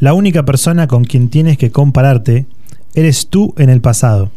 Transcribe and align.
La 0.00 0.14
única 0.14 0.46
persona 0.46 0.88
con 0.88 1.04
quien 1.04 1.28
tienes 1.28 1.58
que 1.58 1.70
compararte 1.70 2.46
eres 2.94 3.28
tú 3.28 3.54
en 3.58 3.68
el 3.68 3.82
pasado. 3.82 4.30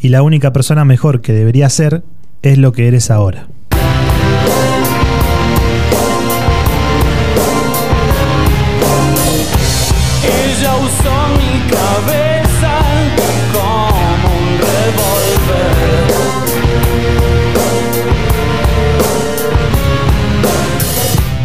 Y 0.00 0.08
la 0.08 0.22
única 0.22 0.52
persona 0.52 0.84
mejor 0.84 1.20
que 1.20 1.32
debería 1.32 1.70
ser 1.70 2.02
es 2.42 2.58
lo 2.58 2.72
que 2.72 2.88
eres 2.88 3.12
ahora. 3.12 3.46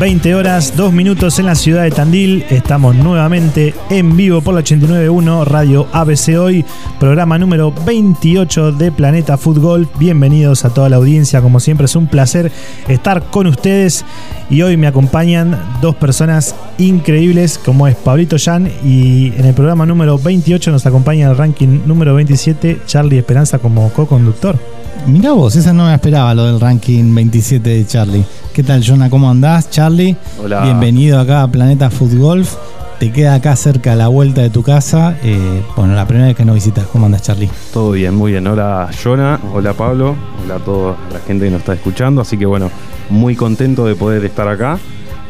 20 0.01 0.33
horas, 0.33 0.73
2 0.75 0.93
minutos 0.93 1.37
en 1.37 1.45
la 1.45 1.53
ciudad 1.53 1.83
de 1.83 1.91
Tandil. 1.91 2.43
Estamos 2.49 2.95
nuevamente 2.95 3.75
en 3.91 4.17
vivo 4.17 4.41
por 4.41 4.55
la 4.55 4.61
89.1 4.61 5.45
Radio 5.45 5.87
ABC 5.91 6.39
Hoy, 6.39 6.65
programa 6.99 7.37
número 7.37 7.71
28 7.85 8.71
de 8.71 8.91
Planeta 8.91 9.37
Fútbol. 9.37 9.87
Bienvenidos 9.99 10.65
a 10.65 10.73
toda 10.73 10.89
la 10.89 10.95
audiencia, 10.95 11.43
como 11.43 11.59
siempre 11.59 11.85
es 11.85 11.95
un 11.95 12.07
placer 12.07 12.51
estar 12.87 13.25
con 13.25 13.45
ustedes. 13.45 14.03
Y 14.49 14.63
hoy 14.63 14.75
me 14.75 14.87
acompañan 14.87 15.61
dos 15.83 15.95
personas 15.95 16.55
increíbles, 16.79 17.59
como 17.59 17.87
es 17.87 17.95
Pablito 17.95 18.37
Jan 18.43 18.71
y 18.83 19.27
en 19.37 19.45
el 19.45 19.53
programa 19.53 19.85
número 19.85 20.17
28 20.17 20.71
nos 20.71 20.87
acompaña 20.87 21.29
el 21.29 21.37
ranking 21.37 21.81
número 21.85 22.15
27 22.15 22.81
Charlie 22.87 23.19
Esperanza 23.19 23.59
como 23.59 23.93
co-conductor. 23.93 24.80
Mirá 25.07 25.31
vos, 25.31 25.55
esa 25.55 25.73
no 25.73 25.85
me 25.85 25.93
esperaba 25.95 26.33
lo 26.35 26.45
del 26.45 26.59
ranking 26.59 27.13
27 27.13 27.69
de 27.69 27.87
Charlie. 27.87 28.23
¿Qué 28.53 28.61
tal, 28.61 28.83
Jonah? 28.85 29.09
¿Cómo 29.09 29.29
andás, 29.29 29.69
Charlie? 29.69 30.15
Hola. 30.41 30.61
Bienvenido 30.63 31.19
acá 31.19 31.41
a 31.41 31.47
Planeta 31.47 31.89
Food 31.89 32.17
Golf. 32.19 32.55
Te 32.99 33.11
queda 33.11 33.33
acá 33.33 33.55
cerca 33.55 33.93
a 33.93 33.95
la 33.95 34.09
vuelta 34.09 34.41
de 34.41 34.51
tu 34.51 34.61
casa. 34.61 35.17
Eh, 35.23 35.63
bueno, 35.75 35.95
la 35.95 36.05
primera 36.05 36.27
vez 36.27 36.37
que 36.37 36.45
nos 36.45 36.53
visitas. 36.53 36.85
¿Cómo 36.85 37.07
andas, 37.07 37.23
Charlie? 37.23 37.49
Todo 37.73 37.91
bien, 37.91 38.13
muy 38.13 38.31
bien. 38.31 38.45
Hola 38.45 38.89
Jonah, 39.03 39.39
hola 39.53 39.73
Pablo, 39.73 40.15
hola 40.43 40.55
a 40.55 40.59
toda 40.59 40.95
la 41.11 41.19
gente 41.19 41.45
que 41.45 41.51
nos 41.51 41.61
está 41.61 41.73
escuchando. 41.73 42.21
Así 42.21 42.37
que 42.37 42.45
bueno, 42.45 42.69
muy 43.09 43.35
contento 43.35 43.85
de 43.85 43.95
poder 43.95 44.23
estar 44.23 44.47
acá. 44.47 44.77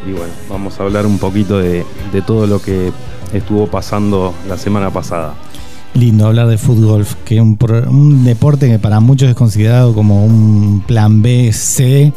Y 0.06 0.12
bueno, 0.12 0.32
vamos 0.50 0.78
a 0.78 0.82
hablar 0.82 1.06
un 1.06 1.18
poquito 1.18 1.58
de, 1.58 1.86
de 2.12 2.22
todo 2.22 2.46
lo 2.46 2.60
que 2.60 2.92
estuvo 3.32 3.66
pasando 3.68 4.34
la 4.48 4.58
semana 4.58 4.90
pasada. 4.90 5.32
Lindo 5.94 6.26
hablar 6.26 6.48
de 6.48 6.56
foot 6.56 6.80
golf, 6.80 7.14
que 7.24 7.36
es 7.36 7.42
un, 7.42 7.58
un 7.88 8.24
deporte 8.24 8.68
que 8.68 8.78
para 8.78 9.00
muchos 9.00 9.28
es 9.28 9.34
considerado 9.34 9.94
como 9.94 10.24
un 10.24 10.82
plan 10.86 11.20
B, 11.20 11.52
C, 11.52 12.12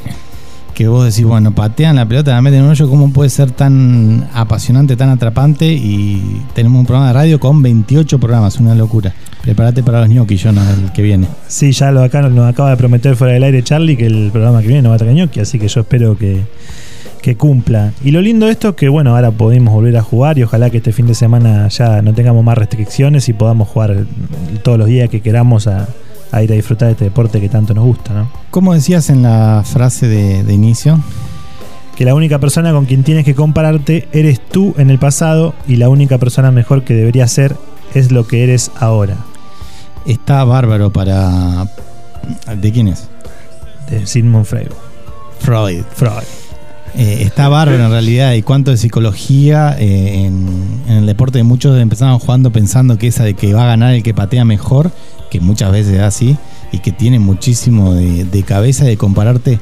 que 0.75 0.87
vos 0.87 1.05
decís, 1.05 1.25
bueno, 1.25 1.55
patean 1.55 1.95
la 1.95 2.05
pelota, 2.05 2.31
la 2.31 2.41
meten 2.41 2.59
en 2.59 2.65
un 2.65 2.71
hoyo, 2.71 2.89
¿cómo 2.89 3.11
puede 3.11 3.29
ser 3.29 3.51
tan 3.51 4.29
apasionante, 4.33 4.95
tan 4.95 5.09
atrapante? 5.09 5.71
Y 5.71 6.41
tenemos 6.53 6.79
un 6.79 6.85
programa 6.85 7.07
de 7.07 7.13
radio 7.13 7.39
con 7.39 7.61
28 7.61 8.19
programas, 8.19 8.59
una 8.59 8.75
locura. 8.75 9.13
Prepárate 9.41 9.83
para 9.83 10.01
los 10.01 10.09
ñoquis, 10.09 10.43
Jonah, 10.43 10.69
el 10.71 10.91
que 10.91 11.01
viene. 11.01 11.27
Sí, 11.47 11.71
ya 11.71 11.91
lo 11.91 12.03
acá 12.03 12.21
nos 12.21 12.47
acaba 12.47 12.71
de 12.71 12.77
prometer 12.77 13.15
fuera 13.15 13.33
del 13.33 13.43
aire 13.43 13.63
Charlie 13.63 13.95
que 13.95 14.05
el 14.05 14.29
programa 14.31 14.61
que 14.61 14.67
viene 14.67 14.81
no 14.81 14.89
va 14.89 14.95
a 14.95 14.99
tener 14.99 15.15
ñoqui, 15.15 15.39
así 15.39 15.57
que 15.57 15.69
yo 15.69 15.81
espero 15.81 16.17
que, 16.17 16.43
que 17.21 17.35
cumpla. 17.35 17.91
Y 18.03 18.11
lo 18.11 18.21
lindo 18.21 18.45
de 18.45 18.51
esto 18.51 18.69
es 18.69 18.75
que 18.75 18.89
bueno, 18.89 19.15
ahora 19.15 19.31
podemos 19.31 19.73
volver 19.73 19.97
a 19.97 20.01
jugar 20.03 20.37
y 20.37 20.43
ojalá 20.43 20.69
que 20.69 20.77
este 20.77 20.91
fin 20.91 21.07
de 21.07 21.15
semana 21.15 21.67
ya 21.69 22.01
no 22.01 22.13
tengamos 22.13 22.43
más 22.43 22.57
restricciones 22.57 23.27
y 23.29 23.33
podamos 23.33 23.67
jugar 23.67 24.05
todos 24.63 24.77
los 24.77 24.87
días 24.87 25.09
que 25.09 25.21
queramos 25.21 25.67
a, 25.67 25.87
a 26.31 26.43
ir 26.43 26.51
a 26.51 26.55
disfrutar 26.55 26.87
de 26.87 26.91
este 26.93 27.05
deporte 27.05 27.41
que 27.41 27.49
tanto 27.49 27.73
nos 27.73 27.85
gusta, 27.85 28.13
¿no? 28.13 28.29
¿Cómo 28.51 28.73
decías 28.73 29.09
en 29.09 29.23
la 29.23 29.63
frase 29.65 30.07
de, 30.07 30.43
de 30.43 30.53
inicio? 30.53 30.99
Que 31.95 32.05
la 32.05 32.13
única 32.13 32.39
persona 32.39 32.71
con 32.73 32.85
quien 32.85 33.03
tienes 33.03 33.23
que 33.23 33.35
compararte 33.35 34.07
eres 34.11 34.41
tú 34.41 34.75
en 34.77 34.89
el 34.89 34.99
pasado 34.99 35.53
y 35.67 35.77
la 35.77 35.89
única 35.89 36.17
persona 36.17 36.51
mejor 36.51 36.83
que 36.83 36.93
debería 36.93 37.27
ser 37.27 37.55
es 37.93 38.11
lo 38.11 38.27
que 38.27 38.43
eres 38.43 38.71
ahora. 38.79 39.15
Está 40.05 40.43
bárbaro 40.43 40.91
para... 40.91 41.65
¿De 42.57 42.71
quién 42.71 42.89
es? 42.89 43.07
De 43.89 44.05
Sigmund 44.05 44.45
Freud. 44.45 44.67
Freud. 45.39 45.83
Freud. 45.93 46.44
Eh, 46.97 47.23
está 47.23 47.49
bárbaro 47.49 47.83
en 47.83 47.91
realidad 47.91 48.33
y 48.33 48.41
cuánto 48.41 48.71
de 48.71 48.77
psicología 48.77 49.75
eh, 49.77 50.25
en, 50.25 50.79
el 50.87 51.05
deporte 51.05 51.43
muchos 51.43 51.77
empezaban 51.77 52.19
jugando 52.19 52.51
pensando 52.51 52.97
que 52.97 53.07
esa 53.07 53.25
de 53.25 53.33
que 53.33 53.53
va 53.53 53.63
a 53.63 53.67
ganar 53.67 53.93
el 53.93 54.01
que 54.01 54.13
patea 54.13 54.45
mejor, 54.45 54.91
que 55.29 55.41
muchas 55.41 55.73
veces 55.73 55.95
es 55.95 56.01
así, 56.01 56.37
y 56.71 56.79
que 56.79 56.93
tiene 56.93 57.19
muchísimo 57.19 57.93
de, 57.93 58.23
de 58.23 58.43
cabeza 58.43 58.85
de 58.85 58.95
compararte 58.95 59.59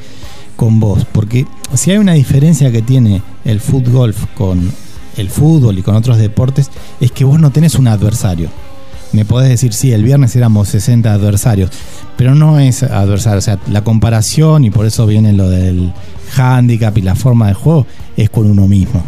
con 0.55 0.79
vos. 0.79 1.05
Porque 1.11 1.47
si 1.73 1.89
hay 1.89 1.97
una 1.97 2.13
diferencia 2.13 2.71
que 2.71 2.83
tiene 2.83 3.23
el 3.45 3.59
foot 3.59 3.87
golf 3.87 4.25
con 4.35 4.71
el 5.17 5.29
fútbol 5.29 5.79
y 5.79 5.81
con 5.81 5.95
otros 5.95 6.19
deportes, 6.19 6.69
es 6.99 7.11
que 7.11 7.25
vos 7.25 7.39
no 7.39 7.51
tenés 7.51 7.75
un 7.75 7.87
adversario. 7.87 8.49
Me 9.11 9.25
podés 9.25 9.49
decir, 9.49 9.73
sí, 9.73 9.91
el 9.91 10.03
viernes 10.03 10.35
éramos 10.35 10.69
60 10.69 11.11
adversarios, 11.11 11.71
pero 12.17 12.33
no 12.35 12.59
es 12.59 12.83
adversario. 12.83 13.39
O 13.39 13.41
sea, 13.41 13.59
la 13.69 13.83
comparación, 13.83 14.65
y 14.65 14.71
por 14.71 14.85
eso 14.85 15.05
viene 15.05 15.33
lo 15.33 15.49
del 15.49 15.93
handicap 16.35 16.97
y 16.97 17.01
la 17.01 17.15
forma 17.15 17.47
de 17.47 17.53
juego, 17.53 17.85
es 18.17 18.29
con 18.29 18.49
uno 18.49 18.67
mismo. 18.67 19.01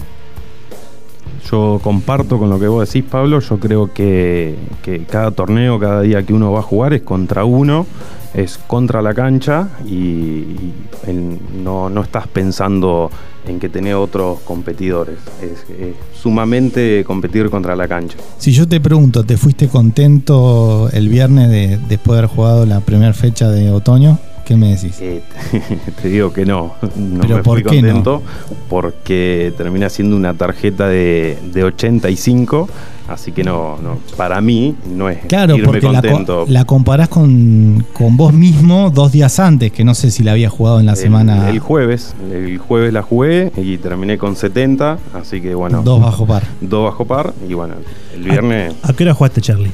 Yo 1.51 1.79
comparto 1.83 2.39
con 2.39 2.49
lo 2.49 2.59
que 2.59 2.67
vos 2.67 2.87
decís, 2.91 3.07
Pablo. 3.09 3.39
Yo 3.39 3.59
creo 3.59 3.93
que, 3.93 4.55
que 4.81 5.03
cada 5.03 5.29
torneo, 5.31 5.79
cada 5.79 6.01
día 6.01 6.23
que 6.23 6.33
uno 6.33 6.51
va 6.51 6.59
a 6.59 6.63
jugar 6.63 6.93
es 6.93 7.03
contra 7.03 7.45
uno, 7.45 7.85
es 8.33 8.57
contra 8.57 9.01
la 9.03 9.13
cancha 9.13 9.69
y, 9.85 9.93
y 9.93 10.73
en- 11.05 11.39
no, 11.63 11.89
no 11.89 12.01
estás 12.01 12.27
pensando 12.27 13.11
en 13.47 13.59
que 13.59 13.69
tenés 13.69 13.93
otros 13.93 14.39
competidores. 14.39 15.19
Es, 15.39 15.69
es 15.79 15.95
sumamente 16.19 17.03
competir 17.05 17.51
contra 17.51 17.75
la 17.75 17.87
cancha. 17.87 18.17
Si 18.39 18.51
yo 18.51 18.67
te 18.67 18.79
pregunto, 18.81 19.23
¿te 19.23 19.37
fuiste 19.37 19.67
contento 19.67 20.89
el 20.93 21.09
viernes 21.09 21.51
de, 21.51 21.77
después 21.87 22.15
de 22.15 22.19
haber 22.23 22.29
jugado 22.35 22.65
la 22.65 22.79
primera 22.79 23.13
fecha 23.13 23.49
de 23.51 23.69
otoño? 23.69 24.17
¿Qué 24.45 24.55
me 24.55 24.75
decís? 24.75 24.97
Eh, 25.01 25.21
te 26.01 26.07
digo 26.07 26.31
que 26.31 26.45
no, 26.45 26.73
no 26.95 27.21
¿Pero 27.21 27.37
me 27.37 27.43
por 27.43 27.55
fui 27.61 27.63
qué 27.63 27.81
no? 27.81 27.87
contento 27.89 28.23
porque 28.69 29.53
terminé 29.57 29.85
haciendo 29.85 30.15
una 30.15 30.33
tarjeta 30.33 30.87
de, 30.87 31.37
de 31.51 31.63
85, 31.63 32.69
así 33.07 33.31
que 33.31 33.43
no, 33.43 33.77
no, 33.81 33.97
para 34.17 34.41
mí 34.41 34.75
no 34.95 35.09
es 35.09 35.19
Claro, 35.25 35.55
irme 35.55 35.67
porque 35.67 35.91
la, 35.91 36.01
co- 36.01 36.07
contento. 36.09 36.45
la 36.47 36.65
comparás 36.65 37.09
con, 37.09 37.85
con 37.93 38.17
vos 38.17 38.33
mismo 38.33 38.91
dos 38.91 39.11
días 39.11 39.39
antes, 39.39 39.71
que 39.71 39.83
no 39.83 39.93
sé 39.95 40.11
si 40.11 40.23
la 40.23 40.33
había 40.33 40.49
jugado 40.49 40.79
en 40.79 40.85
la 40.85 40.91
El- 40.93 40.97
semana 40.97 41.49
El, 41.49 41.59
jueves, 41.59 42.13
el 42.31 42.57
jueves 42.57 42.93
la 42.93 43.01
jugué 43.01 43.51
y 43.57 43.77
terminé 43.77 44.17
con 44.17 44.35
70, 44.35 44.97
así 45.13 45.41
que 45.41 45.55
bueno, 45.55 45.81
dos 45.83 46.01
bajo 46.01 46.25
par. 46.27 46.43
dos 46.61 46.85
bajo 46.85 47.05
par 47.05 47.33
y 47.49 47.53
bueno, 47.53 47.75
el 48.13 48.23
viernes, 48.23 48.73
¿A 48.83 48.93
qué 48.93 49.03
hora 49.03 49.13
jugaste, 49.13 49.41
Charlie? 49.41 49.71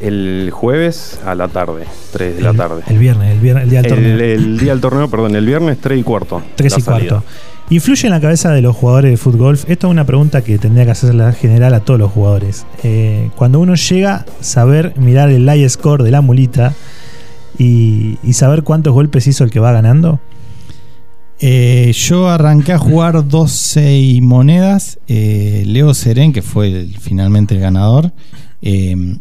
El 0.00 0.50
jueves 0.52 1.20
a 1.24 1.34
la 1.34 1.48
tarde, 1.48 1.84
3 2.12 2.36
de 2.36 2.42
la 2.42 2.52
tarde. 2.54 2.82
El 2.88 2.98
viernes, 2.98 3.32
el, 3.32 3.40
viernes, 3.40 3.64
el 3.64 3.70
día 3.70 3.82
del 3.82 3.90
torneo. 3.92 4.14
El, 4.14 4.20
el 4.20 4.58
día 4.58 4.72
del 4.72 4.80
torneo, 4.80 5.08
perdón, 5.10 5.36
el 5.36 5.46
viernes 5.46 5.78
3 5.80 6.00
y 6.00 6.02
cuarto. 6.02 6.42
3 6.56 6.72
la 6.72 6.78
y 6.78 6.82
cuarto. 6.82 7.24
¿Influye 7.70 8.06
en 8.08 8.10
la 8.12 8.20
cabeza 8.20 8.50
de 8.50 8.62
los 8.62 8.74
jugadores 8.74 9.12
de 9.12 9.16
fútbol? 9.16 9.54
Esto 9.68 9.86
es 9.86 9.90
una 9.90 10.04
pregunta 10.04 10.42
que 10.42 10.58
tendría 10.58 10.84
que 10.86 10.90
hacerla 10.90 11.32
general 11.32 11.72
a 11.74 11.80
todos 11.80 12.00
los 12.00 12.10
jugadores. 12.10 12.66
Eh, 12.82 13.30
cuando 13.36 13.60
uno 13.60 13.74
llega, 13.76 14.26
saber 14.40 14.94
mirar 14.98 15.30
el 15.30 15.46
live 15.46 15.68
score 15.68 16.02
de 16.02 16.10
la 16.10 16.20
mulita 16.20 16.74
y, 17.58 18.18
y 18.24 18.32
saber 18.32 18.64
cuántos 18.64 18.92
golpes 18.92 19.26
hizo 19.28 19.44
el 19.44 19.50
que 19.50 19.60
va 19.60 19.70
ganando. 19.70 20.18
Eh, 21.42 21.92
yo 21.94 22.28
arranqué 22.28 22.72
a 22.72 22.78
jugar 22.78 23.26
12 23.26 24.18
monedas. 24.20 24.98
eh, 25.08 25.62
Leo 25.66 25.94
Serén, 25.94 26.32
que 26.32 26.42
fue 26.42 26.66
el- 26.68 26.98
finalmente 26.98 27.54
el 27.54 27.60
ganador, 27.60 28.12
eh, 28.62 29.16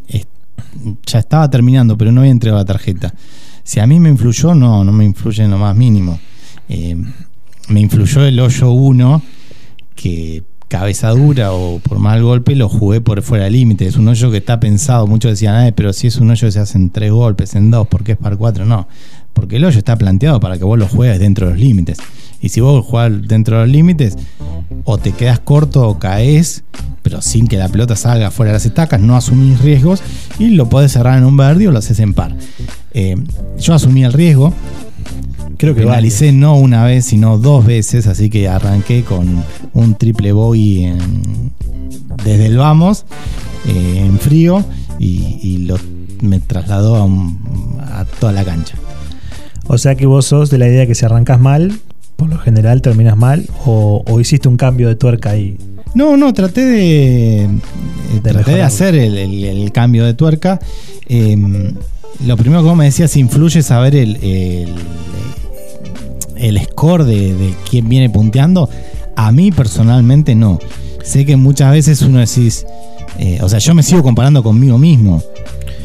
ya 1.06 1.20
estaba 1.20 1.50
terminando, 1.50 1.98
pero 1.98 2.12
no 2.12 2.22
había 2.22 2.32
entregado 2.32 2.62
la 2.62 2.66
tarjeta. 2.66 3.14
Si 3.64 3.80
a 3.80 3.88
mí 3.88 4.00
me 4.00 4.10
influyó, 4.10 4.56
no, 4.56 4.84
no 4.84 4.92
me 4.92 5.06
influye 5.06 5.44
en 5.44 5.52
lo 5.52 5.58
más 5.58 5.76
mínimo. 5.76 6.20
Eh, 6.70 6.96
me 7.68 7.80
influyó 7.82 8.26
el 8.26 8.40
hoyo 8.40 8.72
1, 8.72 9.22
que 9.96 10.44
cabeza 10.68 11.10
dura 11.10 11.52
o 11.52 11.80
por 11.80 12.00
mal 12.00 12.22
golpe 12.24 12.56
lo 12.56 12.70
jugué 12.70 13.02
por 13.02 13.22
fuera 13.22 13.46
del 13.46 13.54
límite. 13.54 13.88
Es 13.88 13.98
un 13.98 14.08
hoyo 14.08 14.32
que 14.32 14.38
está 14.38 14.60
pensado. 14.60 15.08
Muchos 15.08 15.32
decían, 15.32 15.56
"Ay, 15.56 15.72
pero 15.72 15.94
si 15.94 16.08
es 16.08 16.18
un 16.18 16.30
hoyo 16.30 16.48
que 16.48 16.52
se 16.52 16.60
hacen 16.60 16.92
tres 16.92 17.12
golpes, 17.12 17.56
en 17.56 17.72
dos, 17.72 17.88
¿por 17.88 18.04
qué 18.04 18.14
es 18.14 18.18
par 18.18 18.38
cuatro? 18.38 18.66
No, 18.66 18.88
porque 19.34 19.58
el 19.58 19.66
hoyo 19.66 19.78
está 19.78 19.96
planteado 19.96 20.40
para 20.40 20.58
que 20.58 20.64
vos 20.64 20.78
lo 20.78 20.88
juegues 20.88 21.20
dentro 21.20 21.48
de 21.48 21.54
los 21.54 21.62
límites. 21.62 21.98
Y 22.42 22.50
si 22.50 22.62
vos 22.62 22.86
jugás 22.86 23.12
dentro 23.28 23.58
de 23.60 23.64
los 23.66 23.72
límites, 23.72 24.16
o 24.86 24.98
te 24.98 25.12
quedas 25.12 25.40
corto 25.40 25.88
o 25.88 26.00
caes, 26.00 26.64
pero 27.02 27.22
sin 27.22 27.48
que 27.48 27.58
la 27.58 27.68
pelota 27.70 27.96
salga 27.96 28.32
fuera 28.32 28.52
de 28.52 28.58
las 28.58 28.66
estacas, 28.66 29.00
no 29.02 29.16
asumís 29.16 29.60
riesgos 29.62 30.02
y 30.38 30.50
lo 30.50 30.70
podés 30.70 30.92
cerrar 30.94 31.18
en 31.18 31.26
un 31.26 31.36
verde 31.38 31.68
o 31.68 31.72
lo 31.72 31.80
haces 31.80 32.00
en 32.00 32.14
par. 32.14 32.36
Eh, 32.94 33.16
yo 33.60 33.74
asumí 33.74 34.04
el 34.04 34.14
riesgo, 34.14 34.54
Creo 35.58 35.76
que 35.76 35.82
vale. 35.84 35.98
Finalicé 36.10 36.32
no 36.32 36.56
una 36.56 36.86
vez, 36.86 37.04
sino 37.06 37.38
dos 37.38 37.66
veces, 37.66 38.08
así 38.08 38.30
que 38.30 38.48
arranqué 38.48 39.04
con 39.04 39.44
un 39.74 39.96
triple 39.96 40.30
en- 40.30 41.52
desde 42.24 42.46
el 42.46 42.56
vamos, 42.58 43.06
eh, 43.68 44.04
en 44.06 44.18
frío, 44.20 44.64
y, 45.00 45.38
y 45.42 45.58
lo, 45.66 45.78
me 46.22 46.40
trasladó 46.40 46.96
a, 46.96 47.04
un- 47.04 47.78
a 47.92 48.06
toda 48.06 48.32
la 48.32 48.46
cancha. 48.46 48.76
O 49.72 49.78
sea 49.78 49.96
que 49.96 50.06
vos 50.06 50.26
sos 50.26 50.50
de 50.50 50.58
la 50.58 50.68
idea 50.68 50.86
que 50.88 50.96
si 50.96 51.06
arrancas 51.06 51.40
mal, 51.40 51.72
por 52.16 52.28
lo 52.30 52.38
general 52.40 52.82
terminas 52.82 53.16
mal, 53.16 53.46
o, 53.66 54.04
o 54.06 54.20
hiciste 54.20 54.48
un 54.50 54.58
cambio 54.58 54.88
de 54.90 54.96
tuerca 54.96 55.30
ahí. 55.30 55.58
No, 55.96 56.18
no, 56.18 56.34
traté 56.34 56.66
de, 56.66 57.44
eh, 57.44 57.50
traté 58.24 58.52
de 58.56 58.62
hacer 58.64 58.96
el, 58.96 59.18
el- 59.18 59.44
el 59.46 59.72
cambio 59.72 60.06
de 60.06 60.14
tuerca. 60.16 60.60
Eh, 61.08 61.38
lo 62.26 62.36
primero 62.36 62.62
que 62.62 62.68
vos 62.68 62.78
me 62.78 62.86
decías, 62.86 63.16
influye 63.16 63.62
saber 63.64 63.96
el, 63.96 64.18
el, 64.24 64.76
el 66.38 66.60
score 66.64 67.06
de, 67.06 67.34
de 67.36 67.54
quién 67.70 67.88
viene 67.90 68.10
punteando. 68.10 68.70
A 69.16 69.32
mí 69.32 69.52
personalmente 69.52 70.36
no. 70.36 70.60
Sé 71.04 71.26
que 71.26 71.36
muchas 71.38 71.72
veces 71.72 72.02
uno 72.02 72.20
decís, 72.20 72.66
eh, 73.18 73.40
o 73.42 73.50
sea, 73.50 73.60
yo 73.60 73.74
me 73.74 73.84
sigo 73.84 74.04
comparando 74.04 74.44
conmigo 74.44 74.78
mismo. 74.78 75.22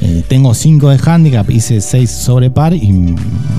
Eh, 0.02 0.23
tengo 0.29 0.55
5 0.55 0.91
de 0.91 0.99
handicap, 1.11 1.49
hice 1.50 1.81
6 1.81 2.11
sobre 2.11 2.50
par 2.50 2.75
y 2.75 2.93
me 2.93 3.17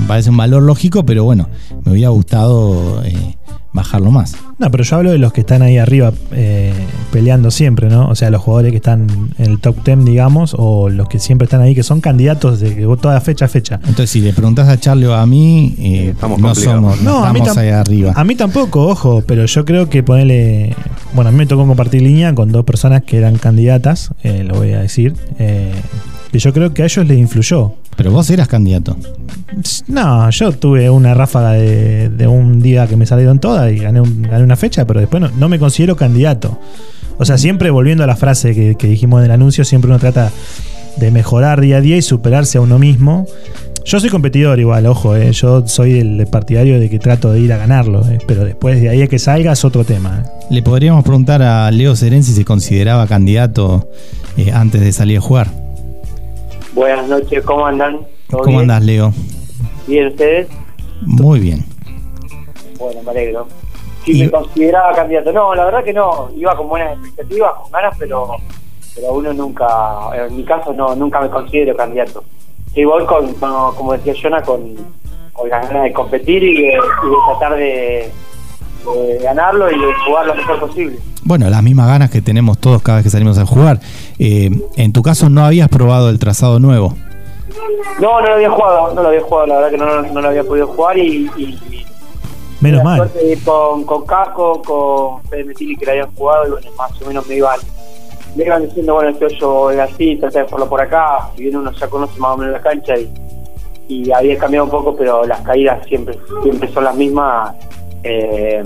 parece 0.07 0.29
un 0.29 0.37
valor 0.37 0.63
lógico, 0.63 1.05
pero 1.05 1.23
bueno, 1.23 1.49
me 1.83 1.91
hubiera 1.93 2.09
gustado 2.09 3.01
eh, 3.03 3.35
bajarlo 3.73 4.11
más. 4.11 4.35
No, 4.57 4.71
pero 4.71 4.83
yo 4.85 4.95
hablo 4.95 5.11
de 5.11 5.17
los 5.17 5.33
que 5.33 5.41
están 5.41 5.61
ahí 5.61 5.77
arriba 5.77 6.13
eh, 6.31 6.71
peleando 7.11 7.51
siempre, 7.51 7.89
¿no? 7.89 8.07
O 8.07 8.15
sea, 8.15 8.29
los 8.29 8.41
jugadores 8.41 8.71
que 8.71 8.77
están 8.77 9.31
en 9.37 9.51
el 9.51 9.59
top 9.59 9.83
10, 9.83 10.05
digamos, 10.05 10.55
o 10.57 10.87
los 10.89 11.09
que 11.09 11.19
siempre 11.19 11.43
están 11.45 11.59
ahí, 11.61 11.75
que 11.75 11.83
son 11.83 11.99
candidatos 11.99 12.59
de 12.61 12.73
que 12.75 12.83
toda 13.01 13.19
fecha 13.19 13.45
a 13.45 13.47
fecha. 13.49 13.75
Entonces, 13.81 14.09
si 14.11 14.21
le 14.21 14.31
preguntás 14.31 14.69
a 14.69 14.79
Charlie 14.79 15.07
o 15.07 15.13
a 15.13 15.25
mí, 15.25 15.75
eh, 15.79 16.09
Estamos 16.11 16.39
no 16.39 16.55
somos, 16.55 17.01
no, 17.01 17.25
estamos 17.27 17.49
tam- 17.49 17.57
ahí 17.57 17.69
arriba. 17.69 18.13
A 18.15 18.23
mí 18.23 18.35
tampoco, 18.35 18.87
ojo, 18.87 19.23
pero 19.27 19.45
yo 19.45 19.65
creo 19.65 19.89
que 19.89 20.03
ponerle. 20.03 20.73
Bueno, 21.13 21.29
a 21.29 21.31
mí 21.31 21.37
me 21.37 21.45
tocó 21.45 21.65
compartir 21.67 22.01
línea 22.01 22.33
con 22.33 22.51
dos 22.53 22.63
personas 22.63 23.03
que 23.03 23.17
eran 23.17 23.37
candidatas, 23.37 24.11
eh, 24.23 24.43
lo 24.45 24.55
voy 24.55 24.71
a 24.71 24.79
decir. 24.79 25.15
Que 26.35 26.39
yo 26.39 26.51
creo 26.53 26.73
que 26.73 26.81
a 26.81 26.85
ellos 26.85 27.05
les 27.07 27.17
influyó. 27.17 27.73
Pero 27.95 28.11
vos 28.11 28.29
eras 28.29 28.47
candidato. 28.49 28.97
No, 29.87 30.29
yo 30.29 30.51
tuve 30.51 30.89
una 30.89 31.13
ráfaga 31.13 31.51
de, 31.53 32.09
de 32.09 32.27
un 32.27 32.61
día 32.61 32.87
que 32.87 32.97
me 32.97 33.05
salieron 33.05 33.39
todas 33.39 33.71
y 33.71 33.77
gané, 33.77 34.01
un- 34.01 34.21
gané 34.23 34.43
una 34.43 34.57
fecha, 34.57 34.85
pero 34.85 34.99
después 34.99 35.21
no, 35.21 35.29
no 35.37 35.47
me 35.47 35.59
considero 35.59 35.95
candidato. 35.95 36.59
O 37.17 37.23
sea, 37.23 37.37
siempre 37.37 37.69
volviendo 37.69 38.03
a 38.03 38.07
la 38.07 38.17
frase 38.17 38.53
que, 38.53 38.75
que 38.75 38.87
dijimos 38.87 39.19
en 39.19 39.25
el 39.25 39.31
anuncio, 39.31 39.63
siempre 39.63 39.89
uno 39.89 39.97
trata 39.99 40.29
de 40.97 41.11
mejorar 41.11 41.61
día 41.61 41.77
a 41.77 41.81
día 41.81 41.95
y 41.95 42.01
superarse 42.01 42.57
a 42.57 42.61
uno 42.61 42.77
mismo. 42.79 43.25
Yo 43.85 43.99
soy 44.01 44.09
competidor 44.09 44.59
igual, 44.59 44.87
ojo, 44.87 45.15
eh, 45.15 45.31
yo 45.31 45.65
soy 45.67 45.99
el 45.99 46.27
partidario 46.27 46.79
de 46.79 46.89
que 46.89 46.99
trato 46.99 47.31
de 47.31 47.39
ir 47.39 47.53
a 47.53 47.57
ganarlo, 47.57 48.01
eh, 48.09 48.17
pero 48.27 48.43
después 48.43 48.81
de 48.81 48.89
ahí 48.89 49.01
a 49.03 49.07
que 49.07 49.19
salga 49.19 49.53
es 49.53 49.63
otro 49.63 49.85
tema. 49.85 50.23
eh. 50.25 50.29
Le 50.49 50.61
podríamos 50.63 51.03
preguntar 51.03 51.41
a 51.43 51.71
Leo 51.71 51.95
Serén 51.95 52.23
si 52.23 52.33
se 52.33 52.43
consideraba 52.43 53.07
candidato 53.07 53.87
antes 54.53 54.81
de 54.81 54.91
salir 54.91 55.19
a 55.19 55.21
jugar. 55.21 55.47
Buenas 56.75 57.07
noches, 57.07 57.43
¿cómo 57.45 57.65
andan? 57.65 58.01
¿Todo 58.29 58.41
¿Cómo 58.41 58.57
bien? 58.59 58.61
andás, 58.61 58.83
Leo? 58.83 59.13
¿Bien 59.87 60.07
ustedes? 60.07 60.47
Muy 61.01 61.39
bien. 61.39 61.63
Bueno, 62.77 63.01
me 63.03 63.11
alegro. 63.11 63.47
Si 64.03 64.19
Y- 64.19 64.25
me 64.25 64.31
consideraba 64.31 64.93
candidato. 64.93 65.31
No, 65.31 65.55
la 65.55 65.65
verdad 65.65 65.83
que 65.83 65.93
no. 65.93 66.29
Iba 66.35 66.55
con 66.57 66.67
buenas 66.67 66.97
expectativas, 66.97 67.53
con 67.55 67.71
ganas, 67.71 67.95
pero 67.97 68.35
pero 68.93 69.13
uno 69.13 69.33
nunca, 69.33 69.67
en 70.13 70.37
mi 70.37 70.43
caso 70.45 70.71
no, 70.73 70.95
nunca 70.95 71.19
me 71.21 71.29
considero 71.29 71.75
candidato. 71.75 72.23
Voy 72.75 73.05
con, 73.05 73.33
con- 73.35 73.75
como 73.75 73.93
decía 73.93 74.13
Jonah, 74.21 74.41
con, 74.41 74.75
con 75.33 75.49
las 75.49 75.67
ganas 75.67 75.83
de 75.83 75.93
competir 75.93 76.43
y 76.43 76.55
de, 76.61 76.67
y 76.67 76.69
de 76.73 77.15
tratar 77.27 77.57
de, 77.57 78.11
de 78.93 79.19
ganarlo 79.19 79.69
y 79.71 79.79
de 79.79 79.93
jugar 80.05 80.27
lo 80.27 80.35
mejor 80.35 80.59
posible. 80.59 80.99
Bueno, 81.23 81.49
las 81.49 81.63
mismas 81.63 81.87
ganas 81.87 82.09
que 82.11 82.21
tenemos 82.21 82.57
todos 82.59 82.81
cada 82.81 82.97
vez 82.97 83.03
que 83.05 83.09
salimos 83.09 83.37
a 83.39 83.45
jugar. 83.45 83.79
Eh, 84.19 84.49
en 84.75 84.93
tu 84.93 85.01
caso, 85.01 85.29
¿no 85.29 85.43
habías 85.45 85.69
probado 85.69 86.09
el 86.09 86.19
trazado 86.19 86.59
nuevo? 86.59 86.93
No, 87.99 88.21
no 88.21 88.27
lo 88.27 88.33
había 88.35 88.49
jugado, 88.49 88.93
no 88.93 89.01
lo 89.01 89.07
había 89.09 89.21
jugado, 89.21 89.47
la 89.47 89.55
verdad 89.55 89.69
que 89.71 89.77
no, 89.77 90.01
no 90.01 90.21
lo 90.21 90.27
había 90.29 90.43
podido 90.43 90.67
jugar 90.67 90.97
y, 90.97 91.29
y- 91.37 91.43
y 91.71 91.85
Menos 92.61 92.79
la 92.79 92.83
mal. 92.83 93.11
con, 93.43 93.83
con 93.85 94.05
Caco, 94.05 94.61
con 94.61 95.23
Fede 95.29 95.45
Metili 95.45 95.75
que 95.75 95.85
la 95.85 95.91
habían 95.93 96.11
jugado 96.15 96.47
y 96.47 96.51
bueno, 96.51 96.67
más 96.77 97.01
o 97.01 97.05
menos 97.07 97.27
me 97.27 97.35
iban, 97.35 97.59
me 98.35 98.43
iban 98.45 98.63
diciendo, 98.65 98.93
bueno, 98.95 99.09
este 99.09 99.25
hoyo 99.25 99.71
es 99.71 99.79
así, 99.79 100.15
trata 100.17 100.39
de 100.39 100.45
jugarlo 100.45 100.69
por 100.69 100.81
acá, 100.81 101.29
si 101.35 101.43
bien 101.43 101.55
uno 101.57 101.71
ya 101.71 101.87
conoce 101.87 102.17
más 102.19 102.31
o 102.33 102.37
menos 102.37 102.53
la 102.53 102.61
cancha 102.61 102.93
y, 102.97 103.09
y 103.87 104.11
había 104.11 104.37
cambiado 104.37 104.65
un 104.65 104.71
poco, 104.71 104.95
pero 104.95 105.25
las 105.25 105.41
caídas 105.41 105.85
siempre, 105.87 106.17
siempre 106.43 106.71
son 106.71 106.83
las 106.85 106.95
mismas. 106.95 107.53
Eh, 108.07 108.61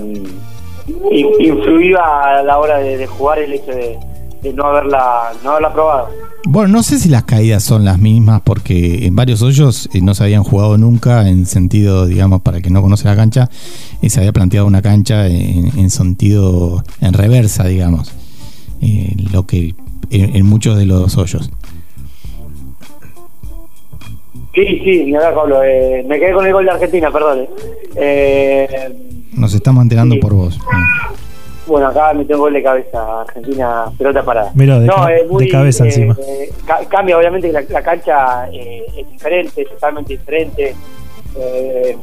in- 1.12 1.28
influía 1.40 1.98
a 2.38 2.42
la 2.42 2.58
hora 2.58 2.78
de, 2.78 2.98
de 2.98 3.06
jugar 3.06 3.38
el 3.38 3.54
hecho 3.54 3.70
de, 3.72 3.98
de 4.42 4.52
no 4.52 4.64
haberla 4.64 5.32
no 5.42 5.52
haberla 5.52 5.72
probado. 5.72 6.08
Bueno, 6.44 6.68
no 6.68 6.82
sé 6.82 6.98
si 6.98 7.08
las 7.08 7.24
caídas 7.24 7.62
son 7.62 7.84
las 7.84 7.98
mismas 7.98 8.42
porque 8.42 9.06
en 9.06 9.16
varios 9.16 9.40
hoyos 9.42 9.88
eh, 9.94 10.00
no 10.02 10.14
se 10.14 10.24
habían 10.24 10.42
jugado 10.42 10.76
nunca 10.78 11.28
en 11.28 11.46
sentido, 11.46 12.06
digamos, 12.06 12.42
para 12.42 12.58
el 12.58 12.62
que 12.62 12.70
no 12.70 12.82
conoce 12.82 13.06
la 13.06 13.16
cancha, 13.16 13.48
eh, 14.02 14.10
se 14.10 14.20
había 14.20 14.32
planteado 14.32 14.66
una 14.66 14.82
cancha 14.82 15.26
en, 15.26 15.78
en 15.78 15.90
sentido, 15.90 16.82
en 17.00 17.12
reversa, 17.14 17.64
digamos, 17.64 18.12
eh, 18.82 19.14
lo 19.32 19.46
que 19.46 19.74
en, 20.10 20.36
en 20.36 20.46
muchos 20.46 20.76
de 20.78 20.84
los 20.86 21.16
hoyos. 21.16 21.50
Sí, 24.54 24.80
sí, 24.84 25.04
ni 25.04 25.14
hablar, 25.14 25.34
Pablo. 25.34 25.62
Eh, 25.62 26.04
me 26.08 26.18
quedé 26.18 26.32
con 26.32 26.44
el 26.44 26.52
gol 26.52 26.64
de 26.64 26.70
Argentina, 26.72 27.10
perdón. 27.12 27.46
Eh, 27.94 29.19
Nos 29.36 29.54
estamos 29.54 29.82
enterando 29.82 30.14
Sí. 30.16 30.20
por 30.20 30.34
vos. 30.34 30.58
Bueno, 31.66 31.86
acá 31.88 32.12
metió 32.14 32.36
un 32.36 32.42
gol 32.42 32.52
de 32.54 32.62
cabeza, 32.62 33.20
Argentina, 33.20 33.84
pelota 33.96 34.24
parada. 34.24 34.50
Mirá, 34.54 34.80
de 34.80 34.88
ca- 34.88 35.06
de 35.38 35.48
cabeza 35.48 35.84
encima. 35.84 36.16
eh, 36.26 36.50
ca- 36.66 36.84
cambia, 36.88 37.16
obviamente, 37.16 37.52
la, 37.52 37.62
la 37.68 37.82
cancha 37.82 38.48
eh, 38.52 38.82
es 38.96 39.08
diferente, 39.10 39.62
es 39.62 39.68
totalmente 39.68 40.14
diferente. 40.16 40.74
Eh, 41.38 41.96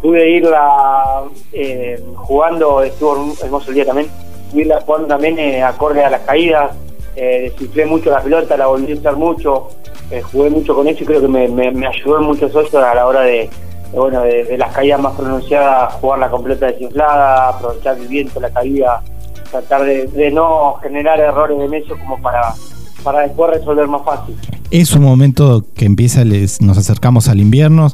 pude 0.00 0.30
irla 0.30 1.24
eh, 1.52 2.02
jugando, 2.14 2.82
estuvo 2.82 3.34
hermoso 3.42 3.68
el 3.68 3.74
día 3.74 3.84
también, 3.84 4.08
pude 4.50 4.62
irla 4.62 4.80
jugando 4.80 5.08
también 5.08 5.38
eh, 5.38 5.62
acorde 5.62 6.02
a 6.02 6.08
las 6.08 6.22
caídas, 6.22 6.70
eh, 7.14 7.50
desinflé 7.52 7.84
mucho 7.84 8.10
la 8.10 8.20
pelota, 8.22 8.56
la 8.56 8.66
volví 8.68 8.92
a 8.92 8.94
usar 8.94 9.16
mucho, 9.16 9.68
eh, 10.10 10.22
jugué 10.22 10.48
mucho 10.48 10.74
con 10.74 10.88
eso 10.88 11.02
y 11.02 11.06
creo 11.06 11.20
que 11.20 11.28
me, 11.28 11.48
me, 11.48 11.70
me 11.70 11.86
ayudó 11.86 12.18
en 12.18 12.24
muchos 12.24 12.54
hoyos 12.54 12.74
a 12.76 12.94
la 12.94 13.06
hora 13.06 13.20
de, 13.20 13.50
bueno, 13.92 14.22
de, 14.22 14.44
de 14.44 14.58
las 14.58 14.72
caídas 14.72 15.00
más 15.00 15.14
pronunciadas, 15.14 15.94
jugar 15.94 16.18
la 16.18 16.30
completa 16.30 16.66
desinflada, 16.66 17.48
aprovechar 17.48 17.98
el 17.98 18.08
viento, 18.08 18.40
la 18.40 18.50
caída, 18.50 19.02
tratar 19.50 19.84
de, 19.84 20.06
de 20.06 20.30
no 20.30 20.74
generar 20.82 21.20
errores 21.20 21.58
de 21.58 21.68
necio 21.68 21.98
como 21.98 22.20
para, 22.20 22.54
para 23.02 23.20
después 23.20 23.50
resolver 23.50 23.86
más 23.86 24.02
fácil. 24.04 24.34
Es 24.70 24.94
un 24.94 25.02
momento 25.02 25.64
que 25.74 25.84
empieza, 25.84 26.24
les, 26.24 26.62
nos 26.62 26.78
acercamos 26.78 27.28
al 27.28 27.40
invierno 27.40 27.88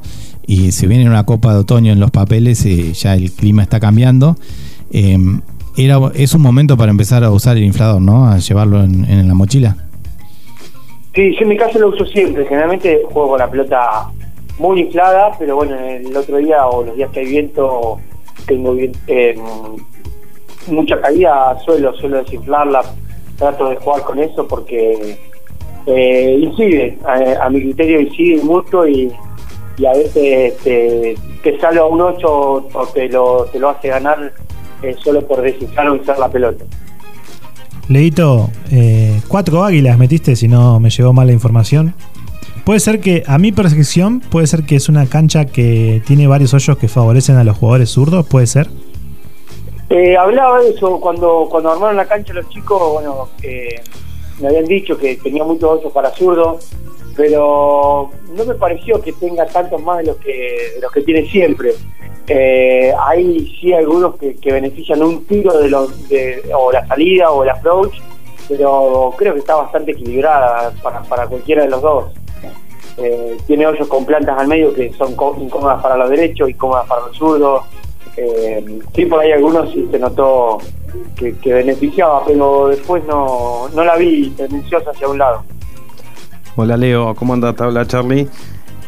y 0.47 0.71
se 0.71 0.87
viene 0.87 1.07
una 1.07 1.27
copa 1.27 1.53
de 1.53 1.59
otoño 1.59 1.93
en 1.93 1.99
los 1.99 2.13
papeles, 2.13 2.65
eh, 2.65 2.93
ya 2.93 3.15
el 3.15 3.33
clima 3.33 3.63
está 3.63 3.81
cambiando. 3.81 4.37
Eh, 4.93 5.19
era, 5.77 5.99
es 6.15 6.35
un 6.35 6.43
momento 6.43 6.77
para 6.77 6.91
empezar 6.91 7.25
a 7.25 7.31
usar 7.31 7.57
el 7.57 7.65
inflador, 7.65 8.01
¿no? 8.01 8.29
A 8.29 8.39
llevarlo 8.39 8.83
en, 8.83 9.05
en 9.05 9.29
la 9.29 9.35
mochila. 9.35 9.77
Sí, 11.15 11.35
yo 11.35 11.41
en 11.41 11.49
mi 11.49 11.57
caso 11.57 11.79
lo 11.81 11.89
uso 11.89 12.05
siempre. 12.07 12.47
Generalmente 12.47 13.03
juego 13.13 13.31
con 13.31 13.39
la 13.41 13.51
pelota 13.51 14.07
muy 14.59 14.81
inflada, 14.81 15.33
pero 15.39 15.57
bueno, 15.57 15.77
el 15.79 16.17
otro 16.17 16.39
día 16.39 16.67
o 16.67 16.85
los 16.85 16.97
días 16.97 17.11
que 17.11 17.21
hay 17.21 17.27
viento, 17.27 17.99
tengo 18.47 18.77
eh, 19.07 19.39
mucha 20.67 21.01
caída, 21.01 21.59
suelo, 21.65 21.95
suelo 21.95 22.19
desinflarla. 22.19 22.83
Trato 23.37 23.69
de 23.69 23.77
jugar 23.77 24.03
con 24.03 24.19
eso 24.19 24.49
porque 24.49 25.17
eh, 25.87 26.39
incide, 26.41 26.99
a, 27.05 27.47
a 27.47 27.51
mi 27.51 27.61
criterio 27.61 28.01
incide 28.01 28.43
mucho 28.43 28.87
y, 28.87 29.13
a 29.87 29.93
veces 29.93 30.57
te, 30.65 31.17
te 31.43 31.61
sale 31.61 31.79
a 31.79 31.85
un 31.85 32.01
8 32.01 32.29
o 32.29 32.87
te 32.93 33.09
lo, 33.09 33.45
te 33.53 33.61
lo 33.61 33.69
hace 33.69 33.89
ganar 33.89 34.33
eh, 34.83 34.97
solo 35.03 35.27
por 35.27 35.41
desinflar 35.41 35.89
o 35.89 35.95
usar 35.95 36.19
la 36.19 36.29
pelota. 36.29 36.65
Leito, 37.89 38.51
eh, 38.71 39.21
cuatro 39.29 39.65
águilas 39.65 39.97
metiste, 39.97 40.37
si 40.37 40.47
no 40.47 40.79
me 40.79 40.91
llegó 40.91 41.13
mal 41.13 41.27
la 41.27 41.33
información. 41.33 41.95
Puede 42.69 42.81
ser 42.81 43.01
que, 43.01 43.23
a 43.27 43.39
mi 43.39 43.51
percepción, 43.51 44.21
puede 44.21 44.47
ser 44.47 44.67
que 44.67 44.77
es 44.77 44.91
una 44.91 45.07
cancha 45.07 45.47
que 45.47 46.03
tiene 46.07 46.27
varios 46.27 46.53
hoyos 46.53 46.77
que 46.77 46.87
favorecen 46.87 47.37
a 47.37 47.43
los 47.43 47.57
jugadores 47.57 47.89
zurdos, 47.89 48.27
puede 48.27 48.47
ser. 48.47 48.69
Eh, 49.89 50.19
hablaba 50.19 50.61
de 50.61 50.73
eso 50.73 51.01
cuando 51.01 51.49
cuando 51.51 51.73
armaron 51.73 51.97
la 51.97 52.05
cancha 52.05 52.35
los 52.35 52.47
chicos, 52.51 52.93
bueno, 52.93 53.31
eh, 53.43 53.81
me 54.39 54.49
habían 54.49 54.67
dicho 54.67 54.99
que 54.99 55.17
tenía 55.17 55.45
muchos 55.45 55.79
hoyos 55.79 55.91
para 55.95 56.11
zurdo, 56.11 56.59
pero 57.17 58.11
no 58.37 58.45
me 58.45 58.55
pareció 58.55 59.01
que 59.01 59.15
tenga 59.15 59.47
tantos 59.47 59.83
más 59.83 59.97
de 59.97 60.05
los 60.05 60.19
que 60.19 60.75
los 60.83 60.93
que 60.93 61.01
tiene 61.01 61.27
siempre. 61.31 61.73
Eh, 62.27 62.93
hay 63.01 63.51
sí 63.59 63.73
algunos 63.73 64.17
que, 64.17 64.35
que 64.35 64.53
benefician 64.53 65.03
un 65.03 65.25
tiro 65.25 65.57
de 65.59 65.71
los 65.71 66.07
de, 66.11 66.43
o 66.55 66.71
la 66.71 66.87
salida 66.87 67.31
o 67.31 67.45
el 67.45 67.49
approach, 67.49 67.95
pero 68.47 69.15
creo 69.17 69.33
que 69.33 69.41
está 69.41 69.55
bastante 69.55 69.93
equilibrada 69.93 70.71
para, 70.83 71.01
para 71.05 71.27
cualquiera 71.29 71.63
de 71.63 71.71
los 71.71 71.81
dos. 71.81 72.18
Eh, 73.01 73.37
tiene 73.47 73.67
hoyos 73.67 73.87
con 73.89 74.05
plantas 74.05 74.39
al 74.39 74.49
medio 74.49 74.75
que 74.75 74.93
son 74.95 75.13
incómodas 75.41 75.81
para 75.83 75.97
los 75.97 76.11
derechos 76.11 76.51
y 76.51 76.55
cómodas 76.55 76.87
para 76.87 77.03
los 77.07 77.17
zurdos. 77.17 77.63
Eh, 78.17 78.81
sí, 78.95 79.07
por 79.07 79.21
ahí 79.21 79.31
algunos 79.31 79.71
sí 79.73 79.87
se 79.91 79.99
notó 79.99 80.59
que, 81.17 81.37
que 81.37 81.53
beneficiaba, 81.53 82.25
pero 82.27 82.69
después 82.69 83.05
no, 83.05 83.69
no 83.75 83.85
la 83.85 83.97
vi 83.97 84.31
tendenciosa 84.31 84.91
hacia 84.91 85.07
un 85.09 85.19
lado. 85.19 85.43
Hola 86.57 86.77
Leo, 86.77 87.15
¿cómo 87.15 87.35
andas? 87.35 87.55
Te 87.55 87.63
habla 87.63 87.87
Charlie. 87.87 88.27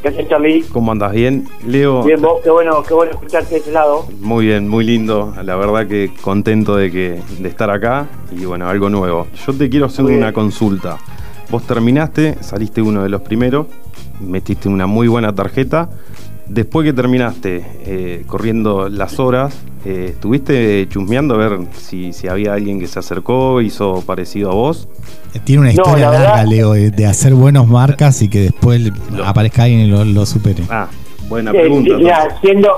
Gracias, 0.02 0.28
Charlie. 0.28 0.62
¿Cómo 0.72 0.92
andas? 0.92 1.12
¿Bien? 1.12 1.46
Leo, 1.66 2.02
Bien, 2.02 2.20
vos, 2.22 2.40
qué 2.42 2.50
bueno, 2.50 2.82
qué 2.82 2.94
bueno 2.94 3.12
escucharte 3.12 3.50
de 3.56 3.60
ese 3.60 3.70
lado. 3.70 4.06
muy 4.20 4.46
bien, 4.46 4.66
muy 4.66 4.82
lindo. 4.84 5.32
La 5.44 5.56
verdad 5.56 5.86
que 5.86 6.10
contento 6.22 6.74
de, 6.74 6.90
que, 6.90 7.20
de 7.38 7.48
estar 7.48 7.70
acá 7.70 8.06
y 8.32 8.46
bueno, 8.46 8.66
algo 8.66 8.88
nuevo. 8.88 9.26
Yo 9.46 9.52
te 9.52 9.68
quiero 9.68 9.86
hacer 9.86 10.02
Muy 10.04 10.12
bien. 10.12 10.22
una 10.24 10.32
consulta. 10.32 10.96
Vos 11.50 11.64
terminaste, 11.64 12.42
saliste 12.42 12.80
uno 12.80 13.02
de 13.02 13.10
los 13.10 13.20
primeros, 13.20 13.66
metiste 14.20 14.68
una 14.68 14.86
muy 14.86 15.08
buena 15.08 15.34
tarjeta. 15.34 15.88
Después 16.46 16.84
que 16.84 16.92
terminaste 16.92 17.64
eh, 17.86 18.24
corriendo 18.26 18.88
las 18.88 19.20
horas, 19.20 19.56
eh, 19.84 20.08
¿estuviste 20.10 20.86
chusmeando 20.88 21.34
a 21.34 21.38
ver 21.38 21.58
si, 21.76 22.12
si 22.12 22.26
había 22.26 22.54
alguien 22.54 22.80
que 22.80 22.88
se 22.88 22.98
acercó, 22.98 23.60
hizo 23.60 24.02
parecido 24.04 24.50
a 24.50 24.54
vos? 24.54 24.88
Tiene 25.44 25.62
una 25.62 25.72
No, 25.72 25.82
historia 25.82 26.06
la 26.10 26.12
larga, 26.18 26.30
verdad- 26.36 26.46
Leo, 26.50 26.72
de, 26.72 26.90
de 26.90 27.06
hacer 27.06 27.34
buenos 27.34 27.68
marcas 27.68 28.20
y 28.22 28.28
que 28.28 28.40
después 28.40 28.90
aparezca 29.24 29.62
alguien 29.62 29.82
y 29.82 29.86
lo, 29.86 30.04
lo 30.04 30.26
supere. 30.26 30.64
Ah, 30.68 30.88
buena 31.28 31.52
Eh, 31.52 31.60
pregunta. 31.60 31.94
entonces. 31.94 32.40
siendo, 32.40 32.70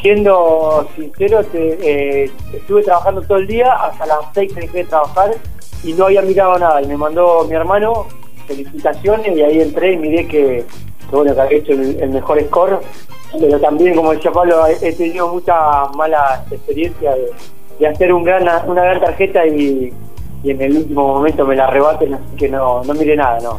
siendo 0.00 0.88
sincero, 0.94 1.42
te- 1.50 2.24
eh, 2.24 2.30
estuve 2.52 2.84
trabajando 2.84 3.22
todo 3.22 3.38
el 3.38 3.48
día, 3.48 3.72
hasta 3.72 4.06
las 4.06 4.18
6 4.34 4.52
que 4.54 4.60
dejé 4.60 4.78
de 4.78 4.84
trabajar 4.84 5.30
y 5.82 5.92
no 5.94 6.04
había 6.04 6.22
mirado 6.22 6.56
nada. 6.60 6.80
Y 6.80 6.86
me 6.86 6.96
mandó 6.96 7.44
mi 7.48 7.54
hermano 7.56 8.06
felicitaciones 8.46 9.36
y 9.36 9.42
ahí 9.42 9.60
entré 9.60 9.92
y 9.92 9.96
miré 9.96 10.26
que, 10.26 10.64
que, 11.10 11.16
bueno, 11.16 11.34
que 11.34 11.40
había 11.40 11.58
hecho 11.58 11.72
el, 11.72 12.00
el 12.00 12.10
mejor 12.10 12.40
score. 12.44 12.80
Pero 13.38 13.60
también, 13.60 13.94
como 13.94 14.12
decía 14.12 14.32
Pablo, 14.32 14.66
he, 14.66 14.92
tenido 14.92 15.32
muchas 15.32 15.56
malas 15.96 16.40
experiencias 16.50 17.14
de, 17.78 17.86
hacer 17.86 18.12
un 18.12 18.24
gran, 18.24 18.42
una 18.66 18.82
gran 18.82 19.00
tarjeta 19.00 19.46
y, 19.46 19.92
en 20.44 20.62
el 20.62 20.76
último 20.76 21.08
momento 21.08 21.44
me 21.44 21.56
la 21.56 21.64
arrebaten, 21.64 22.14
así 22.14 22.36
que 22.36 22.48
no, 22.48 22.84
no 22.84 22.94
miré 22.94 23.16
nada, 23.16 23.40
no. 23.40 23.58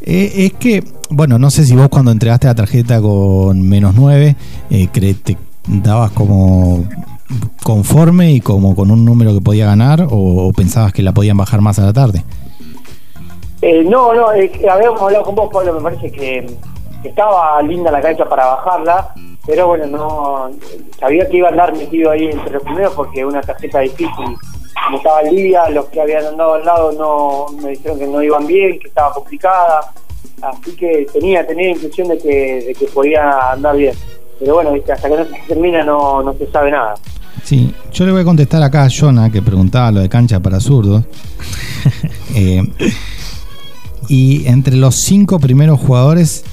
Eh, 0.00 0.46
es 0.46 0.52
que, 0.54 0.82
bueno, 1.08 1.38
no 1.38 1.50
sé 1.50 1.64
si 1.64 1.76
vos 1.76 1.88
cuando 1.88 2.10
entregaste 2.10 2.48
la 2.48 2.56
tarjeta 2.56 3.00
con 3.00 3.62
menos 3.62 3.94
9, 3.94 4.34
eh, 4.70 4.88
te 4.92 5.36
dabas 5.68 6.10
como 6.10 6.84
conforme 7.62 8.32
y 8.32 8.40
como 8.40 8.74
con 8.74 8.90
un 8.90 9.04
número 9.04 9.32
que 9.32 9.40
podía 9.40 9.66
ganar 9.66 10.08
o 10.10 10.52
pensabas 10.52 10.92
que 10.92 11.02
la 11.02 11.12
podían 11.12 11.36
bajar 11.36 11.60
más 11.60 11.78
a 11.78 11.82
la 11.82 11.92
tarde. 11.92 12.24
Eh, 13.62 13.84
no, 13.84 14.12
no, 14.12 14.32
eh, 14.32 14.50
habíamos 14.70 15.00
hablado 15.00 15.24
con 15.24 15.34
vos, 15.34 15.48
Pablo, 15.52 15.74
me 15.74 15.80
parece 15.80 16.10
que 16.10 16.46
que 17.02 17.08
estaba 17.08 17.60
linda 17.62 17.90
la 17.90 18.00
cancha 18.00 18.24
para 18.24 18.46
bajarla, 18.46 19.12
pero 19.44 19.66
bueno, 19.66 19.86
no 19.86 20.50
sabía 20.98 21.28
que 21.28 21.38
iba 21.38 21.48
a 21.48 21.50
andar 21.50 21.76
metido 21.76 22.12
ahí 22.12 22.26
entre 22.26 22.52
los 22.52 22.62
primeros 22.62 22.94
porque 22.94 23.24
una 23.24 23.40
tarjeta 23.40 23.80
difícil, 23.80 24.36
como 24.84 24.96
estaba 24.98 25.20
el 25.22 25.34
día, 25.34 25.68
los 25.70 25.86
que 25.86 26.00
habían 26.00 26.24
andado 26.26 26.54
al 26.54 26.64
lado 26.64 26.92
no 26.92 27.46
me 27.60 27.70
dijeron 27.70 27.98
que 27.98 28.06
no 28.06 28.22
iban 28.22 28.46
bien, 28.46 28.78
que 28.78 28.88
estaba 28.88 29.12
complicada, 29.12 29.92
así 30.40 30.76
que 30.76 31.06
tenía 31.12 31.44
tenía 31.44 31.66
la 31.66 31.72
impresión 31.72 32.08
de 32.08 32.18
que, 32.18 32.64
de 32.66 32.74
que 32.74 32.86
podía 32.86 33.50
andar 33.50 33.76
bien. 33.76 33.94
Pero 34.38 34.54
bueno, 34.54 34.72
viste, 34.72 34.92
hasta 34.92 35.08
que 35.08 35.16
no 35.16 35.24
se 35.24 35.40
termina 35.46 35.82
no, 35.84 36.22
no 36.22 36.32
se 36.34 36.46
sabe 36.50 36.70
nada. 36.70 36.94
Sí, 37.42 37.74
yo 37.92 38.06
le 38.06 38.12
voy 38.12 38.22
a 38.22 38.24
contestar 38.24 38.62
acá 38.62 38.84
a 38.84 38.88
Jonah 38.88 39.30
que 39.30 39.42
preguntaba 39.42 39.90
lo 39.90 40.00
de 40.00 40.08
cancha 40.08 40.40
para 40.40 40.60
zurdos. 40.60 41.04
Eh, 42.34 42.62
y 44.08 44.46
entre 44.46 44.76
los 44.76 44.96
cinco 44.96 45.38
primeros 45.38 45.80
jugadores, 45.80 46.44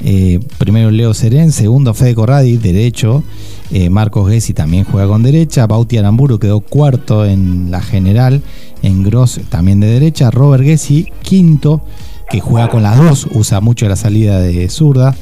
eh, 0.00 0.40
primero 0.58 0.90
Leo 0.90 1.14
Serén, 1.14 1.52
segundo 1.52 1.94
Fede 1.94 2.14
Corradi, 2.14 2.56
derecho. 2.56 3.22
eh, 3.70 3.88
Marcos 3.90 4.30
Gessi 4.30 4.52
también 4.52 4.84
juega 4.84 5.08
con 5.08 5.22
derecha. 5.22 5.66
Bauti 5.66 5.96
Aramburu 5.96 6.38
quedó 6.38 6.60
cuarto 6.60 7.24
en 7.24 7.70
la 7.70 7.80
general. 7.80 8.42
En 8.82 9.02
Gross 9.02 9.40
también 9.48 9.80
de 9.80 9.86
derecha. 9.86 10.30
Robert 10.30 10.62
Gessi, 10.62 11.08
quinto, 11.22 11.80
que 12.28 12.40
juega 12.40 12.68
con 12.68 12.82
las 12.82 12.98
dos, 12.98 13.26
usa 13.32 13.60
mucho 13.60 13.88
la 13.88 13.96
salida 13.96 14.40
de 14.40 14.68
zurda. 14.68 15.16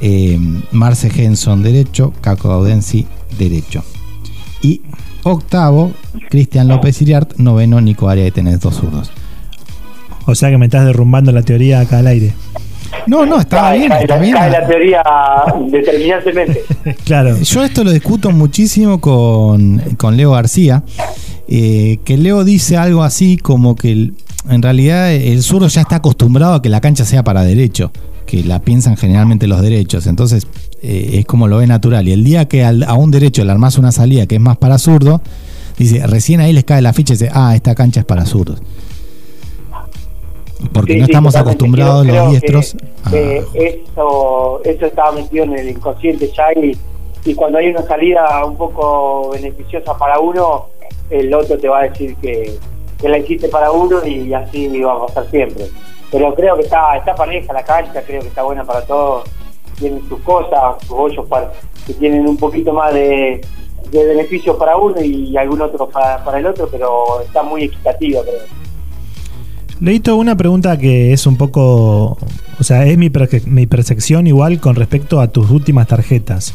Eh, 0.00 0.38
Marce 0.72 1.10
Henson, 1.14 1.62
derecho. 1.62 2.14
Caco 2.22 2.48
Gaudensi, 2.48 3.06
derecho. 3.38 3.82
Y 4.62 4.80
octavo, 5.24 5.92
Cristian 6.30 6.68
López 6.68 7.02
Iriart. 7.02 7.36
Noveno, 7.36 7.80
Nico 7.82 8.08
Aria, 8.08 8.26
y 8.26 8.30
tenés 8.30 8.60
dos 8.60 8.76
zurdos. 8.76 9.10
O 10.26 10.34
sea 10.34 10.50
que 10.50 10.58
me 10.58 10.66
estás 10.66 10.84
derrumbando 10.86 11.32
la 11.32 11.42
teoría 11.42 11.80
acá 11.80 11.98
al 12.00 12.06
aire. 12.08 12.34
No, 13.06 13.24
no, 13.24 13.38
estaba 13.40 13.68
cae, 13.70 13.78
bien, 13.78 13.88
cae 13.90 14.00
está 14.02 14.14
la, 14.16 14.20
bien. 14.22 14.34
cae 14.34 14.50
la 14.50 14.66
teoría 14.66 15.02
determinantemente. 15.70 16.64
claro. 17.04 17.36
Yo 17.40 17.64
esto 17.64 17.84
lo 17.84 17.90
discuto 17.92 18.30
muchísimo 18.30 19.00
con, 19.00 19.78
con 19.96 20.16
Leo 20.16 20.32
García, 20.32 20.82
eh, 21.48 21.98
que 22.04 22.16
Leo 22.16 22.44
dice 22.44 22.76
algo 22.76 23.02
así 23.02 23.36
como 23.36 23.76
que 23.76 23.92
el- 23.92 24.14
en 24.48 24.62
realidad 24.62 25.12
el 25.12 25.42
zurdo 25.42 25.66
ya 25.68 25.80
está 25.80 25.96
acostumbrado 25.96 26.54
a 26.54 26.62
que 26.62 26.68
la 26.68 26.80
cancha 26.80 27.04
sea 27.04 27.24
para 27.24 27.42
derecho, 27.42 27.90
que 28.26 28.44
la 28.44 28.60
piensan 28.60 28.96
generalmente 28.96 29.46
los 29.48 29.60
derechos, 29.60 30.06
entonces 30.06 30.46
eh, 30.82 31.10
es 31.18 31.26
como 31.26 31.48
lo 31.48 31.58
ve 31.58 31.66
natural. 31.66 32.06
Y 32.08 32.12
el 32.12 32.22
día 32.24 32.46
que 32.46 32.64
al- 32.64 32.84
a 32.84 32.94
un 32.94 33.10
derecho 33.10 33.44
le 33.44 33.50
armás 33.52 33.76
una 33.78 33.90
salida 33.92 34.26
que 34.26 34.36
es 34.36 34.40
más 34.40 34.56
para 34.56 34.78
zurdo, 34.78 35.20
dice, 35.78 36.06
recién 36.06 36.40
ahí 36.40 36.52
les 36.52 36.64
cae 36.64 36.80
la 36.82 36.92
ficha 36.92 37.14
y 37.14 37.16
dice, 37.16 37.30
ah, 37.32 37.54
esta 37.56 37.74
cancha 37.74 38.00
es 38.00 38.06
para 38.06 38.24
zurdos. 38.26 38.60
Porque 40.72 40.94
Sí, 40.94 40.98
no 41.00 41.04
estamos 41.04 41.36
acostumbrados 41.36 42.06
Creo- 42.06 42.22
los 42.24 42.30
diestros 42.30 42.76
que, 43.10 43.44
que 43.52 43.84
eso, 43.92 44.60
eso 44.64 44.86
estaba 44.86 45.12
metido 45.12 45.44
en 45.44 45.58
el 45.58 45.68
inconsciente 45.70 46.30
ya 46.34 46.52
y, 46.54 46.76
y 47.24 47.34
cuando 47.34 47.58
hay 47.58 47.68
una 47.68 47.82
salida 47.82 48.44
un 48.44 48.56
poco 48.56 49.30
beneficiosa 49.30 49.96
para 49.98 50.18
uno, 50.18 50.66
el 51.10 51.32
otro 51.34 51.58
te 51.58 51.68
va 51.68 51.80
a 51.80 51.82
decir 51.88 52.16
que, 52.16 52.56
que 53.00 53.08
la 53.08 53.18
hiciste 53.18 53.48
para 53.48 53.70
uno 53.70 54.04
y 54.06 54.32
así 54.32 54.68
va 54.80 54.94
a 54.94 55.06
pasar 55.06 55.30
siempre. 55.30 55.66
Pero 56.10 56.34
creo 56.34 56.56
que 56.56 56.62
está, 56.62 56.96
está 56.96 57.14
pareja 57.14 57.52
la 57.52 57.62
cancha, 57.64 58.02
creo 58.02 58.22
que 58.22 58.28
está 58.28 58.42
buena 58.42 58.64
para 58.64 58.80
todos, 58.82 59.28
tienen 59.78 60.08
sus 60.08 60.20
cosas, 60.20 60.76
sus 60.86 60.92
hoyos 60.92 61.26
para, 61.26 61.52
que 61.86 61.92
tienen 61.94 62.26
un 62.26 62.36
poquito 62.36 62.72
más 62.72 62.94
de, 62.94 63.40
de 63.90 64.04
beneficios 64.06 64.56
para 64.56 64.76
uno 64.76 65.00
y 65.02 65.36
algún 65.36 65.60
otro 65.60 65.88
para, 65.88 66.24
para 66.24 66.38
el 66.38 66.46
otro, 66.46 66.68
pero 66.70 67.20
está 67.20 67.42
muy 67.42 67.64
equitativa 67.64 68.22
creo. 68.22 68.40
Leito, 69.80 70.16
una 70.16 70.36
pregunta 70.36 70.78
que 70.78 71.12
es 71.12 71.26
un 71.26 71.36
poco. 71.36 72.16
O 72.58 72.64
sea, 72.64 72.86
es 72.86 72.96
mi, 72.96 73.10
perce- 73.10 73.44
mi 73.44 73.66
percepción 73.66 74.26
igual 74.26 74.58
con 74.60 74.74
respecto 74.74 75.20
a 75.20 75.28
tus 75.28 75.50
últimas 75.50 75.86
tarjetas. 75.86 76.54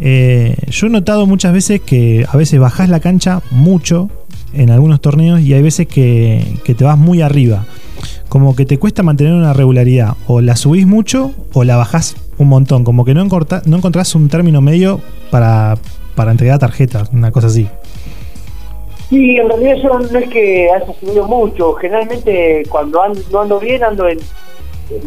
Eh, 0.00 0.56
yo 0.70 0.86
he 0.86 0.90
notado 0.90 1.26
muchas 1.26 1.52
veces 1.52 1.80
que 1.82 2.24
a 2.26 2.36
veces 2.36 2.58
bajás 2.58 2.88
la 2.88 3.00
cancha 3.00 3.42
mucho 3.50 4.08
en 4.54 4.70
algunos 4.70 5.02
torneos 5.02 5.40
y 5.42 5.52
hay 5.52 5.60
veces 5.62 5.86
que, 5.86 6.42
que 6.64 6.74
te 6.74 6.84
vas 6.84 6.96
muy 6.96 7.20
arriba. 7.20 7.66
Como 8.30 8.56
que 8.56 8.64
te 8.64 8.78
cuesta 8.78 9.02
mantener 9.02 9.34
una 9.34 9.52
regularidad. 9.52 10.14
O 10.26 10.40
la 10.40 10.56
subís 10.56 10.86
mucho 10.86 11.32
o 11.52 11.64
la 11.64 11.76
bajás 11.76 12.16
un 12.38 12.48
montón. 12.48 12.84
Como 12.84 13.04
que 13.04 13.12
no, 13.12 13.22
encorta- 13.22 13.62
no 13.66 13.76
encontrás 13.76 14.14
un 14.14 14.28
término 14.30 14.62
medio 14.62 15.02
para, 15.30 15.76
para 16.14 16.30
entregar 16.30 16.58
tarjetas, 16.58 17.10
una 17.12 17.30
cosa 17.32 17.48
así. 17.48 17.68
Sí, 19.10 19.36
en 19.38 19.48
realidad 19.48 19.76
yo 19.82 19.98
no 19.98 20.18
es 20.20 20.28
que 20.30 20.70
haya 20.70 20.92
subido 20.94 21.26
mucho. 21.26 21.74
Generalmente 21.74 22.62
cuando 22.70 23.02
ando, 23.02 23.20
no 23.32 23.40
ando 23.40 23.58
bien 23.58 23.82
ando 23.82 24.08
en 24.08 24.20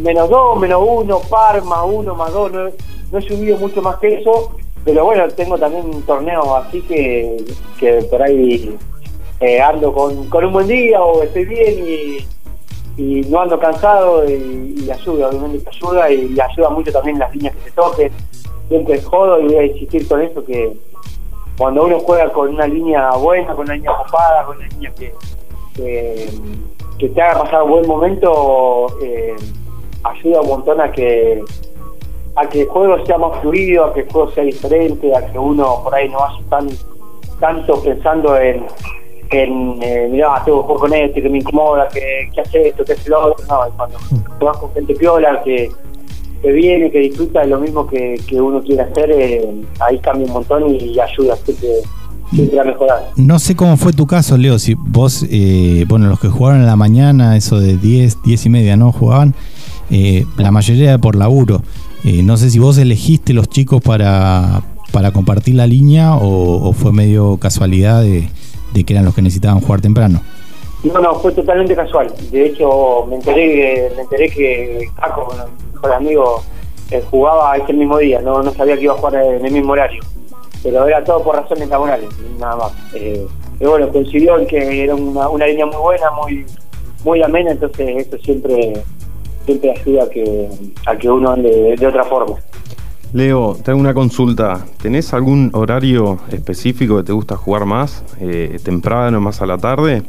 menos 0.04 0.30
dos, 0.30 0.60
menos 0.60 0.84
uno, 0.86 1.20
par, 1.22 1.64
más 1.64 1.86
uno, 1.86 2.14
más 2.14 2.34
dos. 2.34 2.52
No, 2.52 2.70
no 3.12 3.18
he 3.18 3.22
subido 3.22 3.58
mucho 3.58 3.82
más 3.82 3.96
que 4.00 4.20
eso. 4.20 4.58
Pero 4.84 5.06
bueno, 5.06 5.26
tengo 5.30 5.58
también 5.58 5.86
un 5.86 6.02
torneo 6.02 6.58
así 6.58 6.82
que, 6.82 7.38
que 7.80 7.94
por 8.04 8.22
ahí 8.22 8.76
eh, 9.40 9.62
ando 9.62 9.94
con, 9.94 10.30
con 10.30 10.44
un 10.44 10.52
buen 10.52 10.68
día 10.68 11.02
o 11.02 11.24
estoy 11.24 11.46
bien 11.46 11.88
y, 11.88 12.28
y 12.98 13.22
no 13.30 13.40
ando 13.40 13.58
cansado 13.58 14.30
y, 14.30 14.76
y 14.86 14.92
ayuda, 14.92 15.30
obviamente 15.30 15.70
ayuda 15.70 16.12
y, 16.12 16.38
ayuda 16.38 16.70
mucho 16.70 16.92
también 16.92 17.20
las 17.20 17.34
líneas 17.34 17.56
que 17.56 17.70
se 17.70 17.72
toquen. 17.72 18.12
Siempre 18.68 19.02
jodo 19.02 19.40
y 19.40 19.46
voy 19.46 19.56
a 19.56 19.66
insistir 19.66 20.06
con 20.10 20.22
eso 20.22 20.44
que 20.44 20.74
cuando 21.64 21.86
uno 21.86 21.98
juega 22.00 22.30
con 22.34 22.50
una 22.50 22.68
línea 22.68 23.12
buena, 23.12 23.54
con 23.56 23.64
una 23.64 23.76
línea 23.76 23.94
copada, 23.96 24.44
con 24.44 24.58
una 24.58 24.68
línea 24.68 24.92
que, 25.00 25.14
que, 26.98 27.08
te 27.08 27.22
haga 27.22 27.44
pasar 27.44 27.64
un 27.64 27.70
buen 27.70 27.88
momento, 27.88 28.88
eh, 29.02 29.34
ayuda 30.04 30.42
un 30.42 30.48
montón 30.50 30.82
a 30.82 30.92
que 30.92 31.42
a 32.36 32.50
que 32.50 32.64
el 32.64 32.68
juego 32.68 33.06
sea 33.06 33.18
más 33.18 33.40
fluido, 33.40 33.86
a 33.86 33.94
que 33.94 34.02
el 34.02 34.12
juego 34.12 34.30
sea 34.32 34.44
diferente, 34.44 35.16
a 35.16 35.26
que 35.32 35.40
uno 35.40 35.80
por 35.86 35.96
ahí 35.96 36.10
no 36.10 36.20
vaya 36.20 36.42
tan 36.50 36.68
tanto 37.40 37.82
pensando 37.82 38.38
en, 38.38 38.66
en 39.32 39.82
eh, 39.82 40.10
tengo 40.44 40.64
que 40.64 40.68
jugar 40.68 40.80
con 40.82 40.94
este, 40.94 41.22
que 41.22 41.30
me 41.30 41.38
incomoda, 41.38 41.88
que, 41.88 42.30
que 42.34 42.42
hace 42.42 42.68
esto, 42.68 42.84
que 42.84 42.92
hace 42.92 43.10
lo 43.10 43.28
otro, 43.28 43.46
no, 43.48 43.70
y 43.70 43.72
cuando 43.72 43.98
juegas 44.38 44.58
con 44.58 44.74
gente 44.74 44.96
piola, 44.96 45.42
que, 45.44 45.72
que 46.44 46.52
viene, 46.52 46.92
que 46.92 47.00
disfruta 47.00 47.40
de 47.42 47.48
lo 47.48 47.60
mismo 47.60 47.88
que, 47.88 48.20
que 48.28 48.40
uno 48.40 48.62
quiere 48.62 48.84
hacer, 48.84 49.10
eh, 49.12 49.50
ahí 49.80 49.98
cambia 50.00 50.28
un 50.28 50.34
montón 50.34 50.76
y 50.76 51.00
ayuda 51.00 51.38
siempre, 51.38 51.70
siempre 52.34 52.60
a 52.60 52.64
mejorar. 52.66 53.12
No 53.16 53.40
sé 53.40 53.56
cómo 53.56 53.78
fue 53.78 53.94
tu 53.94 54.06
caso, 54.06 54.38
Leo. 54.38 54.60
Si 54.60 54.74
vos, 54.74 55.26
eh, 55.30 55.86
bueno, 55.88 56.10
los 56.10 56.20
que 56.20 56.28
jugaron 56.28 56.60
en 56.60 56.68
la 56.68 56.76
mañana, 56.76 57.38
eso 57.38 57.60
de 57.60 57.78
10, 57.78 58.24
10 58.24 58.46
y 58.46 58.50
media, 58.50 58.76
¿no? 58.76 58.92
Jugaban, 58.92 59.34
eh, 59.90 60.26
la 60.38 60.52
mayoría 60.52 60.98
por 60.98 61.16
laburo. 61.16 61.64
Eh, 62.04 62.24
no 62.24 62.36
sé 62.36 62.50
si 62.50 62.60
vos 62.60 62.78
elegiste 62.78 63.32
los 63.34 63.48
chicos 63.48 63.82
para, 63.82 64.64
para 64.92 65.12
compartir 65.12 65.56
la 65.56 65.66
línea 65.66 66.16
o, 66.16 66.68
o 66.68 66.74
fue 66.74 66.92
medio 66.92 67.38
casualidad 67.38 68.02
de, 68.02 68.28
de 68.74 68.84
que 68.84 68.94
eran 68.94 69.06
los 69.06 69.16
que 69.16 69.22
necesitaban 69.22 69.62
jugar 69.62 69.80
temprano. 69.80 70.22
No, 70.84 71.00
no, 71.00 71.16
fue 71.16 71.32
totalmente 71.32 71.76
casual. 71.76 72.12
De 72.32 72.48
hecho, 72.48 73.06
me 73.08 73.16
enteré, 73.16 73.92
me 73.96 74.02
enteré 74.02 74.30
que 74.30 74.90
Caco 75.00 75.34
mejor 75.74 75.92
amigo 75.94 76.44
eh, 76.92 77.02
jugaba 77.10 77.56
ese 77.56 77.74
mismo 77.74 77.98
día, 77.98 78.22
no, 78.22 78.44
no 78.44 78.52
sabía 78.54 78.76
que 78.76 78.84
iba 78.84 78.94
a 78.94 78.98
jugar 78.98 79.16
en 79.16 79.46
el 79.46 79.52
mismo 79.52 79.74
horario. 79.74 80.04
Pero 80.62 80.88
era 80.88 81.04
todo 81.04 81.24
por 81.24 81.36
razones 81.36 81.70
laborales, 81.70 82.10
nada 82.40 82.56
más. 82.56 82.72
Eh, 82.94 83.26
y 83.60 83.66
bueno, 83.66 83.90
coincidió 83.90 84.46
que 84.48 84.84
era 84.84 84.96
una, 84.96 85.30
una 85.30 85.48
línea 85.48 85.66
muy 85.66 85.78
buena, 85.78 86.12
muy 86.12 86.46
muy 87.04 87.22
amena, 87.22 87.52
entonces 87.52 88.08
eso 88.08 88.18
siempre 88.24 88.74
siempre 89.46 89.72
ayuda 89.72 90.04
a 90.04 90.10
que, 90.10 90.50
a 90.86 90.96
que 90.96 91.10
uno 91.10 91.32
ande 91.32 91.76
de, 91.78 91.88
otra 91.88 92.06
forma. 92.06 92.38
Leo, 93.12 93.58
te 93.62 93.72
hago 93.72 93.80
una 93.80 93.94
consulta. 93.94 94.66
¿Tenés 94.82 95.14
algún 95.14 95.50
horario 95.54 96.20
específico 96.32 96.98
que 96.98 97.04
te 97.04 97.12
gusta 97.12 97.36
jugar 97.36 97.66
más? 97.66 98.04
Eh, 98.22 98.58
¿Temprano, 98.64 99.20
más 99.20 99.42
a 99.42 99.46
la 99.46 99.58
tarde? 99.58 100.04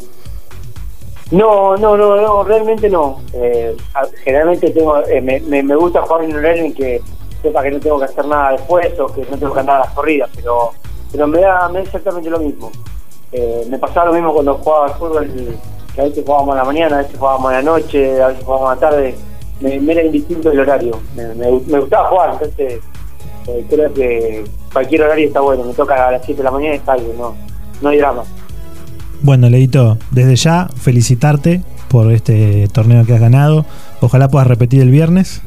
No, 1.35 1.77
no, 1.77 1.97
no, 1.97 2.15
no, 2.21 2.45
realmente 2.45 2.89
no. 2.89 3.21
Eh, 3.33 3.77
generalmente 4.23 4.71
tengo, 4.71 4.99
eh, 5.05 5.21
me, 5.21 5.41
me, 5.41 5.75
gusta 5.75 6.03
jugar 6.03 6.23
en 6.23 6.31
un 6.31 6.37
horario 6.37 6.65
en 6.65 6.73
que 6.73 7.01
sepa 7.43 7.61
que 7.65 7.73
no 7.73 7.81
tengo 7.81 7.99
que 7.99 8.05
hacer 8.05 8.25
nada 8.27 8.53
después 8.53 8.99
o 9.01 9.07
que 9.07 9.23
no 9.29 9.37
tengo 9.37 9.53
que 9.53 9.59
andar 9.61 9.77
a 9.77 9.85
las 9.87 9.95
corridas, 9.95 10.31
pero 10.37 10.71
pero 11.11 11.27
me 11.27 11.41
da, 11.41 11.69
me 11.71 11.79
da 11.79 11.85
exactamente 11.85 12.31
lo 12.31 12.39
mismo. 12.39 12.71
Eh, 13.33 13.67
me 13.69 13.79
pasaba 13.81 14.07
lo 14.07 14.13
mismo 14.13 14.33
cuando 14.33 14.55
jugaba 14.59 14.87
al 14.87 14.95
fútbol, 14.95 15.29
que 15.93 16.01
a 16.01 16.05
veces 16.05 16.23
jugábamos 16.25 16.55
a 16.55 16.59
la 16.59 16.65
mañana, 16.65 16.97
a 16.99 17.03
veces 17.03 17.19
jugábamos 17.19 17.51
a 17.51 17.55
la 17.55 17.63
noche, 17.63 18.23
a 18.23 18.29
veces 18.29 18.45
jugábamos 18.45 18.71
a 18.71 18.75
la 18.77 18.81
tarde. 18.81 19.15
Me, 19.61 19.93
era 19.93 20.03
indistinto 20.05 20.53
el 20.53 20.61
horario. 20.61 21.01
Me, 21.17 21.35
me- 21.35 21.81
gustaba 21.81 22.11
jugar, 22.11 22.31
entonces 22.35 22.81
eh, 23.49 23.67
creo 23.69 23.93
que 23.93 24.45
cualquier 24.73 25.03
horario 25.03 25.27
está 25.27 25.41
bueno. 25.41 25.65
Me 25.65 25.75
toca 25.75 26.07
a 26.07 26.13
las 26.13 26.25
7 26.25 26.39
de 26.39 26.45
la 26.45 26.51
mañana 26.53 26.77
y 26.77 27.01
bien, 27.03 27.19
no, 27.19 27.35
no 27.83 27.89
hay 27.89 27.99
drama. 27.99 28.23
Bueno, 29.25 29.49
Leito, 29.49 29.97
desde 30.11 30.37
ya 30.37 30.69
felicitarte 30.77 31.63
por 31.89 32.13
este 32.13 32.69
torneo 32.69 33.07
que 33.07 33.15
has 33.15 33.21
ganado. 33.21 33.65
Ojalá 34.03 34.29
puedas 34.29 34.47
repetir 34.47 34.83
el 34.83 34.91
viernes. 34.91 35.41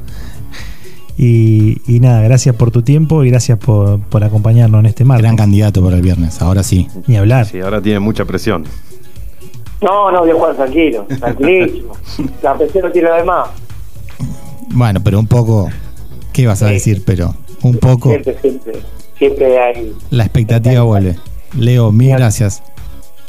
Y, 1.15 1.81
y 1.87 1.99
nada, 1.99 2.21
gracias 2.21 2.55
por 2.55 2.71
tu 2.71 2.81
tiempo 2.81 3.23
y 3.23 3.29
gracias 3.29 3.59
por, 3.59 3.99
por 3.99 4.23
acompañarnos 4.23 4.79
en 4.79 4.87
este 4.87 5.03
martes. 5.05 5.23
Gran 5.23 5.35
candidato 5.35 5.83
para 5.83 5.95
el 5.95 6.01
viernes, 6.01 6.41
ahora 6.41 6.63
sí. 6.63 6.87
Ni 7.05 7.17
hablar. 7.17 7.45
Sí, 7.45 7.59
ahora 7.59 7.79
tiene 7.79 7.99
mucha 7.99 8.25
presión. 8.25 8.65
No, 9.81 10.11
no, 10.11 10.21
voy 10.21 10.31
a 10.31 10.33
jugar 10.33 10.55
tranquilo, 10.55 11.05
tranquilísimo. 11.19 11.93
La 12.41 12.57
presión 12.57 12.85
no 12.85 12.91
tiene 12.91 13.09
nada 13.09 13.19
de 13.19 13.25
más. 13.25 13.49
Bueno, 14.69 15.01
pero 15.03 15.19
un 15.19 15.27
poco, 15.27 15.69
¿qué 16.33 16.47
vas 16.47 16.63
a 16.63 16.67
Sí. 16.69 16.73
decir? 16.73 17.03
Pero 17.05 17.35
un 17.61 17.77
poco, 17.77 18.09
Siempre, 18.09 18.37
siempre, 18.41 18.73
siempre 19.19 19.59
hay. 19.59 19.93
la 20.09 20.23
expectativa 20.23 20.81
vuelve. 20.81 21.15
Leo, 21.55 21.91
mil 21.91 22.09
gracias. 22.09 22.61
Gracias 22.61 22.76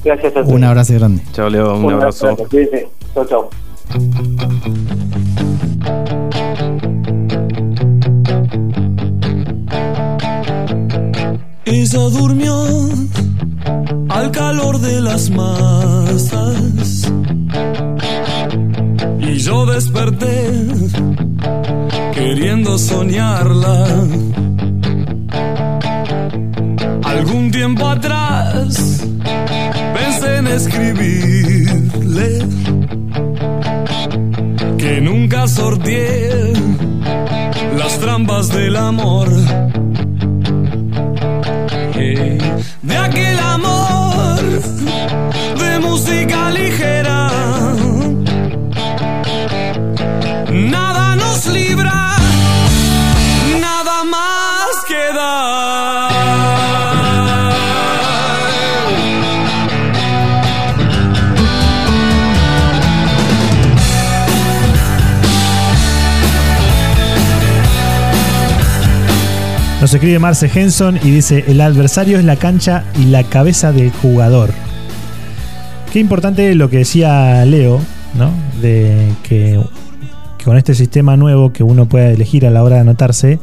a 0.07 0.41
Un 0.43 0.65
abrazo 0.65 0.95
grande. 0.95 1.23
Chao, 1.33 1.49
Leo, 1.49 1.77
un 1.77 1.95
abrazo. 1.95 2.27
gracias, 2.27 2.49
cuídense. 2.49 2.89
Chau, 3.15 3.25
chau. 3.27 3.51
Ella 11.65 11.99
durmió 12.11 12.55
al 14.09 14.31
calor 14.31 14.79
de 14.81 15.01
las 15.01 15.31
masas 15.31 17.13
y 19.21 19.35
yo 19.39 19.67
desperté 19.67 20.51
queriendo 22.15 22.79
soñarla. 22.79 23.87
Algún 27.19 27.51
tiempo 27.51 27.85
atrás 27.85 29.03
pensé 29.93 30.37
en 30.37 30.47
escribirle 30.47 32.39
que 34.79 35.01
nunca 35.01 35.49
sorteé 35.49 36.53
las 37.77 37.99
trampas 37.99 38.49
del 38.51 38.77
amor. 38.77 39.29
De 42.83 42.97
aquel 42.97 43.39
amor 43.41 44.41
de 45.59 45.79
música 45.81 46.51
ligera. 46.51 47.68
Nos 69.89 69.95
escribe 69.95 70.19
Marce 70.19 70.51
Henson 70.55 70.99
y 71.03 71.11
dice: 71.11 71.45
El 71.49 71.63
adversario 71.63 72.19
es 72.19 72.25
la 72.27 72.37
cancha 72.37 72.85
y 73.01 73.05
la 73.07 73.25
cabeza 73.25 73.73
del 73.73 73.91
jugador. 73.91 74.51
Qué 75.91 75.99
importante 75.99 76.55
lo 76.55 76.69
que 76.69 76.77
decía 76.77 77.43
Leo, 77.47 77.81
¿no? 78.13 78.31
De 78.61 79.09
que, 79.23 79.59
con 80.45 80.59
este 80.59 80.75
sistema 80.75 81.17
nuevo 81.17 81.55
que 81.55 81.63
uno 81.63 81.89
pueda 81.89 82.11
elegir 82.11 82.47
a 82.47 82.51
la 82.51 82.63
hora 82.63 82.75
de 82.75 82.83
anotarse, 82.83 83.39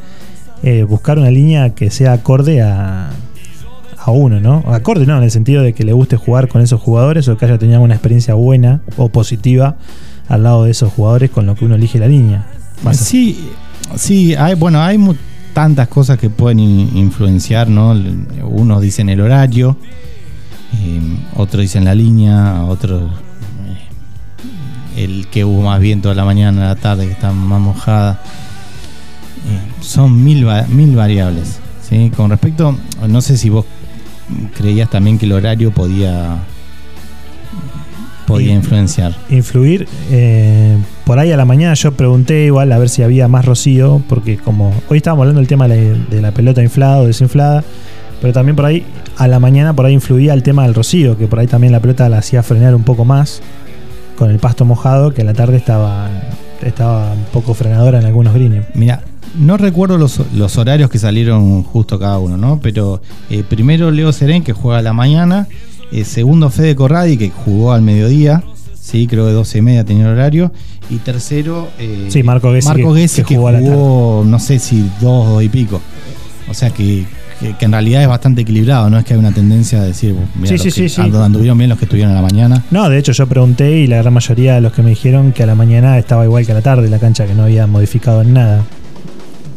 eh, 0.62 0.84
buscar 0.84 1.18
una 1.18 1.32
línea 1.32 1.70
que 1.70 1.90
sea 1.90 2.12
acorde 2.12 2.62
a, 2.62 3.10
a 3.98 4.10
uno, 4.12 4.38
¿no? 4.38 4.62
Acorde, 4.72 5.04
¿no? 5.04 5.18
En 5.18 5.24
el 5.24 5.32
sentido 5.32 5.64
de 5.64 5.72
que 5.72 5.82
le 5.82 5.94
guste 5.94 6.16
jugar 6.16 6.46
con 6.46 6.62
esos 6.62 6.80
jugadores 6.80 7.26
o 7.26 7.36
que 7.36 7.44
haya 7.46 7.58
tenido 7.58 7.80
una 7.80 7.94
experiencia 7.94 8.34
buena 8.34 8.82
o 8.96 9.08
positiva 9.08 9.78
al 10.28 10.44
lado 10.44 10.62
de 10.62 10.70
esos 10.70 10.92
jugadores 10.92 11.28
con 11.28 11.44
lo 11.44 11.56
que 11.56 11.64
uno 11.64 11.74
elige 11.74 11.98
la 11.98 12.06
línea. 12.06 12.46
Sí, 12.92 13.50
sí, 13.96 14.36
hay, 14.36 14.54
bueno, 14.54 14.80
hay 14.80 14.96
tantas 15.56 15.88
cosas 15.88 16.18
que 16.18 16.28
pueden 16.28 16.60
in- 16.60 16.90
influenciar, 16.98 17.70
¿no? 17.70 17.94
Unos 18.44 18.82
dicen 18.82 19.08
el 19.08 19.22
horario, 19.22 19.78
eh, 20.74 21.00
otros 21.34 21.62
dicen 21.62 21.86
la 21.86 21.94
línea, 21.94 22.62
otros 22.64 23.10
eh, 24.94 25.02
el 25.02 25.28
que 25.28 25.46
hubo 25.46 25.62
más 25.62 25.80
viento 25.80 26.10
a 26.10 26.14
la 26.14 26.26
mañana, 26.26 26.66
a 26.66 26.74
la 26.74 26.76
tarde, 26.76 27.06
que 27.06 27.12
está 27.12 27.32
más 27.32 27.58
mojada. 27.58 28.20
Eh, 29.48 29.82
son 29.82 30.22
mil, 30.22 30.46
mil 30.68 30.94
variables. 30.94 31.58
¿sí? 31.88 32.12
Con 32.14 32.28
respecto, 32.28 32.76
no 33.08 33.22
sé 33.22 33.38
si 33.38 33.48
vos 33.48 33.64
creías 34.58 34.90
también 34.90 35.16
que 35.18 35.24
el 35.24 35.32
horario 35.32 35.70
podía 35.70 36.36
podía 38.26 38.52
influenciar. 38.52 39.16
influir. 39.30 39.88
Por 41.06 41.20
ahí 41.20 41.30
a 41.30 41.36
la 41.36 41.44
mañana 41.44 41.72
yo 41.74 41.92
pregunté 41.92 42.46
igual 42.46 42.72
a 42.72 42.78
ver 42.78 42.88
si 42.88 43.04
había 43.04 43.28
más 43.28 43.44
rocío, 43.44 44.02
porque 44.08 44.38
como 44.38 44.74
hoy 44.88 44.96
estábamos 44.96 45.22
hablando 45.22 45.40
del 45.40 45.46
tema 45.46 45.68
de 45.68 45.92
la, 45.92 46.04
de 46.16 46.20
la 46.20 46.32
pelota 46.32 46.64
inflada 46.64 46.98
o 46.98 47.06
desinflada, 47.06 47.62
pero 48.20 48.32
también 48.32 48.56
por 48.56 48.64
ahí 48.64 48.84
a 49.16 49.28
la 49.28 49.38
mañana 49.38 49.72
por 49.72 49.86
ahí 49.86 49.92
influía 49.94 50.34
el 50.34 50.42
tema 50.42 50.64
del 50.64 50.74
rocío, 50.74 51.16
que 51.16 51.28
por 51.28 51.38
ahí 51.38 51.46
también 51.46 51.72
la 51.72 51.78
pelota 51.78 52.08
la 52.08 52.18
hacía 52.18 52.42
frenar 52.42 52.74
un 52.74 52.82
poco 52.82 53.04
más 53.04 53.40
con 54.18 54.30
el 54.30 54.40
pasto 54.40 54.64
mojado, 54.64 55.14
que 55.14 55.22
a 55.22 55.24
la 55.24 55.32
tarde 55.32 55.56
estaba, 55.58 56.08
estaba 56.60 57.12
un 57.12 57.24
poco 57.32 57.54
frenadora 57.54 58.00
en 58.00 58.06
algunos 58.06 58.34
greens. 58.34 58.66
Mira, 58.74 59.04
no 59.38 59.56
recuerdo 59.58 59.98
los, 59.98 60.20
los 60.34 60.58
horarios 60.58 60.90
que 60.90 60.98
salieron 60.98 61.62
justo 61.62 62.00
cada 62.00 62.18
uno, 62.18 62.36
¿no? 62.36 62.58
Pero 62.60 63.00
eh, 63.30 63.44
primero 63.48 63.92
Leo 63.92 64.12
Serén, 64.12 64.42
que 64.42 64.52
juega 64.52 64.78
a 64.78 64.82
la 64.82 64.92
mañana. 64.92 65.46
eh, 65.92 66.04
segundo 66.04 66.50
Fede 66.50 66.74
Corradi, 66.74 67.16
que 67.16 67.30
jugó 67.30 67.72
al 67.72 67.82
mediodía. 67.82 68.42
Sí, 68.86 69.08
creo 69.08 69.26
que 69.26 69.32
12 69.32 69.58
y 69.58 69.62
media 69.62 69.84
tenía 69.84 70.04
el 70.04 70.12
horario. 70.12 70.52
Y 70.88 70.98
tercero. 70.98 71.66
eh, 71.76 72.06
Sí, 72.08 72.22
Marco 72.22 72.52
Gessi, 72.52 72.68
Marco 72.68 72.94
que- 72.94 73.00
Gessi, 73.00 73.22
que 73.22 73.28
que, 73.30 73.36
jugó 73.36 74.22
no 74.24 74.38
sé 74.38 74.60
si 74.60 74.88
dos, 75.00 75.28
dos 75.28 75.42
y 75.42 75.48
pico. 75.48 75.80
O 76.48 76.54
sea 76.54 76.70
que, 76.70 77.04
que- 77.40 77.56
que 77.56 77.64
en 77.64 77.72
realidad 77.72 78.02
es 78.02 78.08
bastante 78.08 78.42
equilibrado, 78.42 78.88
no 78.88 78.96
es 78.96 79.04
que 79.04 79.14
hay 79.14 79.18
una 79.18 79.32
tendencia 79.32 79.80
a 79.80 79.84
decir, 79.84 80.14
mira, 80.36 80.46
Sí, 80.46 80.52
los 80.54 80.62
sí, 80.62 80.68
que 80.82 80.88
sí, 80.88 80.94
sí. 80.94 81.00
andu- 81.02 81.20
anduvieron 81.20 81.58
bien 81.58 81.68
los 81.68 81.80
que 81.80 81.86
estuvieron 81.86 82.12
a 82.12 82.14
la 82.14 82.22
mañana. 82.22 82.62
No, 82.70 82.88
de 82.88 82.96
hecho 82.96 83.10
yo 83.10 83.26
pregunté 83.26 83.72
y 83.72 83.88
la 83.88 83.96
gran 84.02 84.14
mayoría 84.14 84.54
de 84.54 84.60
los 84.60 84.72
que 84.72 84.82
me 84.84 84.90
dijeron 84.90 85.32
que 85.32 85.42
a 85.42 85.46
la 85.46 85.56
mañana 85.56 85.98
estaba 85.98 86.24
igual 86.24 86.46
que 86.46 86.52
a 86.52 86.54
la 86.54 86.62
tarde 86.62 86.88
la 86.88 87.00
cancha, 87.00 87.26
que 87.26 87.34
no 87.34 87.42
había 87.42 87.66
modificado 87.66 88.22
en 88.22 88.34
nada. 88.34 88.62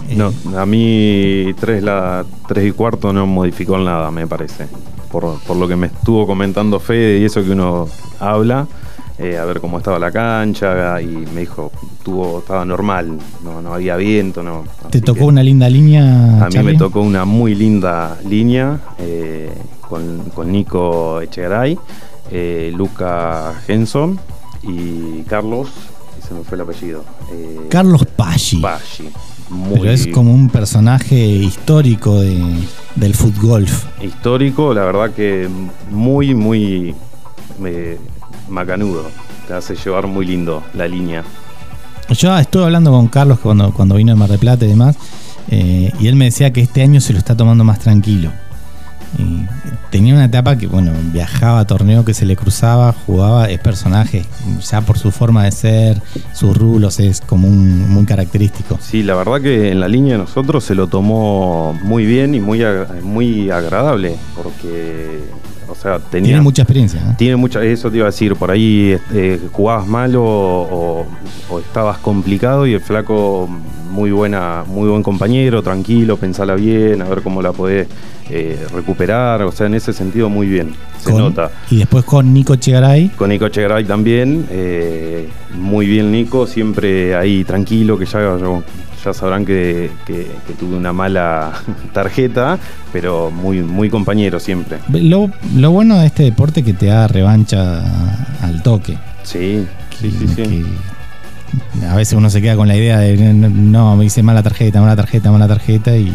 Eh, 0.10 0.16
No, 0.16 0.34
a 0.60 0.66
mí 0.66 1.54
3, 1.60 1.84
la, 1.84 2.26
3 2.48 2.68
y 2.68 2.72
cuarto 2.72 3.14
no 3.14 3.28
modificó 3.28 3.78
nada, 3.78 4.10
me 4.10 4.26
parece. 4.26 4.66
Por, 5.12 5.40
por 5.46 5.56
lo 5.56 5.68
que 5.68 5.76
me 5.76 5.86
estuvo 5.88 6.26
comentando 6.26 6.80
Fede 6.80 7.20
y 7.20 7.26
eso 7.26 7.44
que 7.44 7.52
uno 7.52 7.88
habla, 8.20 8.68
eh, 9.20 9.38
a 9.38 9.46
ver 9.46 9.60
cómo 9.60 9.78
estaba 9.80 10.00
la 10.00 10.12
cancha 10.12 11.02
y 11.02 11.08
me 11.08 11.42
dijo, 11.42 11.72
tuvo, 12.04 12.40
estaba 12.40 12.64
normal, 12.66 13.18
no, 13.44 13.62
no 13.62 13.74
había 13.74 13.96
viento. 13.98 14.42
No, 14.44 14.64
¿Te 14.90 15.02
tocó 15.02 15.26
una 15.26 15.44
linda 15.44 15.70
línea? 15.70 16.46
A 16.46 16.50
mí 16.50 16.60
me 16.64 16.76
tocó 16.76 17.02
una 17.02 17.26
muy 17.26 17.54
linda 17.56 18.18
línea 18.28 18.80
eh, 18.98 19.52
con, 19.82 20.30
con 20.34 20.52
Nico 20.52 21.20
Echegaray, 21.22 21.78
eh, 22.32 22.72
Luca 22.76 23.54
Henson 23.68 24.20
y 24.64 25.24
Carlos, 25.24 25.70
se 26.28 26.34
me 26.34 26.44
fue 26.44 26.56
el 26.56 26.62
apellido. 26.62 27.04
eh, 27.32 27.68
Carlos 27.70 28.06
Paggi. 28.06 28.58
Paggi. 28.62 29.10
Muy 29.50 29.80
Pero 29.80 29.92
es 29.92 30.06
como 30.08 30.32
un 30.32 30.48
personaje 30.50 31.16
histórico 31.16 32.20
de, 32.22 32.40
del 32.96 33.16
fútbol. 33.16 33.66
histórico, 34.00 34.76
la 34.76 34.84
verdad 34.84 35.10
que 35.12 35.50
muy, 35.90 36.36
muy 36.36 36.94
macanudo. 38.50 39.10
Te 39.48 39.54
hace 39.54 39.76
llevar 39.76 40.08
muy 40.08 40.26
lindo 40.26 40.64
la 40.74 40.88
línea. 40.88 41.24
Yo 42.10 42.38
estuve 42.38 42.64
hablando 42.64 42.92
con 42.92 43.08
Carlos 43.08 43.40
cuando, 43.40 43.72
cuando 43.72 43.96
vino 43.96 44.14
a 44.14 44.16
Mar 44.16 44.30
del 44.30 44.40
Plata 44.40 44.66
y 44.66 44.70
demás, 44.70 44.96
eh, 45.50 45.92
y 46.00 46.08
él 46.08 46.16
me 46.16 46.26
decía 46.26 46.52
que 46.52 46.62
este 46.62 46.82
año 46.82 47.02
se 47.02 47.14
lo 47.14 47.20
está 47.20 47.36
tomando 47.36 47.64
más 47.64 47.80
tranquilo. 47.80 48.32
Y 49.18 49.46
tenía 49.90 50.14
una 50.14 50.26
etapa 50.26 50.56
que, 50.56 50.68
bueno, 50.68 50.92
viajaba 51.12 51.60
a 51.60 51.66
torneo 51.66 52.06
que 52.06 52.14
se 52.14 52.26
le 52.26 52.36
cruzaba, 52.36 52.94
jugaba, 53.06 53.50
es 53.50 53.60
personaje, 53.60 54.24
ya 54.62 54.82
por 54.82 55.00
su 55.00 55.12
forma 55.12 55.46
de 55.46 55.52
ser, 55.52 56.02
sus 56.34 56.56
rulos, 56.56 57.00
es 57.00 57.22
como 57.22 57.48
un, 57.48 57.90
muy 57.90 58.06
característico. 58.06 58.78
Sí, 58.82 59.02
la 59.02 59.16
verdad 59.16 59.42
que 59.42 59.72
en 59.72 59.80
la 59.80 59.88
línea 59.88 60.14
de 60.14 60.20
nosotros 60.20 60.64
se 60.64 60.76
lo 60.76 60.88
tomó 60.88 61.74
muy 61.82 62.06
bien 62.06 62.36
y 62.36 62.40
muy, 62.40 62.62
muy 63.02 63.50
agradable, 63.50 64.16
porque, 64.36 65.24
sea, 65.82 66.00
tenía... 66.00 66.28
Tiene 66.30 66.42
mucha 66.42 66.62
experiencia. 66.64 67.00
¿eh? 67.02 67.16
Tiene 67.18 67.36
mucha, 67.36 67.64
eso 67.64 67.90
te 67.90 67.98
iba 67.98 68.06
a 68.06 68.12
decir, 68.12 68.36
por 68.36 68.52
ahí 68.52 68.96
eh, 69.14 69.40
jugabas 69.52 69.88
mal 69.88 70.16
o, 70.16 70.24
o- 70.24 71.06
o 71.50 71.60
estabas 71.60 71.98
complicado 72.00 72.68
y 72.68 72.74
el 72.74 72.82
flaco 72.82 73.48
muy 73.92 74.12
buena, 74.12 74.64
muy 74.68 74.88
buen 74.90 75.02
compañero, 75.04 75.64
tranquilo, 75.64 76.18
pensala 76.18 76.56
bien, 76.56 77.02
a 77.02 77.06
ver 77.06 77.22
cómo 77.22 77.42
la 77.42 77.52
podés 77.54 77.88
eh, 78.30 78.64
recuperar, 78.74 79.42
o 79.42 79.52
sea, 79.52 79.66
en 79.66 79.74
ese 79.74 79.92
sentido 79.94 80.30
muy 80.30 80.48
bien, 80.48 80.76
se 81.00 81.10
Con- 81.12 81.22
nota. 81.22 81.50
Y 81.72 81.78
después 81.78 82.06
con 82.06 82.32
Nico 82.34 82.56
Chegaray, 82.56 83.10
Con 83.10 83.30
Nico 83.30 83.50
Chegaray 83.50 83.86
también, 83.86 84.46
eh, 84.52 85.28
muy 85.58 85.88
bien 85.88 86.12
Nico, 86.12 86.46
siempre 86.46 87.16
ahí 87.16 87.44
tranquilo, 87.44 87.98
que 87.98 88.06
ya, 88.06 88.38
ya 89.04 89.14
sabrán 89.14 89.46
que, 89.46 89.90
que- 90.06 90.28
que 90.48 90.54
tuve 90.54 90.76
una 90.76 90.94
mala 90.94 91.52
tarjeta, 91.94 92.58
pero 92.94 93.32
muy, 93.32 93.62
muy 93.62 93.90
compañero 93.90 94.40
siempre. 94.40 94.78
lo, 94.90 95.30
lo 95.56 95.72
bueno 95.72 95.98
de 96.00 96.08
este 96.08 96.24
deporte 96.24 96.60
es 96.62 96.66
que 96.66 96.74
te 96.74 96.88
da 96.88 97.08
revancha 97.08 97.84
al 98.42 98.62
toque. 98.64 98.98
Sí, 99.24 99.66
sí, 100.00 100.12
sí, 100.12 100.28
sí. 100.28 100.66
que 101.80 101.86
a 101.86 101.96
veces 101.96 102.14
uno 102.16 102.30
se 102.30 102.42
queda 102.42 102.56
con 102.56 102.68
la 102.68 102.76
idea 102.76 103.00
de 103.00 103.16
no, 103.34 103.96
me 103.96 104.06
hice 104.06 104.22
mala 104.24 104.44
tarjeta, 104.44 104.82
mala 104.82 104.96
tarjeta, 104.96 105.32
mala 105.32 105.48
tarjeta 105.48 105.96
y, 105.96 106.12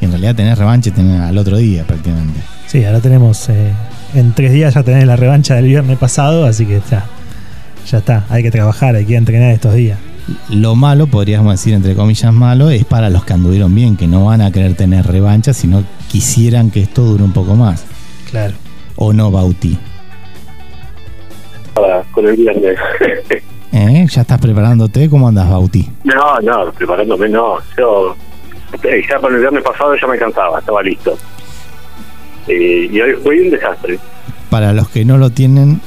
y 0.00 0.04
en 0.04 0.10
realidad 0.10 0.34
tenés 0.34 0.56
revancha 0.58 0.90
tenés 0.92 1.20
al 1.20 1.36
otro 1.38 1.56
día 1.56 1.84
prácticamente. 1.84 2.40
Sí, 2.66 2.84
ahora 2.84 3.00
tenemos. 3.00 3.48
eh, 3.48 3.72
en 4.14 4.32
tres 4.32 4.52
días 4.52 4.74
ya 4.74 4.82
tenés 4.82 5.04
la 5.06 5.16
revancha 5.16 5.54
del 5.54 5.66
viernes 5.66 5.98
pasado, 5.98 6.46
así 6.46 6.64
que 6.66 6.80
ya. 6.90 7.04
Ya 7.90 7.98
está. 7.98 8.24
Hay 8.30 8.42
que 8.42 8.50
trabajar, 8.50 8.94
hay 8.96 9.04
que 9.04 9.14
entrenar 9.16 9.52
estos 9.52 9.74
días. 9.74 9.98
Lo 10.50 10.74
malo, 10.74 11.06
podríamos 11.06 11.52
decir 11.52 11.72
entre 11.74 11.94
comillas 11.94 12.32
malo, 12.32 12.70
es 12.70 12.84
para 12.84 13.10
los 13.10 13.24
que 13.24 13.32
anduvieron 13.34 13.74
bien, 13.74 13.96
que 13.96 14.06
no 14.08 14.24
van 14.24 14.40
a 14.40 14.50
querer 14.50 14.74
tener 14.74 15.06
revancha, 15.06 15.52
sino 15.52 15.84
quisieran 16.08 16.70
que 16.70 16.80
esto 16.82 17.02
dure 17.02 17.22
un 17.22 17.32
poco 17.32 17.54
más. 17.54 17.84
Claro. 18.30 18.54
¿O 18.96 19.12
no, 19.12 19.30
Bauti? 19.30 19.78
para- 21.74 22.02
con 22.12 22.26
el 22.26 22.36
viernes. 22.36 22.76
¿Eh? 23.72 24.06
¿Ya 24.08 24.20
estás 24.22 24.40
preparándote? 24.40 25.08
¿Cómo 25.10 25.28
andas, 25.28 25.48
Bauti? 25.50 25.88
no, 26.04 26.40
no, 26.40 26.72
preparándome 26.72 27.28
no. 27.28 27.58
Yo 27.76 28.16
eh, 28.82 29.02
ya 29.08 29.18
con 29.18 29.34
el 29.34 29.40
viernes 29.40 29.62
pasado 29.62 29.94
ya 30.00 30.06
me 30.06 30.18
cansaba, 30.18 30.58
estaba 30.58 30.82
listo. 30.82 31.16
Eh, 32.48 32.88
y 32.90 33.00
hoy 33.00 33.12
fue 33.22 33.42
un 33.42 33.50
desastre. 33.50 33.98
Para 34.50 34.72
los 34.72 34.88
que 34.88 35.04
no 35.04 35.18
lo 35.18 35.30
tienen, 35.30 35.80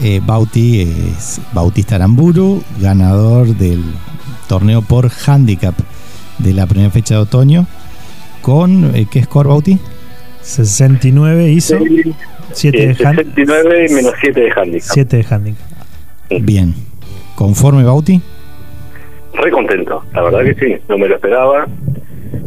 eh, 0.00 0.20
Bauti 0.24 0.82
es 0.82 1.40
Bautista 1.52 1.96
Aramburu, 1.96 2.62
ganador 2.80 3.48
del 3.48 3.82
torneo 4.48 4.82
por 4.82 5.10
handicap 5.26 5.74
de 6.38 6.52
la 6.54 6.66
primera 6.66 6.90
fecha 6.90 7.14
de 7.14 7.20
otoño. 7.20 7.66
Con, 8.40 8.94
eh, 8.96 9.06
¿qué 9.10 9.22
score, 9.22 9.48
Bauti? 9.48 9.78
69 10.42 11.50
hizo, 11.52 11.78
7 12.52 12.82
Eh, 12.82 12.86
de, 12.88 12.94
hand- 13.04 13.16
69 13.34 13.86
menos 13.94 14.12
7 14.20 14.40
de 14.40 14.50
handicap. 14.50 14.90
7 14.92 15.16
de 15.18 15.26
handicap. 15.30 15.66
Bien. 16.40 16.74
¿Conforme, 17.36 17.84
Bauti? 17.84 18.20
Re 19.34 19.50
contento, 19.50 20.04
la 20.12 20.22
verdad 20.22 20.40
que 20.44 20.54
sí, 20.54 20.82
no 20.88 20.98
me 20.98 21.08
lo 21.08 21.14
esperaba. 21.14 21.66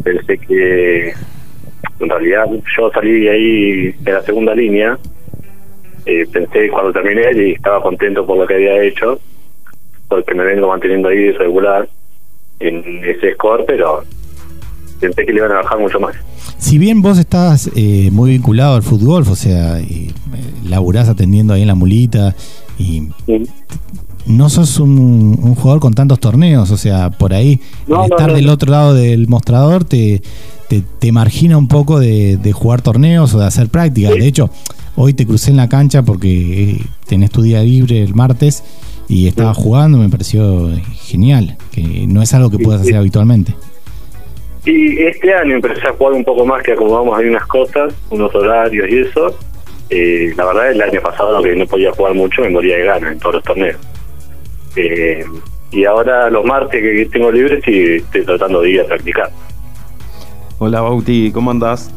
Pensé 0.03 0.37
que 0.37 1.09
en 1.99 2.09
realidad 2.09 2.45
yo 2.77 2.91
salí 2.93 3.21
de 3.21 3.29
ahí 3.31 3.91
de 4.01 4.11
la 4.11 4.21
segunda 4.21 4.53
línea. 4.53 4.97
Eh, 6.05 6.27
pensé 6.31 6.69
cuando 6.69 6.93
terminé 6.93 7.23
y 7.35 7.53
estaba 7.53 7.81
contento 7.81 8.25
por 8.25 8.37
lo 8.37 8.45
que 8.45 8.55
había 8.55 8.83
hecho, 8.83 9.19
porque 10.07 10.35
me 10.35 10.43
vengo 10.43 10.67
manteniendo 10.67 11.09
ahí 11.09 11.31
regular 11.31 11.89
en 12.59 13.03
ese 13.03 13.33
score, 13.33 13.65
pero 13.65 14.03
pensé 14.99 15.25
que 15.25 15.33
le 15.33 15.39
iban 15.39 15.51
a 15.51 15.55
bajar 15.55 15.79
mucho 15.79 15.99
más. 15.99 16.15
Si 16.57 16.77
bien 16.77 17.01
vos 17.01 17.17
estás 17.17 17.69
eh, 17.75 18.09
muy 18.11 18.31
vinculado 18.31 18.75
al 18.75 18.83
fútbol, 18.83 19.23
o 19.27 19.35
sea, 19.35 19.79
y, 19.79 20.09
eh, 20.09 20.69
laburás 20.69 21.09
atendiendo 21.09 21.53
ahí 21.53 21.61
en 21.61 21.67
la 21.67 21.75
mulita 21.75 22.35
y 22.77 23.09
no 24.25 24.49
sos 24.49 24.79
un, 24.79 25.39
un 25.41 25.55
jugador 25.55 25.79
con 25.79 25.93
tantos 25.93 26.19
torneos, 26.19 26.71
o 26.71 26.77
sea, 26.77 27.09
por 27.09 27.33
ahí 27.33 27.59
No, 27.87 28.03
el 28.03 28.09
no, 28.09 28.15
estar 28.15 28.29
no, 28.29 28.35
del 28.35 28.49
otro 28.49 28.71
lado 28.71 28.93
del 28.93 29.27
mostrador 29.27 29.83
te, 29.85 30.21
te, 30.67 30.83
te 30.99 31.11
margina 31.11 31.57
un 31.57 31.67
poco 31.67 31.99
de, 31.99 32.37
de 32.37 32.51
jugar 32.51 32.81
torneos 32.81 33.33
o 33.33 33.39
de 33.39 33.45
hacer 33.45 33.69
prácticas. 33.69 34.15
De 34.15 34.27
hecho, 34.27 34.49
hoy 34.95 35.13
te 35.13 35.25
crucé 35.25 35.51
en 35.51 35.57
la 35.57 35.69
cancha 35.69 36.03
porque 36.03 36.71
eh, 36.71 36.77
tenés 37.07 37.31
tu 37.31 37.41
día 37.41 37.61
libre 37.61 38.01
el 38.01 38.15
martes 38.15 38.63
y 39.07 39.27
estaba 39.27 39.53
jugando, 39.53 39.97
me 39.97 40.09
pareció 40.09 40.69
genial, 40.93 41.57
que 41.71 42.05
no 42.07 42.21
es 42.21 42.33
algo 42.33 42.49
que 42.49 42.59
puedas 42.59 42.81
hacer 42.81 42.95
habitualmente. 42.95 43.53
Y 44.65 44.99
este 45.03 45.31
año 45.31 45.55
empecé 45.55 45.87
a 45.87 45.93
jugar 45.93 46.13
un 46.13 46.23
poco 46.23 46.43
más, 46.43 46.63
que 46.63 46.71
acomodamos 46.71 47.17
ahí 47.17 47.27
unas 47.27 47.45
cosas, 47.45 47.93
unos 48.09 48.33
horarios 48.33 48.89
y 48.89 48.99
eso. 48.99 49.37
Eh, 49.91 50.33
la 50.35 50.45
verdad, 50.45 50.71
el 50.71 50.81
año 50.81 51.01
pasado 51.01 51.41
que 51.43 51.55
no 51.55 51.67
podía 51.67 51.91
jugar 51.91 52.15
mucho, 52.15 52.41
me 52.41 52.49
moría 52.49 52.77
de 52.77 52.85
ganas 52.85 53.11
en 53.11 53.19
todos 53.19 53.35
los 53.35 53.43
torneos. 53.43 53.77
Eh, 54.75 55.23
y 55.71 55.85
ahora 55.85 56.31
los 56.31 56.43
martes 56.45 56.81
que 56.81 57.07
tengo 57.11 57.31
libres 57.31 57.63
sí 57.63 57.97
estoy 57.97 58.23
tratando 58.23 58.61
de 58.61 58.71
ir 58.71 58.81
a 58.81 58.85
practicar. 58.85 59.29
Hola 60.67 60.81
Bauti, 60.81 61.29
¿cómo 61.31 61.51
andás? 61.51 61.91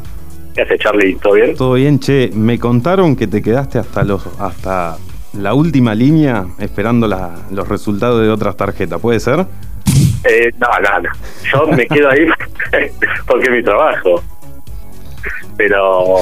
¿Qué 0.54 0.60
hace 0.60 0.76
Charlie? 0.78 1.14
¿Todo 1.22 1.32
bien? 1.32 1.56
Todo 1.56 1.72
bien, 1.72 1.98
che. 1.98 2.30
Me 2.34 2.58
contaron 2.58 3.16
que 3.16 3.26
te 3.26 3.40
quedaste 3.40 3.78
hasta 3.78 4.04
los 4.04 4.26
hasta 4.38 4.98
la 5.32 5.54
última 5.54 5.94
línea 5.94 6.44
esperando 6.58 7.08
la- 7.08 7.34
los 7.50 7.66
resultados 7.66 8.20
de 8.20 8.28
otras 8.28 8.58
tarjetas, 8.58 9.00
¿puede 9.00 9.20
ser? 9.20 9.46
Eh, 10.24 10.52
no, 10.58 10.66
no, 10.82 11.00
no. 11.00 11.08
Yo 11.50 11.66
me 11.74 11.86
quedo 11.86 12.10
ahí 12.10 12.26
porque 13.26 13.44
es 13.46 13.50
mi 13.52 13.62
trabajo. 13.62 14.22
Pero, 15.56 16.16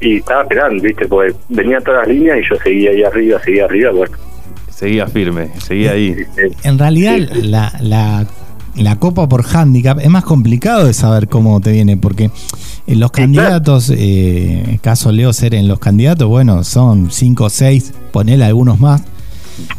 y 0.00 0.16
estaba 0.16 0.42
esperando, 0.42 0.82
¿viste? 0.82 1.06
Porque 1.06 1.36
venía 1.50 1.78
todas 1.82 2.08
las 2.08 2.16
líneas 2.16 2.38
y 2.38 2.48
yo 2.50 2.56
seguía 2.64 2.90
ahí 2.90 3.04
arriba, 3.04 3.40
seguía 3.44 3.66
arriba, 3.66 3.92
bueno. 3.92 4.16
Seguía 4.70 5.06
firme, 5.06 5.50
seguía 5.60 5.92
ahí. 5.92 6.16
En 6.64 6.80
realidad, 6.80 7.14
sí. 7.32 7.42
la, 7.42 7.72
la, 7.80 8.26
la 8.76 8.96
copa 8.98 9.28
por 9.28 9.44
handicap 9.44 9.98
es 10.00 10.08
más 10.08 10.24
complicado 10.24 10.86
de 10.86 10.94
saber 10.94 11.28
cómo 11.28 11.60
te 11.60 11.72
viene, 11.72 11.96
porque 11.96 12.30
en 12.86 13.00
los 13.00 13.10
candidatos, 13.10 13.92
eh, 13.94 14.78
caso 14.82 15.12
Leo 15.12 15.32
ser 15.32 15.54
en 15.54 15.68
los 15.68 15.78
candidatos, 15.78 16.26
bueno, 16.28 16.64
son 16.64 17.10
5 17.10 17.44
o 17.44 17.50
6, 17.50 17.92
ponele 18.12 18.44
algunos 18.44 18.80
más, 18.80 19.02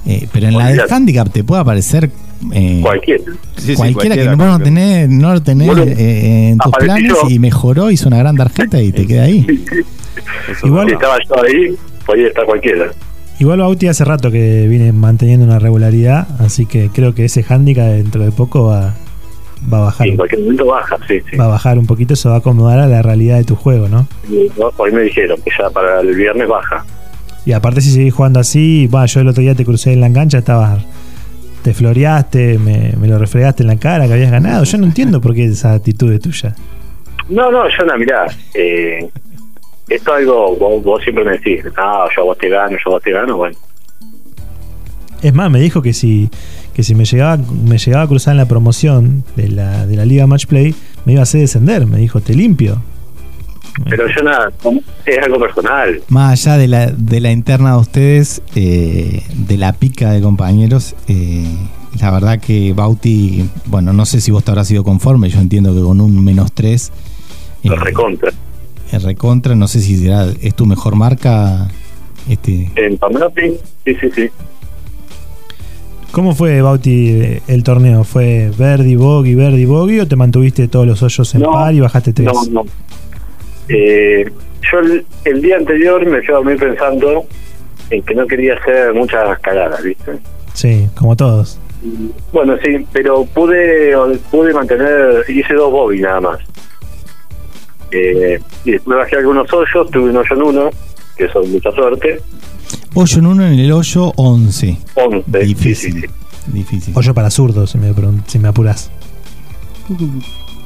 eh, 0.05 0.27
pero 0.31 0.47
en 0.47 0.53
la 0.57 0.65
del 0.67 0.73
Olvídate. 0.79 0.93
handicap 0.93 1.29
te 1.31 1.43
puede 1.43 1.61
aparecer 1.61 2.11
eh, 2.51 2.79
Cualquiera. 2.81 3.23
Sí, 3.57 3.67
sí, 3.67 3.75
cualquiera 3.75 4.15
que 4.15 4.35
no 4.35 4.59
tenés, 4.59 5.09
no 5.09 5.33
lo 5.33 5.41
tenés 5.41 5.67
Bueno, 5.67 5.83
eh, 5.83 6.49
en 6.49 6.57
tus 6.57 6.73
planes 6.73 7.13
y 7.29 7.39
mejoró, 7.39 7.89
hizo 7.89 8.07
una 8.09 8.17
gran 8.17 8.35
tarjeta 8.35 8.81
y 8.81 8.91
te 8.91 9.07
queda 9.07 9.23
ahí. 9.23 9.45
Igual- 10.63 10.89
estaba 10.89 11.17
yo 11.27 11.43
ahí, 11.43 11.75
podía 12.05 12.27
estar 12.27 12.45
cualquiera. 12.45 12.91
Igual 13.43 13.59
Bauti 13.59 13.89
hace 13.89 14.05
rato 14.05 14.31
que 14.31 14.67
viene 14.69 14.93
manteniendo 14.93 15.45
una 15.45 15.59
regularidad, 15.59 16.25
así 16.39 16.65
que 16.65 16.87
creo 16.87 17.13
que 17.13 17.25
ese 17.25 17.43
handicap 17.45 17.87
dentro 17.87 18.23
de 18.23 18.31
poco 18.31 18.67
va, 18.67 18.93
va 19.71 19.79
a 19.79 19.81
bajar. 19.81 20.07
Y 20.07 20.11
en 20.11 20.15
cualquier 20.15 20.41
momento 20.43 20.65
baja, 20.65 20.97
sí, 21.05 21.19
sí. 21.29 21.35
Va 21.35 21.43
a 21.43 21.47
bajar 21.49 21.77
un 21.77 21.85
poquito, 21.85 22.15
se 22.15 22.29
va 22.29 22.35
a 22.35 22.37
acomodar 22.37 22.79
a 22.79 22.87
la 22.87 23.01
realidad 23.01 23.35
de 23.35 23.43
tu 23.43 23.57
juego, 23.57 23.89
¿no? 23.89 24.07
Y, 24.29 24.49
¿no? 24.57 24.71
Hoy 24.77 24.93
me 24.93 25.01
dijeron 25.01 25.37
que 25.43 25.51
ya 25.59 25.69
para 25.69 25.99
el 25.99 26.15
viernes 26.15 26.47
baja. 26.47 26.85
Y 27.45 27.51
aparte 27.51 27.81
si 27.81 27.91
seguís 27.91 28.13
jugando 28.13 28.39
así, 28.39 28.87
bueno, 28.89 29.07
yo 29.07 29.19
el 29.19 29.27
otro 29.27 29.41
día 29.41 29.55
te 29.55 29.65
crucé 29.65 29.91
en 29.91 29.99
la 29.99 30.13
cancha, 30.13 30.37
estabas, 30.37 30.81
te 31.63 31.73
floreaste, 31.73 32.57
me, 32.59 32.93
me 32.97 33.09
lo 33.09 33.19
refregaste 33.19 33.63
en 33.63 33.67
la 33.67 33.75
cara 33.75 34.07
que 34.07 34.13
habías 34.13 34.31
ganado. 34.31 34.63
Yo 34.63 34.77
no 34.77 34.85
entiendo 34.85 35.19
por 35.19 35.35
qué 35.35 35.43
esa 35.43 35.73
actitud 35.73 36.13
es 36.13 36.21
tuya. 36.21 36.55
No, 37.27 37.51
no, 37.51 37.67
yo 37.67 37.85
no, 37.85 37.97
mirá, 37.97 38.25
eh, 38.53 39.09
es 39.89 40.07
algo, 40.07 40.55
vos, 40.55 40.83
vos 40.83 41.03
siempre 41.03 41.23
me 41.23 41.31
decís, 41.31 41.63
no, 41.65 42.09
yo 42.15 42.21
a 42.21 42.23
vos 42.23 42.37
te 42.37 42.49
gano, 42.49 42.71
yo 42.71 42.91
a 42.91 42.93
vos 42.93 43.03
te 43.03 43.11
gano, 43.11 43.37
bueno. 43.37 43.57
Es 45.21 45.33
más, 45.33 45.49
me 45.49 45.59
dijo 45.59 45.81
que 45.81 45.93
si, 45.93 46.29
que 46.73 46.83
si 46.83 46.95
me 46.95 47.05
llegaba, 47.05 47.37
me 47.37 47.77
llegaba 47.77 48.03
a 48.03 48.07
cruzar 48.07 48.33
en 48.33 48.37
la 48.37 48.45
promoción 48.45 49.23
de 49.37 49.47
la, 49.49 49.85
de 49.87 49.95
la 49.95 50.05
Liga 50.05 50.27
Match 50.27 50.47
Play, 50.47 50.75
me 51.05 51.13
iba 51.13 51.21
a 51.21 51.23
hacer 51.23 51.39
descender. 51.39 51.85
Me 51.85 51.97
dijo, 51.97 52.19
te 52.19 52.35
limpio. 52.35 52.81
Pero 53.89 54.05
yo 54.07 54.21
nada, 54.21 54.51
es 55.05 55.17
algo 55.19 55.39
personal. 55.39 56.01
Más 56.09 56.45
allá 56.45 56.57
de 56.57 56.67
la, 56.67 56.87
de 56.87 57.21
la 57.21 57.31
interna 57.31 57.71
de 57.71 57.77
ustedes, 57.79 58.41
eh, 58.55 59.23
de 59.33 59.57
la 59.57 59.73
pica 59.73 60.11
de 60.11 60.21
compañeros, 60.21 60.95
eh, 61.07 61.47
la 61.99 62.11
verdad 62.11 62.39
que 62.39 62.73
Bauti, 62.73 63.49
bueno, 63.65 63.93
no 63.93 64.05
sé 64.05 64.21
si 64.21 64.29
vos 64.31 64.43
te 64.43 64.51
habrás 64.51 64.67
sido 64.67 64.83
conforme, 64.83 65.29
yo 65.29 65.39
entiendo 65.39 65.73
que 65.73 65.81
con 65.81 66.01
un 66.01 66.23
menos 66.23 66.51
3, 66.51 66.91
Lo 67.63 67.75
recontra. 67.77 68.31
Recontra, 68.99 69.55
no 69.55 69.67
sé 69.67 69.79
si 69.81 69.97
será, 69.97 70.27
es 70.41 70.55
tu 70.55 70.65
mejor 70.65 70.95
marca. 70.95 71.67
Este, 72.29 72.71
En 72.75 72.97
torneo 72.97 73.31
sí, 73.35 73.57
sí, 73.85 73.95
sí, 73.99 74.09
sí. 74.15 74.29
¿Cómo 76.11 76.35
fue, 76.35 76.61
Bauti, 76.61 77.39
el 77.47 77.63
torneo? 77.63 78.03
¿Fue 78.03 78.51
Verdi, 78.55 78.95
Bogey, 78.95 79.33
Verdi, 79.33 79.65
Bogey 79.65 79.99
o 79.99 80.07
te 80.07 80.15
mantuviste 80.15 80.67
todos 80.67 80.85
los 80.85 81.01
hoyos 81.01 81.33
en 81.33 81.41
No, 81.41 81.51
par 81.51 81.73
y 81.73 81.79
bajaste 81.79 82.13
tres? 82.13 82.31
No, 82.31 82.63
no. 82.63 82.65
Eh, 83.67 84.31
yo 84.71 84.79
el, 84.79 85.05
el 85.25 85.41
día 85.41 85.57
anterior 85.57 86.05
me 86.05 86.21
fui 86.21 86.33
a 86.33 86.37
dormir 86.37 86.57
pensando 86.57 87.25
en 87.89 88.03
que 88.03 88.13
no 88.13 88.27
quería 88.27 88.53
hacer 88.55 88.93
muchas 88.93 89.39
cagadas, 89.39 89.83
¿viste? 89.83 90.11
Sí, 90.53 90.87
como 90.95 91.15
todos. 91.15 91.57
Bueno, 92.31 92.55
sí, 92.63 92.85
pero 92.93 93.25
pude 93.25 93.93
pude 94.31 94.53
mantener, 94.53 95.25
hice 95.27 95.53
dos 95.53 95.71
bobby 95.71 95.99
nada 95.99 96.21
más. 96.21 96.39
Eh, 97.93 98.39
y 98.65 98.71
después 98.71 98.97
bajé 98.97 99.17
algunos 99.17 99.51
hoyos, 99.53 99.89
tuve 99.91 100.09
un 100.09 100.17
hoyo 100.17 100.35
en 100.35 100.41
uno, 100.41 100.69
que 101.17 101.29
son 101.29 101.51
mucha 101.51 101.71
suerte, 101.71 102.19
Hoyo 102.95 103.19
en 103.19 103.25
uno 103.27 103.45
en 103.45 103.59
el 103.59 103.71
hoyo 103.71 104.11
11. 104.15 104.77
11, 104.95 105.17
sí, 105.17 105.23
sí, 105.41 105.45
Difícil. 105.45 106.01
sí. 106.01 106.07
Difícil. 106.51 106.93
Hoyo 106.97 107.13
para 107.13 107.29
zurdos, 107.29 107.71
si 107.71 107.77
me, 107.77 107.93
si 108.27 108.39
me 108.39 108.47
apuras. 108.49 108.89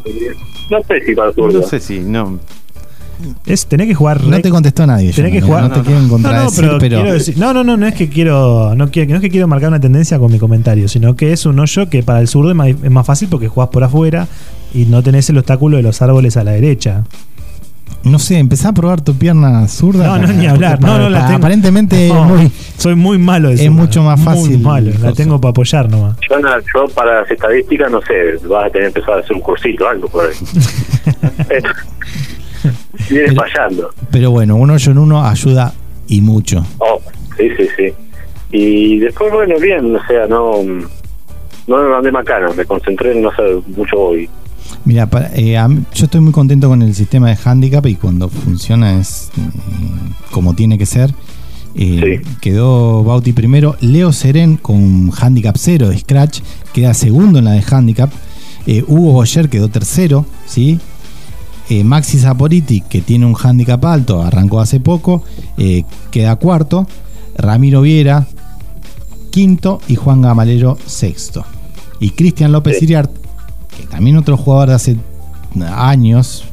Eh, 0.06 0.34
No 0.70 0.80
sé 0.88 1.06
si 1.06 1.16
para 1.16 1.32
zurdo. 1.34 1.62
No 1.62 1.68
sé 1.68 1.80
si, 1.80 2.00
no. 2.00 2.40
Es, 3.48 3.66
tenés 3.66 3.88
que 3.88 3.96
jugar 3.96 4.24
No 4.24 4.40
te 4.42 4.50
contestó 4.52 4.86
nadie. 4.86 5.12
Tenés 5.12 5.32
que 5.32 5.42
Jonah, 5.42 5.48
jugar. 5.64 5.70
No, 5.70 5.76
te 5.76 5.82
quiero 5.82 6.00
no, 6.02 6.06
no, 6.06 6.12
contradecir, 6.14 6.64
pero, 6.64 6.78
pero, 6.78 7.14
decir- 7.14 7.38
no, 7.38 7.52
no, 7.54 7.64
no, 7.64 7.76
no 7.78 7.88
es 7.88 7.96
que 7.96 8.10
quiero, 8.10 8.76
no 8.76 8.92
quiero, 8.92 9.10
no 9.10 9.16
es 9.16 9.22
que 9.22 9.30
quiero 9.30 9.48
marcar 9.48 9.70
una 9.70 9.80
tendencia 9.80 10.20
con 10.20 10.32
mi 10.32 10.38
comentario, 10.38 10.88
sino 10.88 11.16
que 11.16 11.32
es 11.34 11.46
un 11.46 11.60
hoyo 11.60 11.90
que 11.90 12.04
para 12.04 12.20
el 12.22 12.28
zurdo 12.28 12.52
es 12.52 12.56
más, 12.56 12.68
es 12.70 12.92
más 12.92 13.06
fácil 13.08 13.28
porque 13.30 13.48
jugás 13.48 13.70
por 13.70 13.84
afuera 13.84 14.28
y 14.78 14.86
no 14.86 15.02
tenés 15.04 15.30
el 15.30 15.38
obstáculo 15.38 15.78
de 15.78 15.84
los 15.84 16.02
árboles 16.02 16.38
a 16.38 16.44
la 16.44 16.52
derecha. 16.52 17.04
no 18.04 18.20
sé, 18.20 18.38
empezá 18.38 18.70
a 18.70 18.74
probar 18.74 19.02
tu 19.02 19.16
pierna 19.16 19.68
zurda. 19.68 20.06
No, 20.08 20.28
no, 20.28 20.34
ni 20.34 20.46
hablar. 20.48 20.80
No, 20.80 20.98
no, 20.98 21.10
la 21.10 21.18
para- 21.20 21.28
tengo. 21.28 21.38
Aparentemente 21.40 22.08
No, 22.10 22.24
muy- 22.26 22.52
soy 22.78 22.96
muy 22.96 23.18
malo 23.18 23.50
de 23.50 23.56
es 23.56 23.62
zurda, 23.62 23.72
mucho 23.74 24.04
más 24.04 24.18
muy 24.20 24.26
fácil 24.36 24.60
malo, 24.60 24.92
la 25.02 25.12
tengo 25.14 25.42
para 25.42 25.50
apoyar 25.50 25.90
nomás. 25.90 26.16
Yo, 26.30 26.40
no- 26.40 26.50
yo 26.74 26.88
para 26.94 27.22
las 27.22 27.32
estadísticas, 27.32 27.92
no 27.92 28.00
sé, 28.02 28.48
vas 28.48 28.66
a 28.68 28.70
tener 28.70 28.94
que 28.94 29.00
empezar 29.00 29.18
a 29.18 29.20
hacer 29.22 29.34
un 29.36 29.42
cursito 29.42 29.86
o 29.86 29.88
algo 29.90 30.08
por 30.08 30.26
ahí. 30.26 30.36
Eh, 31.50 31.62
Viene 33.10 33.34
fallando. 33.36 33.90
Pero 34.12 34.32
bueno, 34.32 34.56
un 34.56 34.70
hoyo 34.70 34.92
en 34.92 34.98
uno 34.98 35.24
ayuda 35.26 35.74
y 36.08 36.22
mucho. 36.22 36.66
Oh, 36.80 37.00
sí, 37.38 37.50
sí, 37.58 37.68
sí. 37.78 37.94
Y 38.52 39.00
después, 39.00 39.32
bueno, 39.32 39.56
bien, 39.60 39.96
o 39.96 40.08
sea, 40.08 40.28
no, 40.28 40.62
no 40.64 41.78
me 41.84 41.90
mandé 41.90 42.12
macana, 42.12 42.50
me 42.56 42.66
concentré 42.66 43.14
en 43.14 43.22
no 43.22 43.30
hacer 43.30 43.58
mucho 43.68 43.98
hoy. 43.98 44.30
Mira, 44.86 45.10
eh, 45.34 45.58
yo 45.94 46.06
estoy 46.06 46.22
muy 46.22 46.32
contento 46.32 46.70
con 46.70 46.82
el 46.82 46.96
sistema 46.96 47.30
de 47.30 47.38
handicap 47.44 47.86
y 47.86 47.96
cuando 47.96 48.30
funciona 48.30 49.00
es 49.00 49.30
mm, 49.36 50.32
como 50.32 50.54
tiene 50.54 50.78
que 50.78 50.86
ser. 50.86 51.14
Eh, 51.76 52.22
Quedó 52.42 53.04
Bauti 53.04 53.34
primero. 53.34 53.76
Leo 53.82 54.14
Seren 54.14 54.58
con 54.58 55.12
handicap 55.20 55.56
0 55.58 55.90
de 55.90 55.98
Scratch 55.98 56.40
queda 56.74 56.94
segundo 56.94 57.40
en 57.40 57.46
la 57.46 57.52
de 57.52 57.64
handicap. 57.70 58.10
Eh, 58.66 58.84
Hugo 58.88 59.14
Boyer 59.14 59.50
quedó 59.50 59.70
tercero, 59.70 60.26
¿sí? 60.46 60.80
Maxi 61.84 62.18
Zaporiti, 62.18 62.80
que 62.80 63.02
tiene 63.02 63.26
un 63.26 63.36
handicap 63.36 63.84
alto, 63.84 64.22
arrancó 64.22 64.62
hace 64.62 64.80
poco, 64.80 65.22
queda 66.12 66.38
cuarto. 66.38 66.88
Ramiro 67.38 67.82
Viera, 67.82 68.26
quinto. 69.32 69.82
Y 69.90 69.96
Juan 69.96 70.22
Gamalero, 70.22 70.78
sexto. 70.86 71.44
Y 72.00 72.12
Cristian 72.12 72.52
López. 72.52 72.82
Iriart, 72.82 73.12
que 73.78 73.86
también 73.86 74.18
otro 74.18 74.38
jugador 74.38 74.70
de 74.70 74.76
hace 74.76 74.98
años, 75.74 76.44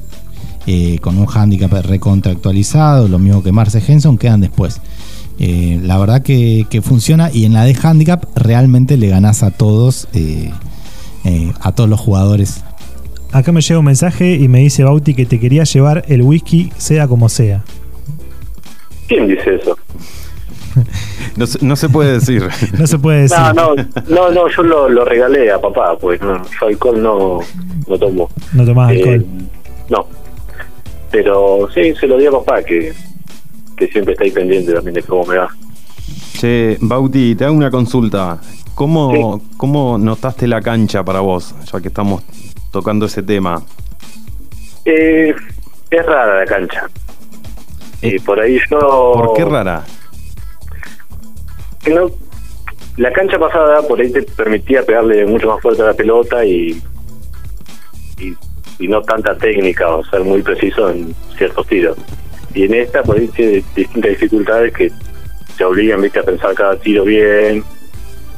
eh, 0.66 0.98
con 1.00 1.18
un 1.18 1.26
handicap 1.26 1.72
recontractualizado, 1.72 3.08
lo 3.08 3.18
mismo 3.18 3.42
que 3.42 3.52
Marce 3.52 3.82
Henson, 3.86 4.18
quedan 4.18 4.40
después. 4.40 4.80
Eh, 5.38 5.80
la 5.82 5.98
verdad 5.98 6.22
que, 6.22 6.66
que 6.70 6.80
funciona 6.80 7.30
y 7.32 7.44
en 7.44 7.54
la 7.54 7.64
de 7.64 7.76
handicap 7.82 8.24
realmente 8.36 8.96
le 8.96 9.08
ganás 9.08 9.42
a 9.42 9.50
todos, 9.50 10.06
eh, 10.12 10.50
eh, 11.24 11.52
a 11.60 11.72
todos 11.72 11.90
los 11.90 12.00
jugadores. 12.00 12.62
Acá 13.32 13.50
me 13.50 13.60
llega 13.60 13.80
un 13.80 13.86
mensaje 13.86 14.36
y 14.36 14.46
me 14.46 14.60
dice 14.60 14.84
Bauti 14.84 15.14
que 15.14 15.26
te 15.26 15.40
quería 15.40 15.64
llevar 15.64 16.04
el 16.06 16.22
whisky 16.22 16.70
sea 16.76 17.08
como 17.08 17.28
sea. 17.28 17.64
¿Quién 19.08 19.26
dice 19.26 19.56
eso? 19.56 19.76
No, 21.36 21.46
se- 21.46 21.64
no 21.64 21.76
se 21.76 21.88
puede 21.88 22.12
decir. 22.12 22.48
No 22.78 22.86
se 22.86 22.98
puede 22.98 23.22
decir. 23.22 23.38
No, 23.54 23.74
no, 23.74 23.74
no, 24.08 24.30
no, 24.30 24.48
yo 24.48 24.62
lo, 24.62 24.88
lo 24.88 25.04
regalé 25.04 25.50
a 25.50 25.60
papá, 25.60 25.96
pues 26.00 26.20
no, 26.20 26.42
yo 26.60 26.66
alcohol 26.66 27.02
no, 27.02 27.40
no 27.88 27.98
tomo. 27.98 28.28
No 28.52 28.64
tomás 28.64 28.92
Eh, 28.92 28.98
alcohol. 28.98 29.26
no. 29.90 30.06
Pero 31.10 31.68
sí, 31.74 31.94
se 31.94 32.06
lo 32.06 32.16
di 32.18 32.26
a 32.26 32.30
papá, 32.30 32.62
que, 32.62 32.92
que 33.76 33.86
siempre 33.88 34.12
está 34.14 34.24
ahí 34.24 34.30
pendiente 34.32 34.72
también 34.72 34.94
de 34.94 35.02
cómo 35.02 35.24
me 35.26 35.36
va. 35.38 35.48
Che, 36.38 36.76
Bauti, 36.80 37.34
te 37.36 37.44
hago 37.44 37.54
una 37.54 37.70
consulta. 37.70 38.38
¿Cómo, 38.74 39.40
¿Cómo 39.56 39.98
notaste 39.98 40.48
la 40.48 40.60
cancha 40.60 41.04
para 41.04 41.20
vos, 41.20 41.54
ya 41.72 41.80
que 41.80 41.88
estamos 41.88 42.22
tocando 42.72 43.06
ese 43.06 43.22
tema? 43.22 43.62
Eh, 44.84 45.32
es 45.90 46.06
rara 46.06 46.40
la 46.40 46.44
cancha. 46.46 46.88
Y 48.02 48.18
por 48.18 48.40
ahí 48.40 48.58
yo... 48.68 49.12
¿Por 49.14 49.34
qué 49.34 49.44
rara? 49.44 49.84
Que 51.84 51.94
no- 51.94 52.10
la 52.96 53.12
cancha 53.12 53.38
pasada 53.38 53.82
por 53.82 54.00
ahí 54.00 54.10
te 54.10 54.22
permitía 54.22 54.82
pegarle 54.84 55.26
mucho 55.26 55.48
más 55.48 55.60
fuerte 55.60 55.82
a 55.82 55.86
la 55.86 55.94
pelota 55.94 56.44
y, 56.44 56.80
y, 58.18 58.34
y 58.78 58.88
no 58.88 59.02
tanta 59.02 59.36
técnica 59.36 59.88
o 59.94 60.04
ser 60.04 60.22
muy 60.22 60.42
preciso 60.42 60.90
en 60.90 61.14
ciertos 61.36 61.66
tiros. 61.66 61.96
Y 62.54 62.64
en 62.64 62.74
esta 62.74 63.02
por 63.02 63.18
ahí 63.18 63.26
tiene 63.28 63.64
distintas 63.74 64.10
dificultades 64.12 64.72
que 64.72 64.92
te 65.56 65.64
obligan 65.64 66.00
¿viste? 66.02 66.20
a 66.20 66.22
pensar 66.22 66.54
cada 66.54 66.76
tiro 66.78 67.04
bien, 67.04 67.64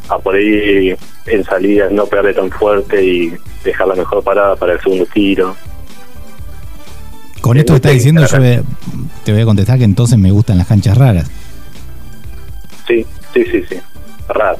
a 0.08 0.18
por 0.18 0.34
ahí 0.34 0.94
en 1.26 1.44
salidas 1.44 1.92
no 1.92 2.06
pegarle 2.06 2.32
tan 2.32 2.50
fuerte 2.50 3.04
y 3.04 3.34
dejar 3.64 3.88
la 3.88 3.94
mejor 3.94 4.22
parada 4.24 4.56
para 4.56 4.72
el 4.74 4.80
segundo 4.80 5.06
tiro. 5.12 5.54
Con 7.42 7.58
esto 7.58 7.74
que 7.74 7.76
estás 7.76 7.92
sí, 7.92 7.98
diciendo, 7.98 8.26
yo 8.26 8.62
te 9.24 9.32
voy 9.32 9.42
a 9.42 9.44
contestar 9.44 9.78
que 9.78 9.84
entonces 9.84 10.18
me 10.18 10.30
gustan 10.30 10.58
las 10.58 10.66
canchas 10.66 10.96
raras. 10.96 11.30
Sí, 12.88 13.04
sí, 13.44 13.44
sí, 13.50 13.64
sí. 13.68 13.76
Raro. 14.28 14.58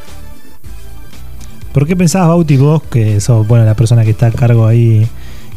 ¿Por 1.73 1.87
qué 1.87 1.95
pensabas, 1.97 2.29
Bauti, 2.29 2.57
vos, 2.57 2.83
que 2.85 3.21
sos 3.21 3.47
bueno, 3.47 3.65
la 3.65 3.75
persona 3.75 4.05
que 4.05 4.11
está 4.11 4.27
a 4.29 4.31
cargo 4.33 4.67
ahí, 4.67 5.07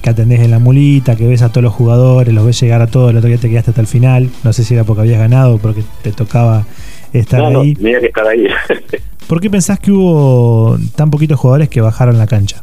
que 0.01 0.10
atendés 0.10 0.41
en 0.41 0.51
la 0.51 0.60
mulita, 0.60 1.15
que 1.15 1.25
ves 1.27 1.41
a 1.41 1.49
todos 1.49 1.63
los 1.63 1.73
jugadores, 1.73 2.34
los 2.34 2.45
ves 2.45 2.60
llegar 2.60 2.82
a 2.82 2.88
todos, 2.88 3.12
el 3.12 3.17
otro 3.17 3.29
día 3.29 3.38
te 3.38 3.49
quedaste 3.49 3.71
hasta 3.71 3.82
el 3.82 3.88
final? 3.88 4.29
No 4.43 4.51
sé 4.51 4.63
si 4.63 4.73
era 4.73 4.84
porque 4.84 5.01
habías 5.01 5.19
ganado 5.19 5.55
o 5.55 5.58
porque 5.60 5.84
te 6.01 6.12
tocaba 6.12 6.65
estar 7.13 7.39
No, 7.41 7.49
no, 7.51 7.62
ahí. 7.62 7.73
tenía 7.75 7.99
que 8.01 8.08
estar 8.08 8.27
ahí. 8.27 8.47
¿Por 9.27 9.39
qué 9.39 9.49
pensás 9.49 9.79
que 9.79 9.91
hubo 9.91 10.77
tan 10.95 11.10
poquitos 11.12 11.39
jugadores 11.39 11.69
que 11.69 11.79
bajaron 11.82 12.17
la 12.17 12.27
cancha? 12.27 12.62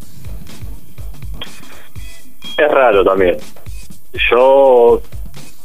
Es 2.58 2.70
raro 2.70 3.04
también. 3.04 3.36
Yo, 4.30 5.00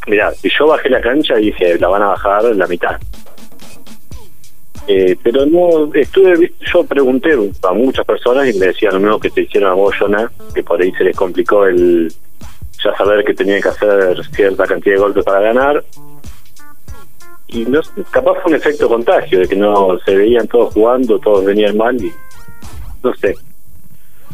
mira, 0.08 0.32
si 0.34 0.50
yo 0.58 0.68
bajé 0.68 0.90
la 0.90 1.02
cancha 1.02 1.40
y 1.40 1.46
dije, 1.46 1.78
la 1.80 1.88
van 1.88 2.04
a 2.04 2.08
bajar 2.08 2.44
la 2.56 2.68
mitad. 2.68 3.00
Eh, 4.88 5.16
pero 5.22 5.46
no, 5.46 5.94
estuve, 5.94 6.54
yo 6.72 6.84
pregunté 6.84 7.34
a 7.34 7.74
muchas 7.74 8.06
personas 8.06 8.54
y 8.54 8.58
me 8.58 8.68
decían 8.68 8.94
lo 8.94 9.00
mismo 9.00 9.20
que 9.20 9.30
te 9.30 9.42
hicieron 9.42 9.72
a 9.72 9.74
vos, 9.76 9.96
Jonah, 9.98 10.32
que 10.54 10.64
por 10.64 10.82
ahí 10.82 10.92
se 10.94 11.04
les 11.04 11.16
complicó 11.16 11.66
el 11.66 12.12
ya 12.84 12.96
saber 12.98 13.24
que 13.24 13.34
tenían 13.34 13.62
que 13.62 13.70
hacer 13.70 14.26
cierta 14.34 14.66
cantidad 14.66 14.96
de 14.96 15.02
golpes 15.02 15.24
para 15.24 15.42
ganar. 15.42 15.84
Y 17.48 17.66
no 17.66 17.82
capaz 18.10 18.42
fue 18.42 18.52
un 18.52 18.56
efecto 18.56 18.88
contagio, 18.88 19.40
de 19.40 19.48
que 19.48 19.56
no 19.56 20.00
se 20.06 20.16
veían 20.16 20.48
todos 20.48 20.74
jugando, 20.74 21.20
todos 21.20 21.46
venían 21.46 21.78
mal 21.78 22.02
y 22.04 22.12
no 23.04 23.14
sé. 23.16 23.36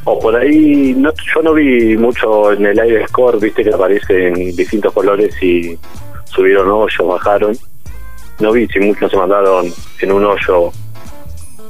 O 0.04 0.20
por 0.20 0.36
ahí, 0.36 0.94
no, 0.96 1.12
yo 1.36 1.42
no 1.42 1.54
vi 1.54 1.98
mucho 1.98 2.54
en 2.54 2.66
el 2.68 2.80
aire 2.80 3.08
score, 3.08 3.40
viste 3.40 3.64
que 3.64 3.74
aparece 3.74 4.28
en 4.28 4.56
distintos 4.56 4.94
colores 4.94 5.36
y 5.42 5.78
subieron 6.26 6.70
hoyos, 6.70 7.06
bajaron. 7.06 7.58
No 8.40 8.52
vi 8.52 8.68
si 8.68 8.80
muchos 8.80 9.10
se 9.12 9.18
mandaron 9.18 9.66
en 10.02 10.12
un 10.12 10.26
hoyo 10.26 10.72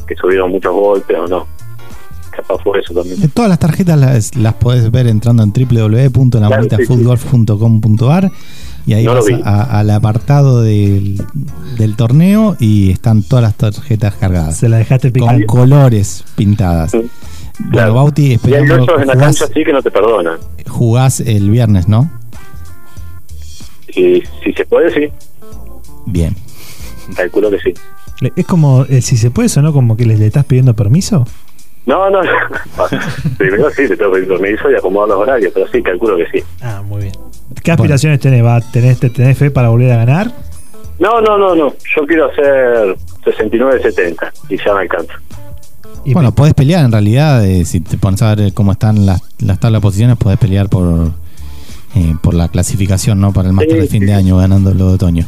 que 0.07 0.15
subieron 0.15 0.51
muchos 0.51 0.73
golpes 0.73 1.17
o 1.17 1.27
no. 1.27 1.45
Capaz 2.31 2.57
fue 2.63 2.79
eso 2.79 2.93
también. 2.93 3.21
Eh, 3.23 3.27
Todas 3.33 3.49
las 3.49 3.59
tarjetas 3.59 3.97
las, 3.99 4.35
las 4.35 4.53
podés 4.55 4.89
ver 4.91 5.07
entrando 5.07 5.43
en 5.43 5.51
www.lamulitafutgolf.com.ar 5.53 8.31
y 8.85 8.93
ahí 8.93 9.05
No 9.05 9.15
vas 9.15 9.25
a- 9.43 9.79
al 9.79 9.89
apartado 9.89 10.61
del, 10.61 11.21
del 11.77 11.95
torneo 11.95 12.55
y 12.59 12.91
están 12.91 13.23
todas 13.23 13.43
las 13.43 13.55
tarjetas 13.55 14.13
cargadas. 14.15 14.57
Se 14.57 14.69
la 14.69 14.77
dejaste 14.77 15.11
Con 15.11 15.41
colores 15.43 16.23
pintadas. 16.35 16.93
Mm, 16.93 16.97
Bueno, 16.99 17.11
claro. 17.71 17.93
Bauti, 17.95 18.21
Y 18.23 18.27
hay 18.27 18.33
esperando 18.35 18.75
hoyos 18.75 19.01
en 19.01 19.07
la 19.07 19.13
jugás, 19.13 19.39
cancha 19.39 19.47
sí 19.53 19.63
que 19.65 19.73
no 19.73 19.81
te 19.81 19.89
perdonan. 19.91 20.37
jugás 20.69 21.19
el 21.21 21.49
viernes, 21.49 21.87
¿no? 21.87 22.11
Y 23.89 24.21
si 24.43 24.53
se 24.55 24.63
puede, 24.65 24.93
sí. 24.93 25.09
Bien. 26.05 26.35
Calculo 27.15 27.49
que 27.51 27.59
sí. 27.59 27.73
Le- 28.21 28.33
Es 28.35 28.45
como, 28.45 28.85
eh, 28.89 29.01
si 29.01 29.17
se 29.17 29.31
puede, 29.31 29.49
¿no? 29.61 29.71
Como 29.73 29.95
que 29.97 30.05
le, 30.05 30.17
le 30.17 30.27
estás 30.27 30.45
pidiendo 30.45 30.73
permiso. 30.75 31.25
No, 31.85 32.09
no. 32.09 32.19
Primero 33.37 33.69
sí, 33.71 33.87
te 33.87 33.95
tengo 33.95 34.11
que 34.11 34.19
pedir 34.21 34.27
permiso 34.37 34.69
y 34.71 34.75
acomodar 34.75 35.09
los 35.09 35.17
horarios, 35.19 35.51
pero 35.53 35.67
sí, 35.69 35.81
calculo 35.81 36.17
que 36.17 36.25
sí. 36.31 36.43
Ah, 36.61 36.81
muy 36.85 37.03
bien. 37.03 37.13
¿Qué 37.63 37.71
aspiraciones 37.71 38.19
tenés? 38.19 38.43
¿Va, 38.43 38.59
tenés, 38.59 38.99
te- 38.99 39.09
¿Tenés 39.09 39.37
fe 39.37 39.51
para 39.51 39.69
volver 39.69 39.91
a 39.93 39.97
ganar? 39.97 40.31
No, 40.99 41.21
no, 41.21 41.37
no, 41.37 41.55
no. 41.55 41.73
Yo 41.95 42.05
quiero 42.07 42.29
hacer 42.31 42.97
69-70 43.23 44.31
y 44.49 44.57
ya 44.57 44.73
me 44.73 44.81
alcanza. 44.81 45.13
Y 46.05 46.13
Bueno, 46.13 46.33
podés 46.33 46.53
pelear 46.53 46.85
en 46.85 46.91
realidad, 46.91 47.45
eh, 47.45 47.65
si 47.65 47.81
te 47.81 47.97
pones 47.97 48.21
a 48.21 48.33
ver 48.35 48.53
cómo 48.53 48.71
están 48.71 49.05
las, 49.05 49.21
las 49.39 49.59
tablas 49.59 49.81
de 49.81 49.83
posiciones, 49.83 50.17
podés 50.17 50.37
pelear 50.39 50.69
por, 50.69 51.11
eh, 51.95 52.15
por 52.21 52.33
la 52.33 52.47
clasificación, 52.49 53.19
¿no? 53.19 53.33
Para 53.33 53.49
el 53.49 53.53
máster 53.53 53.75
Sí, 53.75 53.81
de 53.81 53.87
fin 53.87 54.01
sí, 54.01 54.05
de 54.07 54.13
año, 54.13 54.37
ganando 54.37 54.73
lo 54.73 54.87
de 54.89 54.93
otoño. 54.95 55.25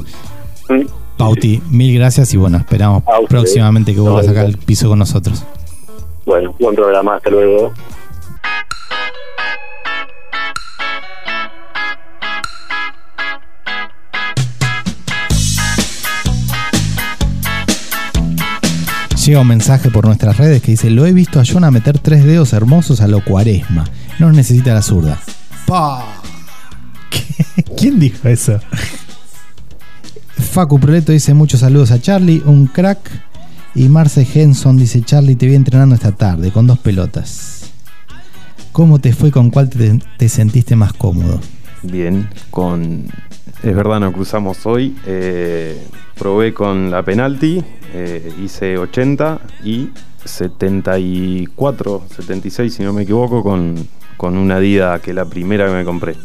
Pauti, 1.20 1.62
mil 1.70 1.94
gracias 1.94 2.34
y 2.34 2.38
bueno, 2.38 2.60
esperamos 2.60 3.04
próximamente 3.28 3.94
que 3.94 4.00
vuelvas 4.00 4.26
acá 4.30 4.40
al 4.40 4.58
piso 4.58 4.88
con 4.88 5.00
nosotros. 5.00 5.44
Bueno, 6.26 6.56
buen 6.58 6.74
programa, 6.74 7.18
hasta 7.18 7.30
luego. 7.30 7.74
Llega 19.26 19.42
un 19.42 19.48
mensaje 19.48 19.92
por 19.92 20.06
nuestras 20.06 20.38
redes 20.38 20.62
que 20.62 20.72
dice, 20.72 20.90
lo 20.90 21.06
he 21.06 21.12
visto 21.12 21.42
a 21.42 21.44
Jonah 21.44 21.70
meter 21.70 22.00
tres 22.00 22.24
dedos 22.24 22.54
hermosos 22.54 23.02
a 23.02 23.10
lo 23.10 23.22
cuaresma. 23.26 23.84
No 24.20 24.32
necesita 24.32 24.74
la 24.74 24.82
zurda. 24.82 25.20
¿Quién 27.78 28.00
dijo 28.00 28.30
eso? 28.30 28.62
Facu 30.52 30.80
Proleto 30.80 31.12
dice 31.12 31.34
muchos 31.34 31.60
saludos 31.60 31.92
a 31.92 32.02
Charlie, 32.02 32.42
un 32.46 32.68
crack. 32.68 33.00
Y 33.76 33.88
Marce 33.88 34.28
Henson 34.34 34.78
dice, 34.78 35.02
Charlie, 35.04 35.36
te 35.36 35.46
vi 35.46 35.54
entrenando 35.54 35.94
esta 35.94 36.12
tarde 36.12 36.52
con 36.52 36.66
dos 36.66 36.80
pelotas. 36.80 37.72
¿Cómo 38.72 39.00
te 39.00 39.14
fue? 39.14 39.30
¿Con 39.32 39.52
cuál 39.52 39.70
te, 39.70 40.00
te 40.18 40.28
sentiste 40.28 40.76
más 40.76 40.92
cómodo? 40.94 41.40
Bien, 41.84 42.28
con. 42.50 43.06
Es 43.62 43.76
verdad, 43.76 44.00
nos 44.00 44.14
cruzamos 44.14 44.66
hoy. 44.66 44.96
eh, 45.06 45.78
probé 46.18 46.54
con 46.54 46.90
la 46.92 47.04
penalti, 47.04 47.64
eh, 47.94 48.34
hice 48.44 48.78
80 48.78 49.40
y 49.64 49.90
74, 50.26 52.06
76, 52.16 52.74
si 52.74 52.84
no 52.84 52.92
me 52.92 53.04
equivoco, 53.04 53.44
con, 53.44 53.76
con 54.18 54.38
una 54.38 54.60
Dida 54.60 55.00
que 55.00 55.12
es 55.12 55.16
la 55.16 55.26
primera 55.26 55.68
que 55.68 55.74
me 55.74 55.86
compré. 55.86 56.16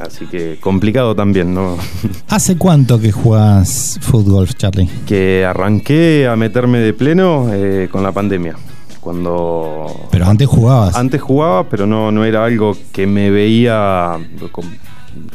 Así 0.00 0.26
que 0.26 0.58
complicado 0.60 1.14
también, 1.14 1.54
¿no? 1.54 1.76
¿Hace 2.28 2.56
cuánto 2.56 2.98
que 3.00 3.12
juegas 3.12 3.98
fútbol, 4.00 4.48
Charlie? 4.48 4.88
que 5.06 5.44
arranqué 5.44 6.26
a 6.28 6.36
meterme 6.36 6.78
de 6.78 6.92
pleno 6.92 7.48
eh, 7.52 7.88
con 7.90 8.02
la 8.02 8.12
pandemia. 8.12 8.56
Cuando. 9.00 10.08
Pero 10.12 10.26
antes 10.26 10.46
jugabas. 10.46 10.94
Antes 10.94 11.20
jugaba, 11.20 11.68
pero 11.68 11.86
no, 11.86 12.12
no 12.12 12.24
era 12.24 12.44
algo 12.44 12.76
que 12.92 13.06
me 13.06 13.30
veía 13.30 14.16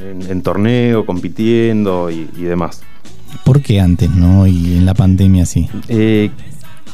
en, 0.02 0.22
en 0.32 0.42
torneo, 0.42 1.06
compitiendo 1.06 2.10
y, 2.10 2.30
y 2.38 2.44
demás. 2.44 2.82
¿Por 3.44 3.62
qué 3.62 3.80
antes, 3.80 4.10
no? 4.10 4.48
Y 4.48 4.78
en 4.78 4.86
la 4.86 4.94
pandemia 4.94 5.46
sí. 5.46 5.70
Eh, 5.90 6.32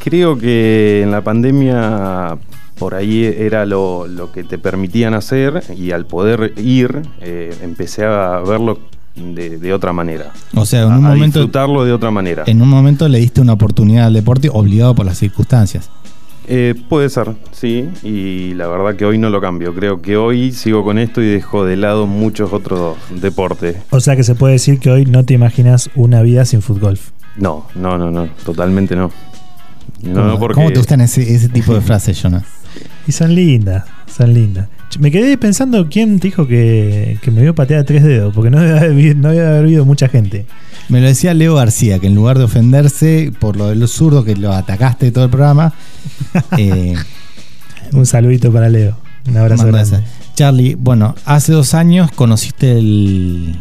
creo 0.03 0.37
que 0.37 1.01
en 1.03 1.11
la 1.11 1.21
pandemia 1.21 2.37
por 2.77 2.95
ahí 2.95 3.23
era 3.25 3.65
lo, 3.65 4.07
lo 4.07 4.31
que 4.31 4.43
te 4.43 4.57
permitían 4.57 5.13
hacer 5.13 5.63
y 5.77 5.91
al 5.91 6.05
poder 6.05 6.53
ir 6.57 7.01
eh, 7.21 7.55
empecé 7.61 8.05
a 8.05 8.39
verlo 8.39 8.79
de, 9.15 9.57
de 9.59 9.73
otra 9.73 9.93
manera. 9.93 10.31
O 10.55 10.65
sea, 10.65 10.83
en 10.83 10.91
a, 10.91 10.97
un 10.97 11.05
a 11.05 11.09
momento 11.09 11.39
disfrutarlo 11.39 11.85
de 11.85 11.93
otra 11.93 12.11
manera. 12.11 12.43
en 12.47 12.61
un 12.61 12.69
momento 12.69 13.07
le 13.07 13.19
diste 13.19 13.41
una 13.41 13.53
oportunidad 13.53 14.07
al 14.07 14.13
deporte 14.13 14.49
obligado 14.51 14.95
por 14.95 15.05
las 15.05 15.17
circunstancias. 15.17 15.89
Eh, 16.47 16.75
puede 16.89 17.09
ser, 17.09 17.35
sí, 17.51 17.89
y 18.03 18.53
la 18.55 18.67
verdad 18.67 18.95
que 18.97 19.05
hoy 19.05 19.17
no 19.17 19.29
lo 19.29 19.39
cambio. 19.39 19.73
Creo 19.73 20.01
que 20.01 20.17
hoy 20.17 20.51
sigo 20.51 20.83
con 20.83 20.97
esto 20.97 21.21
y 21.21 21.27
dejo 21.27 21.63
de 21.63 21.77
lado 21.77 22.05
muchos 22.05 22.51
otros 22.51 22.97
deportes. 23.09 23.77
O 23.91 24.01
sea 24.01 24.17
que 24.17 24.23
se 24.23 24.35
puede 24.35 24.53
decir 24.53 24.79
que 24.79 24.91
hoy 24.91 25.05
no 25.05 25.23
te 25.23 25.33
imaginas 25.33 25.89
una 25.95 26.21
vida 26.21 26.43
sin 26.43 26.61
fútbol. 26.61 26.99
No, 27.37 27.65
no, 27.75 27.97
no, 27.97 28.11
no, 28.11 28.27
totalmente 28.45 28.95
no. 28.95 29.09
No, 30.01 30.13
¿Cómo, 30.13 30.27
no, 30.27 30.39
porque 30.39 30.55
cómo 30.55 30.71
te 30.71 30.79
gustan 30.79 30.99
ese, 30.99 31.33
ese 31.33 31.47
tipo 31.47 31.73
de 31.73 31.79
frases, 31.79 32.21
Jonah? 32.21 32.43
Y 33.07 33.11
son 33.11 33.35
lindas, 33.35 33.85
son 34.07 34.33
lindas. 34.33 34.69
Me 34.99 35.11
quedé 35.11 35.37
pensando 35.37 35.89
quién 35.89 36.19
te 36.19 36.27
dijo 36.27 36.47
que, 36.47 37.17
que 37.21 37.31
me 37.31 37.41
vio 37.41 37.55
patear 37.55 37.81
a 37.81 37.83
tres 37.83 38.03
dedos, 38.03 38.33
porque 38.33 38.49
no 38.49 38.59
debe 38.59 38.79
haber, 38.79 39.15
no 39.15 39.29
debe 39.29 39.45
haber 39.45 39.59
habido 39.63 39.85
mucha 39.85 40.07
gente. 40.07 40.45
Me 40.89 41.01
lo 41.01 41.07
decía 41.07 41.33
Leo 41.33 41.55
García, 41.55 41.99
que 41.99 42.07
en 42.07 42.15
lugar 42.15 42.37
de 42.37 42.43
ofenderse 42.43 43.31
por 43.39 43.57
lo 43.57 43.69
de 43.69 43.75
los 43.75 43.91
zurdos, 43.91 44.25
que 44.25 44.35
lo 44.35 44.53
atacaste 44.53 45.11
todo 45.11 45.25
el 45.25 45.29
programa, 45.29 45.73
eh, 46.57 46.95
Un 47.91 48.05
saludito 48.05 48.51
para 48.51 48.69
Leo. 48.69 48.97
Un 49.27 49.37
abrazo 49.37 49.67
grande. 49.67 49.99
Charlie, 50.35 50.75
bueno, 50.75 51.15
hace 51.25 51.53
dos 51.53 51.73
años 51.73 52.11
conociste 52.11 52.71
el, 52.77 53.55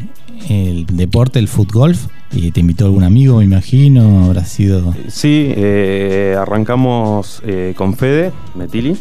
el 0.48 0.86
deporte, 0.86 1.38
el 1.38 1.48
fútbol, 1.48 1.96
y 2.32 2.50
te 2.50 2.60
invitó 2.60 2.86
algún 2.86 3.04
amigo, 3.04 3.38
me 3.38 3.44
imagino, 3.44 4.24
habrá 4.24 4.44
sido... 4.44 4.94
Sí, 5.08 5.52
eh, 5.54 6.34
arrancamos 6.38 7.42
eh, 7.46 7.74
con 7.76 7.94
Fede, 7.96 8.32
Metili. 8.54 8.96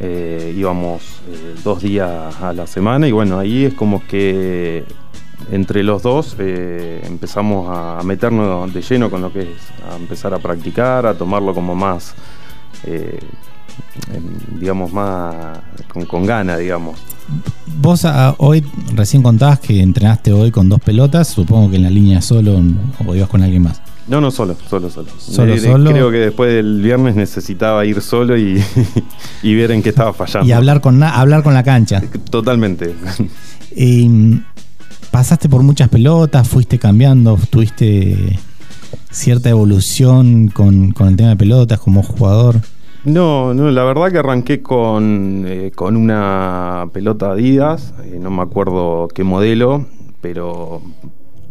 Eh, 0.00 0.54
íbamos 0.56 1.02
eh, 1.28 1.54
dos 1.62 1.82
días 1.82 2.34
a 2.40 2.52
la 2.52 2.66
semana 2.66 3.06
y 3.06 3.12
bueno, 3.12 3.38
ahí 3.38 3.64
es 3.64 3.74
como 3.74 4.04
que 4.06 4.84
entre 5.50 5.82
los 5.82 6.02
dos 6.02 6.36
eh, 6.38 7.02
empezamos 7.04 7.68
a 7.70 8.02
meternos 8.04 8.72
de 8.72 8.82
lleno 8.82 9.10
con 9.10 9.22
lo 9.22 9.32
que 9.32 9.42
es, 9.42 9.60
a 9.90 9.96
empezar 9.96 10.34
a 10.34 10.38
practicar, 10.38 11.06
a 11.06 11.14
tomarlo 11.14 11.54
como 11.54 11.74
más, 11.74 12.14
digamos, 14.58 14.92
más 14.92 15.34
con, 15.88 16.04
con 16.06 16.26
gana, 16.26 16.56
digamos. 16.56 16.98
Vos 17.80 18.04
ah, 18.04 18.34
hoy 18.38 18.64
recién 18.94 19.22
contabas 19.22 19.60
que 19.60 19.80
entrenaste 19.80 20.32
hoy 20.32 20.50
con 20.50 20.68
dos 20.68 20.80
pelotas, 20.80 21.28
supongo 21.28 21.70
que 21.70 21.76
en 21.76 21.84
la 21.84 21.90
línea 21.90 22.20
solo 22.20 22.60
o 23.06 23.14
ibas 23.14 23.28
con 23.28 23.42
alguien 23.42 23.62
más. 23.62 23.80
No, 24.08 24.20
no, 24.20 24.30
solo, 24.30 24.56
solo, 24.68 24.90
solo. 24.90 25.08
Solo, 25.18 25.56
solo. 25.58 25.90
Creo 25.90 26.10
que 26.10 26.18
después 26.18 26.52
del 26.52 26.82
viernes 26.82 27.14
necesitaba 27.14 27.84
ir 27.86 28.00
solo 28.00 28.36
y, 28.36 28.62
y 29.42 29.54
ver 29.54 29.70
en 29.70 29.82
qué 29.82 29.90
estaba 29.90 30.12
fallando. 30.12 30.48
Y 30.48 30.52
hablar 30.52 30.80
con, 30.80 31.02
hablar 31.02 31.42
con 31.42 31.54
la 31.54 31.62
cancha. 31.62 32.02
Totalmente. 32.30 32.94
Mm, 33.76 34.38
pasaste 35.10 35.48
por 35.48 35.62
muchas 35.62 35.88
pelotas, 35.88 36.48
fuiste 36.48 36.78
cambiando, 36.78 37.38
tuviste 37.50 38.38
cierta 39.10 39.50
evolución 39.50 40.48
con, 40.48 40.90
con 40.92 41.08
el 41.08 41.16
tema 41.16 41.30
de 41.30 41.36
pelotas 41.36 41.78
como 41.78 42.02
jugador. 42.02 42.56
No, 43.04 43.52
no, 43.52 43.70
la 43.70 43.82
verdad 43.82 44.12
que 44.12 44.18
arranqué 44.18 44.62
con, 44.62 45.44
eh, 45.46 45.72
con 45.74 45.96
una 45.96 46.88
pelota 46.92 47.32
Adidas, 47.32 47.94
eh, 48.04 48.18
no 48.20 48.30
me 48.30 48.42
acuerdo 48.42 49.08
qué 49.12 49.24
modelo, 49.24 49.86
pero 50.20 50.82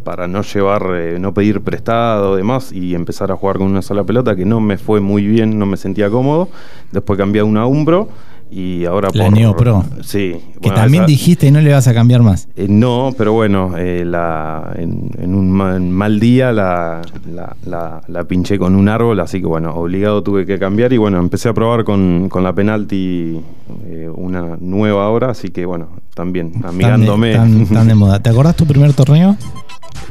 para 0.04 0.28
no 0.28 0.42
llevar, 0.42 0.84
eh, 0.96 1.18
no 1.20 1.34
pedir 1.34 1.62
prestado 1.62 2.36
demás 2.36 2.72
y 2.72 2.96
empezar 2.96 3.32
a 3.32 3.36
jugar 3.36 3.58
con 3.58 3.68
una 3.68 3.82
sola 3.82 4.04
pelota 4.04 4.36
que 4.36 4.46
no 4.46 4.60
me 4.60 4.78
fue 4.78 5.00
muy 5.02 5.26
bien, 5.28 5.58
no 5.60 5.66
me 5.66 5.78
sentía 5.78 6.10
cómodo. 6.10 6.50
Después 6.92 7.18
cambié 7.18 7.42
a 7.42 7.46
una 7.46 7.66
Umbro 7.66 8.10
y 8.54 8.84
ahora 8.84 9.08
La 9.14 9.30
Neo 9.30 9.56
Pro. 9.56 9.86
Sí. 10.02 10.36
Que 10.62 10.68
bueno, 10.68 10.76
también 10.76 11.04
esa- 11.04 11.08
dijiste 11.08 11.50
no 11.52 11.62
le 11.62 11.72
vas 11.72 11.88
a 11.88 11.94
cambiar 11.94 12.22
más. 12.22 12.50
eh, 12.58 12.66
no, 12.68 13.14
pero 13.18 13.32
bueno, 13.32 13.76
eh, 13.78 14.04
la, 14.06 14.74
en, 14.76 15.10
en 15.20 15.36
un 15.36 15.52
mal 15.92 16.20
día 16.20 16.52
la, 16.52 17.02
la, 17.34 17.56
la- 17.66 18.02
la 18.08 18.24
pinché 18.26 18.60
con 18.60 18.76
un 18.76 18.90
árbol, 18.90 19.20
así 19.22 19.40
que 19.40 19.48
bueno, 19.48 19.74
obligado 19.76 20.22
tuve 20.22 20.46
que 20.46 20.60
cambiar 20.60 20.92
y 20.92 20.98
bueno, 20.98 21.18
empecé 21.20 21.48
a 21.48 21.54
probar 21.54 21.86
con, 21.86 22.28
con 22.28 22.44
la 22.44 22.54
penalti 22.54 23.40
eh, 23.86 24.10
una 24.14 24.58
nueva 24.60 25.06
ahora, 25.06 25.30
así 25.30 25.48
que 25.50 25.66
bueno, 25.66 25.88
también 26.14 26.52
amigándome. 26.66 27.34
Tan 27.34 27.52
de, 27.60 27.66
tan- 27.66 27.74
tan 27.74 27.88
de 27.88 27.96
moda. 27.96 28.20
¿Te 28.20 28.32
acordás 28.32 28.58
tu 28.58 28.66
primer 28.66 28.92
torneo? 28.94 29.38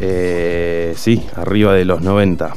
Eh, 0.01 0.95
sí, 0.97 1.23
arriba 1.37 1.75
de 1.75 1.85
los 1.85 2.01
90. 2.03 2.53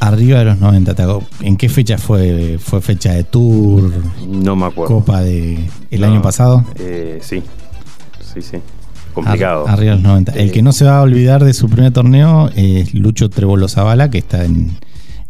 Arriba 0.00 0.40
de 0.40 0.44
los 0.46 0.58
90. 0.58 0.94
¿te 0.94 1.04
acuer- 1.04 1.26
¿En 1.42 1.56
qué 1.56 1.68
fecha 1.68 1.96
fue? 1.98 2.58
¿Fue 2.58 2.80
fecha 2.80 3.12
de 3.12 3.22
tour? 3.24 3.90
No 4.26 4.56
me 4.56 4.66
acuerdo. 4.66 4.94
¿Copa 4.96 5.20
de 5.20 5.68
el 5.90 6.00
No, 6.00 6.06
año 6.08 6.22
pasado? 6.22 6.64
eh, 6.76 7.18
sí, 7.22 7.42
sí, 8.20 8.42
sí. 8.42 8.58
Complicado. 9.14 9.66
Ar- 9.68 9.74
arriba 9.74 9.90
de 9.92 9.96
los 9.98 10.02
90. 10.08 10.32
El 10.32 10.48
Eh, 10.48 10.52
que 10.52 10.62
no 10.62 10.72
se 10.72 10.86
va 10.86 10.98
a 10.98 11.02
olvidar 11.02 11.44
de 11.44 11.52
su 11.54 11.68
primer 11.68 11.92
torneo 11.92 12.50
es 12.56 12.94
Lucho 12.94 13.28
Trebolo 13.30 13.68
Zavala, 13.68 14.10
que 14.10 14.18
está 14.18 14.44
en- 14.44 14.76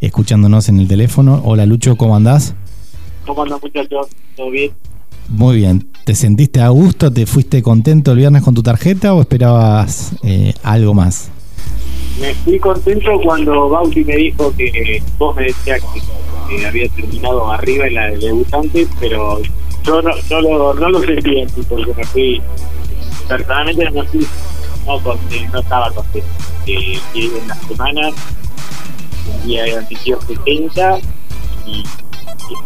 escuchándonos 0.01 0.69
en 0.69 0.79
el 0.79 0.87
teléfono. 0.87 1.41
Hola 1.45 1.65
Lucho, 1.65 1.95
¿cómo 1.95 2.15
andás? 2.15 2.55
¿Cómo 3.27 3.43
andan 3.43 3.59
muchachos? 3.61 4.07
¿Todo 4.35 4.49
bien? 4.49 4.71
Muy 5.29 5.57
bien. 5.57 5.87
¿Te 6.05 6.15
sentiste 6.15 6.59
a 6.59 6.69
gusto? 6.69 7.11
¿Te 7.11 7.25
fuiste 7.25 7.63
contento 7.63 8.11
el 8.11 8.17
viernes 8.17 8.43
con 8.43 8.53
tu 8.53 8.61
tarjeta 8.61 9.13
o 9.13 9.21
esperabas 9.21 10.11
eh, 10.23 10.53
algo 10.63 10.93
más? 10.93 11.29
Me 12.19 12.33
fui 12.35 12.59
contento 12.59 13.09
cuando 13.23 13.69
Bauti 13.69 14.03
me 14.03 14.17
dijo 14.17 14.53
que 14.55 15.01
vos 15.17 15.35
me 15.35 15.43
decías 15.43 15.81
que, 16.49 16.65
había 16.65 16.87
terminado 16.89 17.51
arriba 17.51 17.87
en 17.87 17.95
la 17.95 18.07
de 18.11 18.17
debutantes, 18.17 18.87
pero 18.99 19.41
yo 19.83 20.01
no, 20.01 20.41
lo, 20.41 20.73
no 20.75 20.89
lo 20.89 20.99
sentí 21.01 21.41
así 21.41 21.61
porque 21.67 21.93
me 21.95 22.03
fui, 22.03 22.41
personalmente 23.27 23.89
no 23.89 24.03
fui, 24.05 24.27
no, 24.85 24.99
contento, 24.99 25.51
no 25.53 25.59
estaba 25.61 25.91
contento. 25.91 26.27
Eh, 26.67 26.99
y 27.13 27.25
en 27.25 27.47
la 27.47 27.55
semana, 27.55 28.09
metido 29.89 30.19
70 30.21 30.99
y 31.65 31.83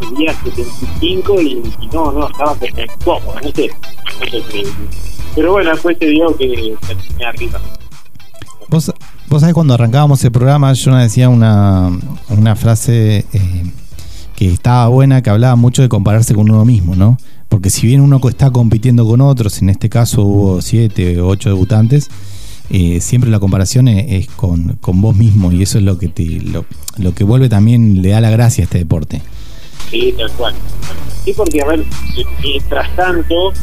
ese 0.01 0.15
día 0.15 0.33
75 0.43 1.41
y, 1.41 1.47
y 1.81 1.87
no, 1.93 2.11
no, 2.11 2.27
estaba 2.27 2.55
cómodo, 3.03 3.35
no 3.41 3.51
sé, 3.51 3.69
no 4.19 4.25
sé 4.31 4.43
qué. 4.51 4.67
Pero 5.35 5.51
bueno, 5.51 5.71
después 5.71 5.97
se 5.99 6.07
dio 6.07 6.35
que 6.37 6.75
terminé 6.87 7.25
arriba. 7.25 7.61
Vos, 8.69 8.91
vos 9.29 9.41
sabés 9.41 9.53
cuando 9.53 9.73
arrancábamos 9.73 10.23
el 10.23 10.31
programa, 10.31 10.73
yo 10.73 10.95
decía 10.95 11.29
una, 11.29 11.91
una 12.29 12.55
frase 12.55 13.25
eh, 13.31 13.63
que 14.35 14.51
estaba 14.51 14.87
buena, 14.87 15.21
que 15.21 15.29
hablaba 15.29 15.55
mucho 15.55 15.81
de 15.81 15.89
compararse 15.89 16.33
con 16.33 16.49
uno 16.49 16.65
mismo, 16.65 16.95
¿no? 16.95 17.17
Porque 17.49 17.69
si 17.69 17.87
bien 17.87 18.01
uno 18.01 18.19
está 18.27 18.51
compitiendo 18.51 19.05
con 19.07 19.21
otros, 19.21 19.61
en 19.61 19.69
este 19.69 19.89
caso 19.89 20.23
hubo 20.23 20.61
siete 20.61 21.21
ocho 21.21 21.49
debutantes, 21.49 22.09
eh, 22.69 22.99
siempre 22.99 23.29
la 23.29 23.39
comparación 23.39 23.87
es, 23.87 24.25
es 24.25 24.27
con, 24.27 24.77
con 24.81 25.01
vos 25.01 25.15
mismo 25.15 25.53
y 25.53 25.61
eso 25.61 25.77
es 25.77 25.85
lo 25.85 25.97
que 25.97 26.09
te 26.09 26.41
lo, 26.41 26.65
lo 26.97 27.13
que 27.13 27.23
vuelve 27.23 27.47
también 27.47 28.01
le 28.01 28.09
da 28.09 28.19
la 28.19 28.29
gracia 28.29 28.63
a 28.63 28.65
este 28.65 28.79
deporte. 28.79 29.21
Sí, 29.89 30.13
tal 30.17 30.31
cual. 30.33 30.53
Sí, 31.23 31.33
porque, 31.33 31.61
a 31.61 31.65
ver, 31.65 31.85
mientras 32.43 32.95
tanto, 32.95 33.53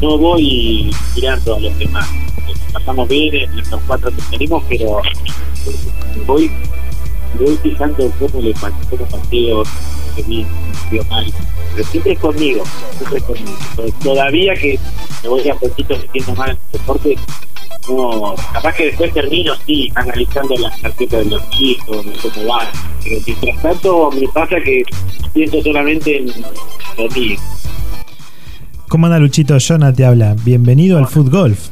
no 0.00 0.18
voy 0.18 0.90
tirando 1.14 1.56
a 1.56 1.60
los 1.60 1.78
demás. 1.78 2.08
Pasamos 2.72 3.08
bien 3.08 3.34
en 3.34 3.56
los 3.56 3.80
cuatro 3.86 4.10
que 4.10 4.22
tenemos, 4.30 4.62
pero 4.68 5.00
eh, 5.00 5.74
voy, 6.26 6.50
voy 7.38 7.56
fijando 7.62 8.10
cómo 8.18 8.40
le 8.42 8.52
cómo 8.54 9.04
paseo, 9.10 9.62
que 10.16 10.22
bien, 10.22 10.46
vio 10.90 11.04
mal. 11.04 11.26
Pero 11.74 11.88
siempre 11.88 12.12
es 12.12 12.18
conmigo, 12.20 12.64
siempre 12.98 13.18
es 13.18 13.24
conmigo. 13.24 13.58
To- 13.76 13.92
Todavía 14.04 14.54
que 14.54 14.78
me 15.22 15.28
voy 15.28 15.48
a 15.48 15.54
poquito 15.54 15.96
metiendo 15.98 16.34
mal 16.34 16.50
en 16.50 16.56
el 16.56 16.72
deporte, 16.72 17.18
no, 17.88 18.34
capaz 18.52 18.74
que 18.74 18.86
después 18.86 19.12
termino, 19.12 19.54
sí, 19.66 19.90
analizando 19.94 20.54
las 20.58 20.80
tarjetas 20.80 21.24
de 21.24 21.30
los 21.30 21.50
chicos, 21.50 22.04
de 22.04 22.12
cómo 22.30 22.46
van. 22.46 22.66
Pero 23.02 23.20
mientras 23.26 23.62
tanto, 23.62 24.10
me 24.12 24.28
pasa 24.28 24.56
que 24.64 24.82
pienso 25.32 25.62
solamente 25.62 26.18
en 26.18 26.32
conmigo. 26.96 27.40
¿Cómo 28.88 29.06
anda 29.06 29.18
Luchito? 29.18 29.56
Jonah 29.58 29.92
te 29.92 30.04
habla. 30.04 30.34
Bienvenido 30.44 30.98
al 30.98 31.06
Foot 31.06 31.28
Golf. 31.30 31.68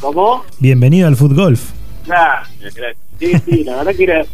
¿Cómo? 0.00 0.44
Bienvenido 0.58 1.06
al 1.06 1.16
Foot 1.16 1.32
Golf. 1.34 1.70
Gracias, 2.06 2.74
gracias. 2.74 2.96
Sí, 3.18 3.32
sí, 3.46 3.64
la 3.64 3.76
verdad 3.76 3.94
que 3.94 4.04
era. 4.04 4.24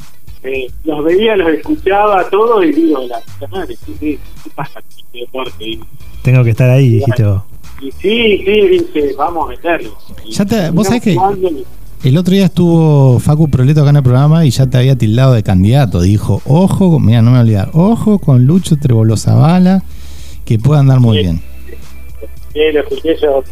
eh, 0.45 0.66
los 0.84 1.05
veía, 1.05 1.36
los 1.36 1.49
escuchaba 1.51 2.28
todo 2.30 2.62
y 2.62 2.72
digo, 2.72 3.05
la 3.09 3.18
puta 3.20 3.49
madre, 3.49 3.76
¿qué 4.01 4.18
pasa 4.55 4.80
con 4.80 4.91
este 4.99 5.18
deporte? 5.18 5.78
Tengo 6.22 6.45
que 6.45 6.51
estar 6.51 6.70
ahí, 6.70 6.89
dijiste 6.89 7.24
vos. 7.24 7.43
Y 7.81 7.91
sí, 7.93 8.43
sí, 8.45 8.68
dije, 8.68 9.14
vamos 9.16 9.47
a 9.47 9.51
meterlo. 9.51 9.91
Y 10.24 10.33
Ya 10.33 10.45
te- 10.45 10.70
vos 10.70 10.87
sabés 10.87 11.03
que- 11.03 11.16
El 12.05 12.16
otro 12.16 12.33
día 12.33 12.45
estuvo 12.45 13.18
Facu 13.18 13.49
Proleto 13.51 13.81
acá 13.81 13.91
en 13.91 13.97
el 13.97 14.03
programa 14.05 14.47
y 14.47 14.51
ya 14.51 14.66
te 14.68 14.79
había 14.79 14.97
tildado 14.97 15.33
de 15.33 15.43
candidato. 15.43 16.01
Dijo, 16.01 16.41
ojo, 16.47 17.01
mira, 17.01 17.22
no 17.22 17.31
me 17.33 17.39
voy 17.39 17.39
a 17.39 17.43
olvidar, 17.43 17.70
ojo 17.74 18.18
con 18.20 18.45
Lucho 18.47 18.76
Trebolo 18.76 19.16
Zavala, 19.16 19.83
que 20.45 20.59
puede 20.61 20.79
andar 20.81 21.01
muy 21.01 21.16
Sí. 21.18 21.22
bien. 21.24 21.43
Sí, 22.53 22.61
lo 22.72 22.81
escuché 22.81 23.16
yo. 23.20 23.43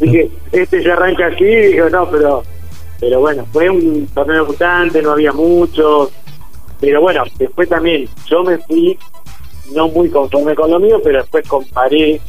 Dije, 0.00 0.30
este 0.52 0.84
ya 0.84 0.92
arranca 0.94 1.26
así, 1.26 1.44
digo, 1.44 1.88
no, 1.90 2.08
pero 2.10 2.42
pero 3.00 3.18
bueno, 3.18 3.44
fue 3.52 3.68
un 3.68 4.06
torneo 4.14 4.44
debutante, 4.44 5.02
no 5.02 5.10
había 5.10 5.32
muchos, 5.32 6.10
pero 6.80 7.00
bueno, 7.00 7.24
después 7.36 7.68
también 7.68 8.08
yo 8.30 8.44
me 8.44 8.58
fui 8.58 8.96
no 9.74 9.88
muy 9.88 10.08
conforme 10.08 10.54
con 10.54 10.70
lo 10.70 10.78
mío, 10.78 11.00
pero 11.02 11.18
después 11.18 11.46
comparé 11.48 12.20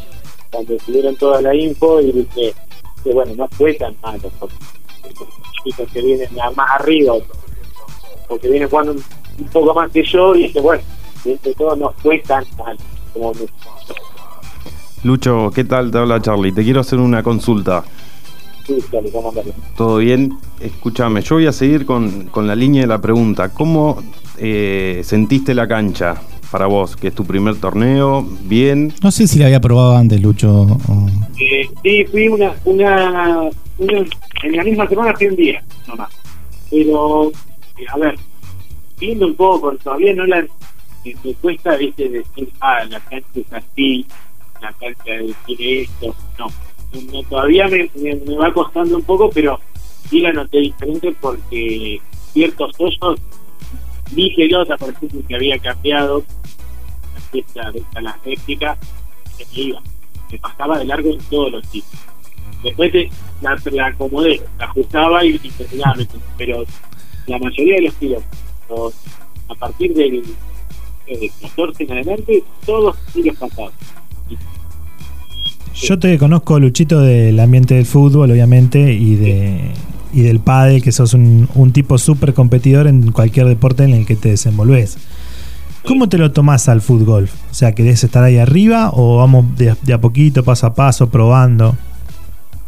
cuando 0.53 0.77
tuvieron 0.77 1.15
toda 1.15 1.41
la 1.41 1.55
info 1.55 1.99
y 1.99 2.11
dije 2.11 2.53
que 3.03 3.11
bueno, 3.11 3.33
no 3.35 3.47
fue 3.49 3.73
tan 3.73 3.95
malo, 4.01 4.31
porque 4.39 4.55
los 5.03 5.63
chicos 5.63 5.89
que 5.91 6.01
vienen 6.01 6.29
más 6.55 6.69
arriba, 6.79 7.15
porque 8.29 8.47
vienen 8.47 8.69
jugando 8.69 8.93
un, 8.93 9.03
un 9.39 9.47
poco 9.47 9.73
más 9.73 9.91
que 9.91 10.03
yo, 10.03 10.35
y 10.35 10.43
dije, 10.43 10.61
bueno, 10.61 10.83
entre 11.25 11.53
todo 11.55 11.75
no 11.75 11.93
fue 11.97 12.19
tan 12.19 12.45
mal 12.57 12.77
como 13.13 13.33
me 13.33 13.45
Lucho, 15.03 15.51
¿qué 15.53 15.65
tal? 15.65 15.91
Te 15.91 15.97
habla 15.97 16.21
Charlie. 16.21 16.53
Te 16.53 16.63
quiero 16.63 16.79
hacer 16.79 16.97
una 16.97 17.21
consulta. 17.21 17.83
gusta, 18.65 19.01
le 19.01 19.11
vamos 19.11 19.33
a 19.33 19.35
darle. 19.35 19.53
¿Todo 19.75 19.97
bien? 19.97 20.37
Escúchame, 20.61 21.21
yo 21.21 21.35
voy 21.35 21.47
a 21.47 21.51
seguir 21.51 21.85
con, 21.85 22.27
con 22.27 22.47
la 22.47 22.55
línea 22.55 22.83
de 22.83 22.87
la 22.87 23.01
pregunta. 23.01 23.49
¿Cómo 23.49 24.01
eh, 24.37 25.01
sentiste 25.03 25.53
la 25.53 25.67
cancha 25.67 26.21
para 26.53 26.67
vos? 26.67 26.95
Que 26.95 27.07
es 27.07 27.15
tu 27.15 27.25
primer 27.25 27.55
torneo, 27.55 28.21
bien. 28.43 28.93
No 29.01 29.09
sé 29.09 29.27
si 29.27 29.39
la 29.39 29.45
había 29.47 29.59
probado 29.59 29.97
antes, 29.97 30.21
Lucho. 30.21 30.51
o- 30.87 31.07
Eh, 31.39 31.67
sí, 31.81 32.05
fui 32.05 32.27
una, 32.27 32.53
una, 32.63 33.49
una- 33.79 34.05
en 34.43 34.55
la 34.55 34.63
misma 34.63 34.87
semana 34.87 35.15
fui 35.17 35.25
un 35.27 35.35
día, 35.35 35.63
nomás. 35.87 36.09
Pero, 36.69 37.31
eh, 37.79 37.85
a 37.91 37.97
ver, 37.97 38.15
viendo 38.99 39.25
un 39.25 39.33
poco, 39.33 39.73
todavía 39.83 40.13
no 40.13 40.27
la, 40.27 40.41
eh, 41.05 41.15
me 41.23 41.33
cuesta, 41.41 41.75
viste, 41.75 42.07
decir, 42.07 42.47
ah, 42.61 42.85
la 42.87 42.99
cancha 42.99 43.27
es 43.33 43.51
así, 43.51 44.05
la 44.61 44.71
cancha 44.73 45.33
tiene 45.47 45.81
esto, 45.81 46.15
no. 46.37 46.47
No, 47.11 47.23
todavía 47.23 47.67
me, 47.67 47.89
me, 47.95 48.13
me 48.27 48.35
va 48.37 48.53
costando 48.53 48.95
un 48.97 49.01
poco, 49.03 49.27
pero 49.33 49.59
sí 50.07 50.19
la 50.19 50.31
noté 50.31 50.59
diferente 50.59 51.15
porque 51.19 51.99
ciertos 52.31 52.71
hoyos, 52.77 53.19
mi 54.15 54.29
pelota, 54.35 54.77
por 54.77 54.89
ejemplo, 54.91 55.21
que 55.27 55.35
había 55.35 55.57
cambiado, 55.59 56.23
la 57.15 57.21
fiesta 57.31 57.71
de 57.71 57.79
esta, 57.79 58.01
la 58.01 58.17
réplica, 58.25 58.77
se 59.37 59.61
iba 59.61 59.81
me 60.31 60.39
pasaba 60.39 60.79
de 60.79 60.85
largo 60.85 61.11
en 61.11 61.19
todos 61.29 61.51
los 61.51 61.63
sitios. 61.67 62.01
Después 62.63 62.91
de- 62.91 63.09
la, 63.41 63.55
la 63.71 63.87
acomodé, 63.87 64.41
la 64.57 64.65
ajustaba 64.65 65.23
y, 65.23 65.39
y 65.43 65.49
terminaba. 65.49 65.95
Pero 66.37 66.63
la 67.27 67.37
mayoría 67.37 67.75
de 67.75 67.81
los 67.81 67.93
tiros, 67.95 68.23
los- 68.69 68.93
a 69.49 69.53
partir 69.55 69.93
del, 69.93 70.23
eh, 71.05 71.17
del 71.19 71.31
14 71.41 71.83
en 71.83 71.91
adelante, 71.91 72.43
todos 72.65 72.95
tiros 73.13 73.37
pasados. 73.37 73.73
Yo 75.75 75.99
te 75.99 76.17
conozco, 76.17 76.59
Luchito, 76.59 77.01
del 77.01 77.39
ambiente 77.39 77.75
del 77.75 77.85
fútbol, 77.85 78.31
obviamente, 78.31 78.93
y 78.93 79.15
de 79.15 79.71
y 80.13 80.21
del 80.21 80.39
pádel, 80.39 80.81
que 80.81 80.91
sos 80.91 81.13
un, 81.13 81.49
un 81.55 81.71
tipo 81.73 81.97
súper 81.97 82.33
competidor 82.33 82.87
en 82.87 83.11
cualquier 83.11 83.47
deporte 83.47 83.83
en 83.83 83.93
el 83.93 84.05
que 84.05 84.15
te 84.15 84.29
desenvolves. 84.29 84.97
¿Cómo 85.85 86.07
te 86.07 86.17
lo 86.17 86.31
tomás 86.31 86.69
al 86.69 86.81
fútbol? 86.81 87.29
O 87.51 87.53
sea, 87.53 87.73
¿querés 87.73 88.03
estar 88.03 88.23
ahí 88.23 88.37
arriba 88.37 88.89
o 88.93 89.17
vamos 89.17 89.57
de, 89.57 89.75
de 89.81 89.93
a 89.93 89.99
poquito, 89.99 90.43
paso 90.43 90.67
a 90.67 90.73
paso, 90.73 91.09
probando? 91.09 91.75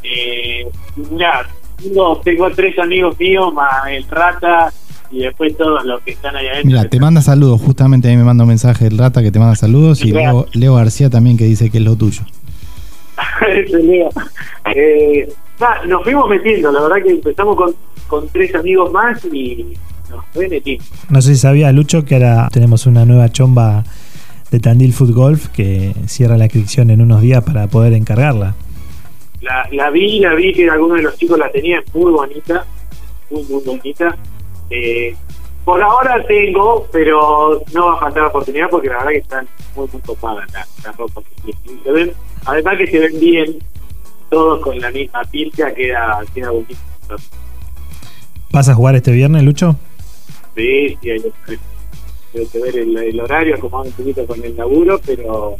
Eh, 0.04 0.68
mirá, 1.12 1.48
tengo, 1.82 2.20
tengo 2.24 2.50
tres 2.52 2.78
amigos 2.78 3.18
míos, 3.18 3.54
más 3.54 3.88
el 3.90 4.06
Rata 4.08 4.74
y 5.12 5.20
después 5.20 5.56
todos 5.56 5.86
los 5.86 6.02
que 6.02 6.12
están 6.12 6.36
ahí 6.36 6.48
adentro. 6.48 6.68
Mira, 6.68 6.90
te 6.90 7.00
manda 7.00 7.22
saludos, 7.22 7.62
justamente 7.62 8.10
ahí 8.10 8.18
me 8.18 8.24
manda 8.24 8.44
un 8.44 8.50
mensaje 8.50 8.88
el 8.88 8.98
Rata 8.98 9.22
que 9.24 9.32
te 9.32 9.40
manda 9.40 9.56
saludos 9.56 10.04
y. 10.04 10.12
Leo, 10.12 10.48
Leo 10.54 10.76
García 10.76 11.10
también 11.10 11.38
que 11.38 11.46
dice 11.46 11.70
que 11.70 11.78
es 11.78 11.84
lo 11.84 11.96
tuyo. 11.96 12.24
Leo. 13.82 14.10
Eh, 14.76 15.30
nah, 15.60 15.86
nos 15.86 16.04
fuimos 16.04 16.30
metiendo, 16.30 16.72
la 16.72 16.82
verdad 16.82 17.04
que 17.04 17.12
empezamos 17.12 17.56
con, 17.56 17.76
con 18.08 18.28
tres 18.30 18.54
amigos 18.56 18.92
más 18.92 19.24
y 19.26 19.74
nos 20.10 20.26
fue 20.34 20.48
metiendo. 20.48 20.84
No 21.10 21.22
sé 21.22 21.36
si 21.36 21.42
sabías, 21.42 21.74
Lucho, 21.74 22.06
que 22.06 22.16
ahora 22.16 22.50
tenemos 22.52 22.86
una 22.86 23.06
nueva 23.06 23.30
chomba 23.30 23.84
de 24.52 24.60
Tandil 24.60 24.94
Foot 24.94 25.12
Golf 25.12 25.48
que 25.50 25.94
cierra 26.08 26.38
la 26.38 26.46
inscripción 26.46 26.90
en 26.90 27.02
unos 27.02 27.22
días 27.22 27.44
para 27.44 27.68
poder 27.68 27.94
encargarla. 27.94 28.56
La, 29.42 29.68
la 29.72 29.90
vi, 29.90 30.20
la 30.20 30.34
vi 30.34 30.54
que 30.54 30.70
algunos 30.70 30.98
de 30.98 31.04
los 31.04 31.18
chicos 31.18 31.38
la 31.38 31.52
tenían 31.52 31.84
muy 31.94 32.12
bonita, 32.12 32.66
muy, 33.30 33.44
muy 33.44 33.62
bonita. 33.64 34.18
Eh, 34.70 35.16
por 35.64 35.82
ahora 35.82 36.24
tengo, 36.28 36.88
pero 36.92 37.62
no 37.74 37.88
va 37.88 37.96
a 37.96 38.00
faltar 38.00 38.26
oportunidad 38.26 38.70
porque 38.70 38.88
la 38.88 38.98
verdad 38.98 39.12
que 39.12 39.18
están 39.18 39.48
muy, 39.76 39.88
muy 39.92 40.02
copadas 40.02 40.52
las 40.54 40.68
las 40.84 40.96
ropas. 40.96 41.24
Además 42.46 42.78
que 42.78 42.88
se 42.88 43.00
ven 43.00 43.20
bien, 43.20 43.58
todos 44.30 44.60
con 44.62 44.80
la 44.80 44.92
misma 44.92 45.22
pinta, 45.26 45.74
queda, 45.74 46.22
queda 46.34 46.52
bonito. 46.52 46.76
¿Vas 48.52 48.70
a 48.70 48.74
jugar 48.76 48.96
este 48.96 49.12
viernes, 49.12 49.44
Lucho? 49.44 49.76
Sí, 50.56 50.98
sí, 51.02 51.10
hay 51.10 51.20
que- 51.22 52.40
hay 52.40 52.46
que 52.48 52.60
ver 52.60 52.78
el, 52.78 52.98
el 52.98 53.20
horario, 53.20 53.56
acomodar 53.56 53.88
un 53.88 53.94
poquito 53.94 54.26
con 54.26 54.44
el 54.44 54.56
laburo, 54.58 55.00
pero, 55.06 55.56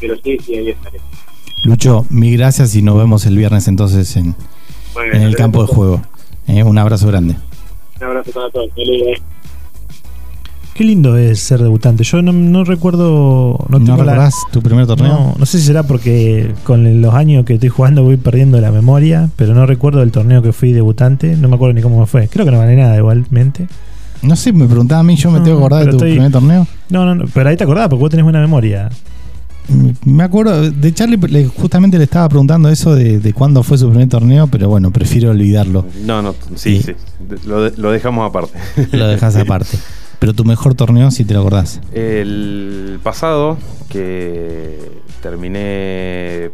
pero 0.00 0.16
sí, 0.22 0.36
sí, 0.44 0.54
ahí 0.56 0.70
estaré. 0.70 1.00
Lucho, 1.64 2.06
mil 2.10 2.36
gracias 2.36 2.74
y 2.76 2.82
nos 2.82 2.96
vemos 2.96 3.26
el 3.26 3.36
viernes 3.36 3.66
entonces 3.68 4.14
en, 4.16 4.34
Bueno, 4.94 5.14
en 5.14 5.22
el 5.22 5.34
campo 5.36 5.62
de 5.66 5.72
juego. 5.72 6.02
Eh, 6.46 6.62
un 6.62 6.78
abrazo 6.78 7.08
grande. 7.08 7.34
Un 7.98 8.04
abrazo 8.06 8.30
para 8.30 8.50
todos. 8.50 8.70
Eh. 10.76 10.78
Qué 10.78 10.84
lindo 10.84 11.16
es 11.16 11.40
ser 11.40 11.60
debutante. 11.62 12.04
Yo 12.04 12.20
no, 12.22 12.32
no 12.32 12.64
recuerdo. 12.64 13.58
No, 13.68 13.78
¿No, 13.78 13.84
tengo 13.84 14.04
la- 14.04 14.12
recordás 14.12 14.34
tu 14.52 14.60
primer 14.62 14.86
torneo? 14.86 15.08
No, 15.08 15.34
no 15.38 15.46
sé 15.46 15.58
si 15.58 15.66
será 15.66 15.82
porque 15.84 16.52
con 16.64 17.00
los 17.00 17.14
años 17.14 17.44
que 17.44 17.54
estoy 17.54 17.68
jugando 17.70 18.02
voy 18.02 18.16
perdiendo 18.18 18.60
la 18.60 18.70
memoria, 18.70 19.30
pero 19.36 19.54
no 19.54 19.64
recuerdo 19.66 20.02
el 20.02 20.12
torneo 20.12 20.42
que 20.42 20.52
fui 20.52 20.72
debutante. 20.72 21.36
No 21.36 21.48
me 21.48 21.54
acuerdo 21.54 21.74
ni 21.74 21.82
cómo 21.82 22.00
me 22.00 22.06
fue. 22.06 22.28
Creo 22.28 22.44
que 22.44 22.50
no 22.52 22.58
gané 22.58 22.76
nada 22.76 22.96
igualmente. 22.96 23.66
No 24.22 24.34
sé, 24.36 24.52
me 24.52 24.66
preguntaba 24.66 25.00
a 25.00 25.04
mí, 25.04 25.16
yo 25.16 25.30
me 25.30 25.40
tengo 25.40 25.58
que 25.58 25.64
acordar 25.64 25.84
de 25.84 25.90
tu 25.90 25.96
estoy- 25.96 26.12
primer 26.12 26.32
torneo. 26.32 26.66
No, 26.90 27.04
no, 27.04 27.14
no, 27.14 27.24
pero 27.32 27.48
ahí 27.50 27.56
te 27.56 27.64
acordás 27.64 27.88
porque 27.88 28.00
vos 28.00 28.10
tenés 28.10 28.24
buena 28.24 28.40
memoria. 28.40 28.88
Me 30.04 30.22
acuerdo, 30.22 30.70
de 30.70 30.94
Charlie 30.94 31.18
justamente 31.56 31.98
le 31.98 32.04
estaba 32.04 32.28
preguntando 32.28 32.68
eso 32.68 32.94
de, 32.94 33.18
de 33.18 33.32
cuándo 33.32 33.64
fue 33.64 33.76
su 33.76 33.88
primer 33.88 34.08
torneo, 34.08 34.46
pero 34.46 34.68
bueno, 34.68 34.92
prefiero 34.92 35.30
olvidarlo. 35.30 35.84
No, 36.04 36.22
no, 36.22 36.34
sí, 36.54 36.80
Sí. 36.80 36.82
sí. 36.82 36.92
Lo, 37.46 37.62
de- 37.64 37.72
lo 37.76 37.90
dejamos 37.90 38.28
aparte. 38.28 38.52
Lo 38.92 39.08
dejas 39.08 39.34
aparte. 39.36 39.76
Pero 40.18 40.32
tu 40.32 40.44
mejor 40.44 40.74
torneo, 40.74 41.10
si 41.10 41.24
te 41.24 41.34
lo 41.34 41.40
acordás. 41.40 41.80
El 41.92 42.98
pasado, 43.02 43.58
que 43.88 44.78
terminé 45.22 46.50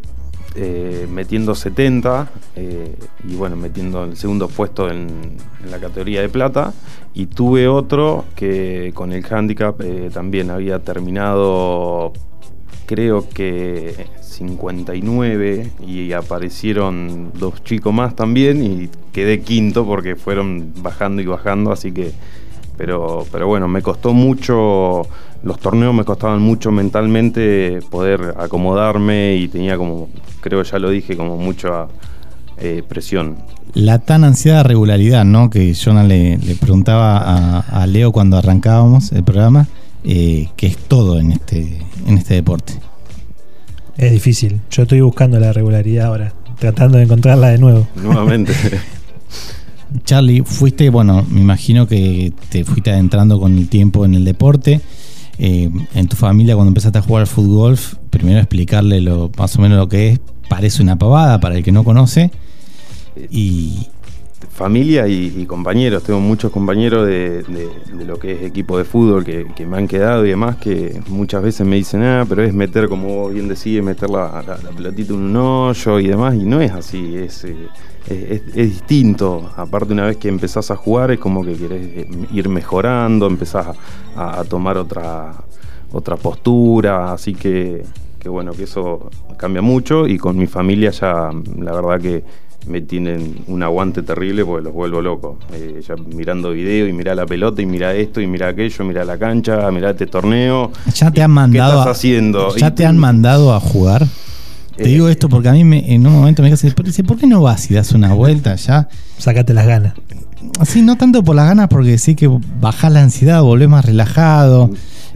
eh, 0.54 1.06
metiendo 1.10 1.54
70 1.54 2.30
eh, 2.56 2.94
y 3.26 3.36
bueno, 3.36 3.56
metiendo 3.56 4.04
el 4.04 4.18
segundo 4.18 4.48
puesto 4.48 4.90
en, 4.90 5.38
la 5.70 5.78
categoría 5.78 6.20
de 6.20 6.28
plata. 6.28 6.74
Y 7.14 7.26
tuve 7.26 7.68
otro 7.68 8.24
que 8.36 8.92
con 8.94 9.12
el 9.12 9.24
handicap 9.24 9.80
eh, 9.80 10.10
también 10.12 10.50
había 10.50 10.80
terminado, 10.80 12.12
creo 12.86 13.28
que 13.28 14.06
59 14.20 15.70
y 15.86 16.12
aparecieron 16.12 17.32
dos 17.38 17.62
chicos 17.64 17.92
más 17.92 18.16
también 18.16 18.64
y 18.64 18.90
quedé 19.12 19.40
quinto 19.40 19.86
porque 19.86 20.16
fueron 20.16 20.72
bajando 20.82 21.22
y 21.22 21.26
bajando, 21.26 21.70
así 21.70 21.92
que 21.92 22.12
pero, 22.82 23.24
pero 23.30 23.46
bueno, 23.46 23.68
me 23.68 23.80
costó 23.80 24.12
mucho, 24.12 25.06
los 25.44 25.60
torneos 25.60 25.94
me 25.94 26.02
costaban 26.02 26.42
mucho 26.42 26.72
mentalmente 26.72 27.78
poder 27.88 28.34
acomodarme 28.36 29.36
y 29.36 29.46
tenía 29.46 29.76
como, 29.76 30.08
creo 30.40 30.64
ya 30.64 30.80
lo 30.80 30.90
dije, 30.90 31.16
como 31.16 31.36
mucha 31.36 31.86
eh, 32.58 32.82
presión. 32.88 33.36
La 33.74 34.00
tan 34.00 34.24
ansiada 34.24 34.64
regularidad, 34.64 35.24
¿no? 35.24 35.48
Que 35.48 35.72
yo 35.72 35.92
le, 35.92 36.38
le 36.38 36.54
preguntaba 36.56 37.18
a, 37.18 37.60
a 37.60 37.86
Leo 37.86 38.10
cuando 38.10 38.36
arrancábamos 38.36 39.12
el 39.12 39.22
programa, 39.22 39.68
eh, 40.02 40.48
que 40.56 40.66
es 40.66 40.76
todo 40.76 41.20
en 41.20 41.30
este, 41.30 41.78
en 42.08 42.18
este 42.18 42.34
deporte. 42.34 42.72
Es 43.96 44.10
difícil. 44.10 44.60
Yo 44.72 44.82
estoy 44.82 45.02
buscando 45.02 45.38
la 45.38 45.52
regularidad 45.52 46.06
ahora, 46.06 46.32
tratando 46.58 46.98
de 46.98 47.04
encontrarla 47.04 47.50
de 47.50 47.58
nuevo. 47.58 47.86
Nuevamente. 47.94 48.52
Charlie, 50.04 50.42
fuiste, 50.44 50.90
bueno, 50.90 51.24
me 51.28 51.40
imagino 51.40 51.86
que 51.86 52.32
te 52.48 52.64
fuiste 52.64 52.90
adentrando 52.90 53.40
con 53.40 53.56
el 53.56 53.68
tiempo 53.68 54.04
en 54.04 54.14
el 54.14 54.24
deporte. 54.24 54.80
Eh, 55.38 55.70
en 55.94 56.08
tu 56.08 56.16
familia, 56.16 56.54
cuando 56.54 56.68
empezaste 56.68 56.98
a 56.98 57.02
jugar 57.02 57.22
al 57.22 57.26
fútbol, 57.26 57.78
primero 58.10 58.38
explicarle 58.38 59.00
lo, 59.00 59.30
más 59.36 59.56
o 59.56 59.62
menos 59.62 59.78
lo 59.78 59.88
que 59.88 60.10
es. 60.10 60.20
Parece 60.48 60.82
una 60.82 60.98
pavada 60.98 61.40
para 61.40 61.56
el 61.56 61.64
que 61.64 61.72
no 61.72 61.84
conoce. 61.84 62.30
Y 63.30 63.88
familia 64.52 65.08
y, 65.08 65.32
y 65.36 65.46
compañeros. 65.46 66.02
Tengo 66.02 66.20
muchos 66.20 66.52
compañeros 66.52 67.06
de, 67.06 67.44
lo 68.06 68.18
que 68.18 68.32
es 68.32 68.42
equipo 68.42 68.76
de 68.78 68.84
fútbol 68.84 69.24
que, 69.24 69.66
me 69.66 69.78
han 69.78 69.88
quedado 69.88 70.26
y 70.26 70.30
demás 70.30 70.56
que 70.56 71.00
muchas 71.08 71.42
veces 71.42 71.66
me 71.66 71.76
dicen, 71.76 72.02
ah, 72.02 72.24
pero 72.28 72.42
es 72.42 72.52
meter, 72.52 72.88
como 72.88 73.28
bien 73.30 73.48
decís, 73.48 73.82
meter 73.82 74.10
la, 74.10 74.42
la- 74.46 74.58
la 74.58 74.70
pelotita 74.70 75.14
en 75.14 75.20
un 75.20 75.36
hoyo 75.36 75.98
y 75.98 76.08
demás. 76.08 76.34
Y 76.34 76.44
no 76.44 76.60
es 76.60 76.72
así, 76.72 77.16
es, 77.16 77.44
eh, 77.44 77.68
es, 78.08 78.54
distinto. 78.54 79.50
Aparte, 79.56 79.92
una 79.92 80.04
vez 80.04 80.18
que 80.18 80.28
empezás 80.28 80.70
a 80.70 80.76
jugar, 80.76 81.10
es 81.10 81.18
como 81.18 81.44
que 81.44 81.54
querés 81.54 81.86
eh, 81.98 82.08
ir 82.32 82.48
mejorando, 82.48 83.26
empezás 83.26 83.68
a, 84.14 84.44
tomar 84.44 84.76
otra, 84.76 85.32
otra 85.92 86.16
postura. 86.16 87.12
Así 87.12 87.34
que 87.34 87.84
bueno, 88.26 88.52
que 88.52 88.64
eso 88.64 89.10
cambia 89.38 89.62
mucho. 89.62 90.06
Y 90.06 90.18
con 90.18 90.36
mi 90.36 90.46
familia 90.46 90.90
ya, 90.90 91.30
la 91.58 91.72
verdad 91.72 92.00
que 92.00 92.22
me 92.66 92.80
tienen 92.80 93.36
un 93.48 93.62
aguante 93.62 94.02
terrible 94.02 94.44
porque 94.44 94.64
los 94.64 94.72
vuelvo 94.72 95.02
loco. 95.02 95.38
Eh, 95.52 95.80
ya 95.86 95.94
mirando 95.96 96.50
video 96.52 96.86
y 96.88 96.92
mirá 96.92 97.14
la 97.14 97.26
pelota 97.26 97.60
y 97.62 97.66
mirá 97.66 97.94
esto 97.94 98.20
y 98.20 98.26
mirá 98.26 98.48
aquello, 98.48 98.84
mirá 98.84 99.04
la 99.04 99.18
cancha, 99.18 99.70
mirá 99.70 99.90
este 99.90 100.06
torneo. 100.06 100.70
ya 100.94 101.10
te 101.10 101.20
¿Y 101.20 101.22
han 101.22 101.30
mandado. 101.30 101.72
¿Qué 101.72 101.78
estás 101.78 101.86
a- 101.86 101.90
haciendo? 101.90 102.56
Ya 102.56 102.68
Y- 102.68 102.70
te 102.72 102.86
han 102.86 102.98
mandado 102.98 103.52
a 103.54 103.60
jugar. 103.60 104.06
Te 104.76 104.84
Eh, 104.84 104.88
digo 104.88 105.08
esto 105.08 105.28
porque 105.28 105.48
a 105.48 105.52
mí 105.52 105.64
me- 105.64 105.92
en 105.94 106.06
un 106.06 106.12
momento 106.14 106.42
me 106.42 106.50
dice, 106.50 106.72
¿por 106.72 107.18
qué 107.18 107.26
no 107.26 107.42
vas 107.42 107.70
y 107.70 107.74
das 107.74 107.92
una 107.92 108.14
vuelta 108.14 108.54
ya? 108.56 108.88
Sácate 109.18 109.52
las 109.52 109.66
ganas. 109.66 109.94
Así, 110.58 110.82
no 110.82 110.96
tanto 110.96 111.22
por 111.22 111.36
las 111.36 111.46
ganas, 111.46 111.68
porque 111.68 111.98
sí 111.98 112.14
que 112.16 112.28
bajás 112.60 112.90
la 112.92 113.02
ansiedad, 113.02 113.42
volvés 113.42 113.68
más 113.68 113.84
relajado. 113.84 114.70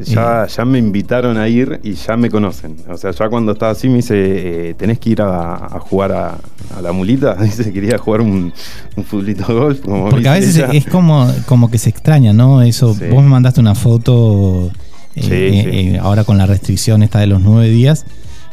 Ya, 0.05 0.47
ya 0.47 0.65
me 0.65 0.79
invitaron 0.79 1.39
a 1.39 1.49
ir 1.49 1.81
y 1.83 1.93
ya 1.95 2.17
me 2.17 2.29
conocen. 2.31 2.77
O 2.89 2.97
sea, 2.97 3.13
ya 3.13 3.29
cuando 3.29 3.53
estaba 3.53 3.73
así 3.73 3.89
me 3.89 3.97
dice, 3.97 4.71
eh, 4.71 4.75
tenés 4.75 4.99
que 4.99 5.11
ir 5.11 5.23
a, 5.23 5.55
a 5.55 5.81
jugar 5.81 6.13
a, 6.13 6.39
a 6.77 6.83
la 6.83 6.93
mulita. 6.93 7.35
Dice, 7.43 7.73
quería 7.73 7.97
jugar 7.99 8.21
un, 8.21 8.53
un 8.97 9.05
futbolito 9.05 9.47
de 9.47 9.55
golf. 9.55 9.81
Como 9.81 10.11
Porque 10.11 10.29
a 10.29 10.35
veces 10.35 10.57
ella. 10.57 10.69
es 10.73 10.85
como, 10.87 11.31
como 11.47 11.71
que 11.71 11.79
se 11.79 11.89
extraña, 11.91 12.33
¿no? 12.33 12.61
Eso, 12.63 12.95
Sí. 12.95 13.05
vos 13.11 13.23
me 13.23 13.31
mandaste 13.31 13.61
una 13.61 13.75
foto 13.75 14.71
eh, 15.15 15.23
Sí, 15.23 15.29
eh, 15.33 15.69
sí. 15.71 15.79
eh, 15.95 15.99
ahora 15.99 16.25
con 16.25 16.37
la 16.37 16.45
restricción 16.47 17.03
esta 17.03 17.21
de 17.21 17.27
los 17.29 17.41
nueve 17.41 17.69
días, 17.71 18.05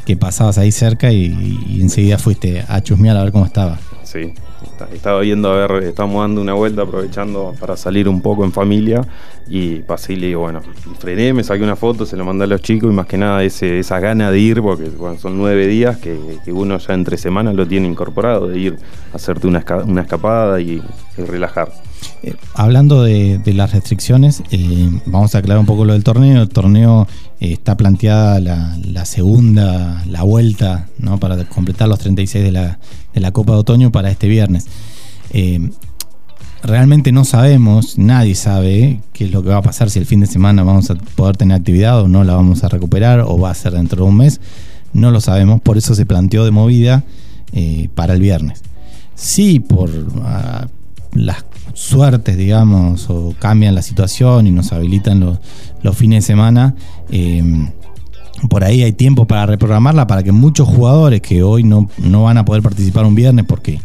que 0.06 0.16
pasabas 0.16 0.58
ahí 0.58 0.72
cerca 0.72 1.12
y, 1.12 1.26
y 1.68 1.82
enseguida 1.82 2.18
fuiste 2.18 2.64
a 2.68 2.82
chusmear 2.82 3.18
a 3.18 3.24
ver 3.24 3.32
cómo 3.34 3.46
estaba. 3.46 3.80
Sí, 4.04 4.34
estaba 4.92 5.24
yendo 5.24 5.52
a 5.52 5.68
ver, 5.68 5.84
estamos 5.84 6.22
dando 6.22 6.42
una 6.42 6.54
vuelta 6.54 6.84
aprovechando 6.84 7.54
para 7.60 7.78
salir 7.78 8.08
un 8.08 8.22
poco 8.22 8.44
en 8.44 8.52
familia 8.52 9.02
y 9.48 9.80
pasé 9.80 10.14
y 10.14 10.16
le 10.18 10.28
digo, 10.28 10.42
bueno, 10.42 10.62
frené, 11.00 11.34
me 11.34 11.44
saqué 11.44 11.64
una 11.64 11.76
foto, 11.76 12.06
se 12.06 12.18
lo 12.18 12.26
mandé 12.26 12.46
a 12.46 12.48
los 12.48 12.62
chicos 12.62 12.92
y 12.92 12.96
más 12.96 13.08
que 13.08 13.18
nada 13.18 13.44
ese, 13.44 13.80
esa 13.80 14.00
gana 14.00 14.32
de 14.32 14.40
ir, 14.40 14.62
porque 14.62 14.90
son 15.20 15.38
nueve 15.38 15.68
días 15.68 15.98
que, 15.98 16.18
uno 16.48 16.78
ya 16.78 16.94
entre 16.94 17.18
semanas 17.18 17.56
lo 17.56 17.68
tiene 17.68 17.88
incorporado, 17.88 18.48
de 18.48 18.60
ir 18.60 18.78
a 19.12 19.16
hacerte 19.16 19.48
una, 19.48 19.64
una 19.86 20.02
escapada 20.02 20.60
y 20.62 20.82
relajar. 21.18 21.72
Eh, 22.24 22.36
hablando 22.54 23.04
de, 23.04 23.42
las 23.54 23.72
restricciones, 23.72 24.44
eh, 24.52 24.90
vamos 25.06 25.36
a 25.36 25.40
aclarar 25.40 25.60
un 25.60 25.66
poco 25.66 25.86
lo 25.86 25.94
del 25.94 26.04
torneo. 26.04 26.42
El 26.42 26.50
torneo 26.50 27.08
eh, 27.40 27.54
está 27.54 27.78
planteada 27.78 28.40
la, 28.40 29.06
segunda, 29.06 30.04
la 30.08 30.24
vuelta, 30.24 30.88
¿no? 31.00 31.20
para 31.20 31.44
completar 31.46 31.88
los 31.88 32.00
36 32.00 32.44
de 32.44 32.52
la, 32.52 32.80
de 33.14 33.20
la 33.20 33.32
Copa 33.32 33.54
de 33.54 33.60
Otoño 33.60 33.92
para 33.92 34.10
este 34.10 34.28
viernes. 34.28 34.68
Realmente 36.64 37.12
no 37.12 37.26
sabemos, 37.26 37.98
nadie 37.98 38.36
sabe 38.36 39.02
qué 39.12 39.26
es 39.26 39.32
lo 39.32 39.44
que 39.44 39.50
va 39.50 39.58
a 39.58 39.62
pasar, 39.62 39.90
si 39.90 40.00
el 40.00 40.06
fin 40.06 40.22
de 40.22 40.28
semana 40.28 40.64
vamos 40.64 40.90
a 40.90 40.96
poder 40.96 41.36
tener 41.36 41.58
actividad 41.58 42.00
o 42.02 42.08
no 42.08 42.24
la 42.24 42.36
vamos 42.36 42.64
a 42.64 42.70
recuperar 42.70 43.20
o 43.20 43.38
va 43.38 43.52
a 43.52 43.56
ser 43.56 43.74
dentro 43.74 44.06
de 44.06 44.10
un 44.10 44.18
mes. 44.18 44.40
No 44.94 45.12
lo 45.12 45.20
sabemos, 45.20 45.60
por 45.60 45.78
eso 45.78 45.94
se 45.94 46.06
planteó 46.06 46.46
de 46.46 46.52
movida 46.52 47.04
para 47.96 48.14
el 48.14 48.22
viernes. 48.22 48.62
Sí, 49.16 49.60
por 49.60 49.90
ah, 50.24 50.68
las 51.14 51.46
suertes, 51.74 52.38
digamos, 52.38 53.10
o 53.10 53.34
cambian 53.40 53.76
la 53.76 53.82
situación 53.82 54.48
y 54.48 54.52
nos 54.52 54.72
habilitan 54.74 55.20
los, 55.20 55.40
los 55.82 55.98
fines 55.98 56.24
de 56.24 56.28
semana, 56.28 56.76
eh, 57.10 57.68
por 58.50 58.64
ahí 58.64 58.84
hay 58.84 58.92
tiempo 58.92 59.26
para 59.26 59.46
reprogramarla 59.46 60.08
para 60.08 60.24
que 60.24 60.32
muchos 60.32 60.68
jugadores 60.68 61.22
que 61.22 61.44
hoy 61.44 61.64
no, 61.64 61.90
no 61.98 62.24
van 62.24 62.38
a 62.38 62.46
poder 62.46 62.62
participar 62.62 63.06
un 63.06 63.16
viernes 63.16 63.46
porque 63.48 63.80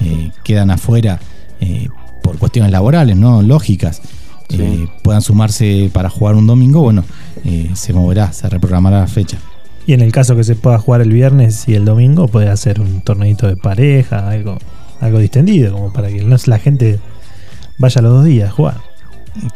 eh, 0.00 0.30
quedan 0.44 0.70
afuera 0.70 1.20
eh, 1.60 1.88
por 2.22 2.38
cuestiones 2.38 2.72
laborales, 2.72 3.16
¿no? 3.16 3.42
Lógicas. 3.42 4.00
Sí. 4.48 4.60
eh, 4.60 4.88
puedan 5.04 5.22
sumarse 5.22 5.90
para 5.92 6.10
jugar 6.10 6.34
un 6.34 6.46
domingo, 6.46 6.80
bueno, 6.80 7.04
se 7.74 7.92
moverá, 7.92 8.32
se 8.32 8.48
reprogramará 8.48 8.98
la 8.98 9.06
fecha. 9.06 9.38
Y 9.86 9.92
en 9.92 10.00
el 10.00 10.10
caso 10.10 10.34
que 10.34 10.42
se 10.42 10.56
pueda 10.56 10.78
jugar 10.78 11.02
el 11.02 11.12
viernes 11.12 11.68
y 11.68 11.74
el 11.74 11.84
domingo, 11.84 12.26
puede 12.26 12.48
hacer 12.48 12.80
un 12.80 13.00
torneito 13.00 13.46
de 13.46 13.56
pareja, 13.56 14.28
algo, 14.28 14.58
algo 15.00 15.18
distendido, 15.18 15.72
como 15.72 15.92
para 15.92 16.08
que 16.08 16.22
la 16.22 16.58
gente 16.58 16.98
vaya 17.78 18.02
los 18.02 18.12
dos 18.12 18.24
días 18.24 18.48
a 18.50 18.52
jugar. 18.52 18.76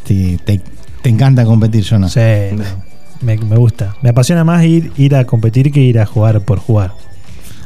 Te, 0.04 0.38
te- 0.44 0.60
te 1.02 1.08
encanta 1.08 1.44
competir, 1.44 1.82
Jonas. 1.84 2.12
Sí, 2.12 2.20
no, 2.56 2.64
me, 3.20 3.36
me 3.36 3.56
gusta. 3.56 3.96
Me 4.02 4.10
apasiona 4.10 4.44
más 4.44 4.64
ir, 4.64 4.92
ir 4.96 5.14
a 5.16 5.24
competir 5.24 5.70
que 5.72 5.80
ir 5.80 5.98
a 5.98 6.06
jugar 6.06 6.40
por 6.42 6.58
jugar. 6.58 6.92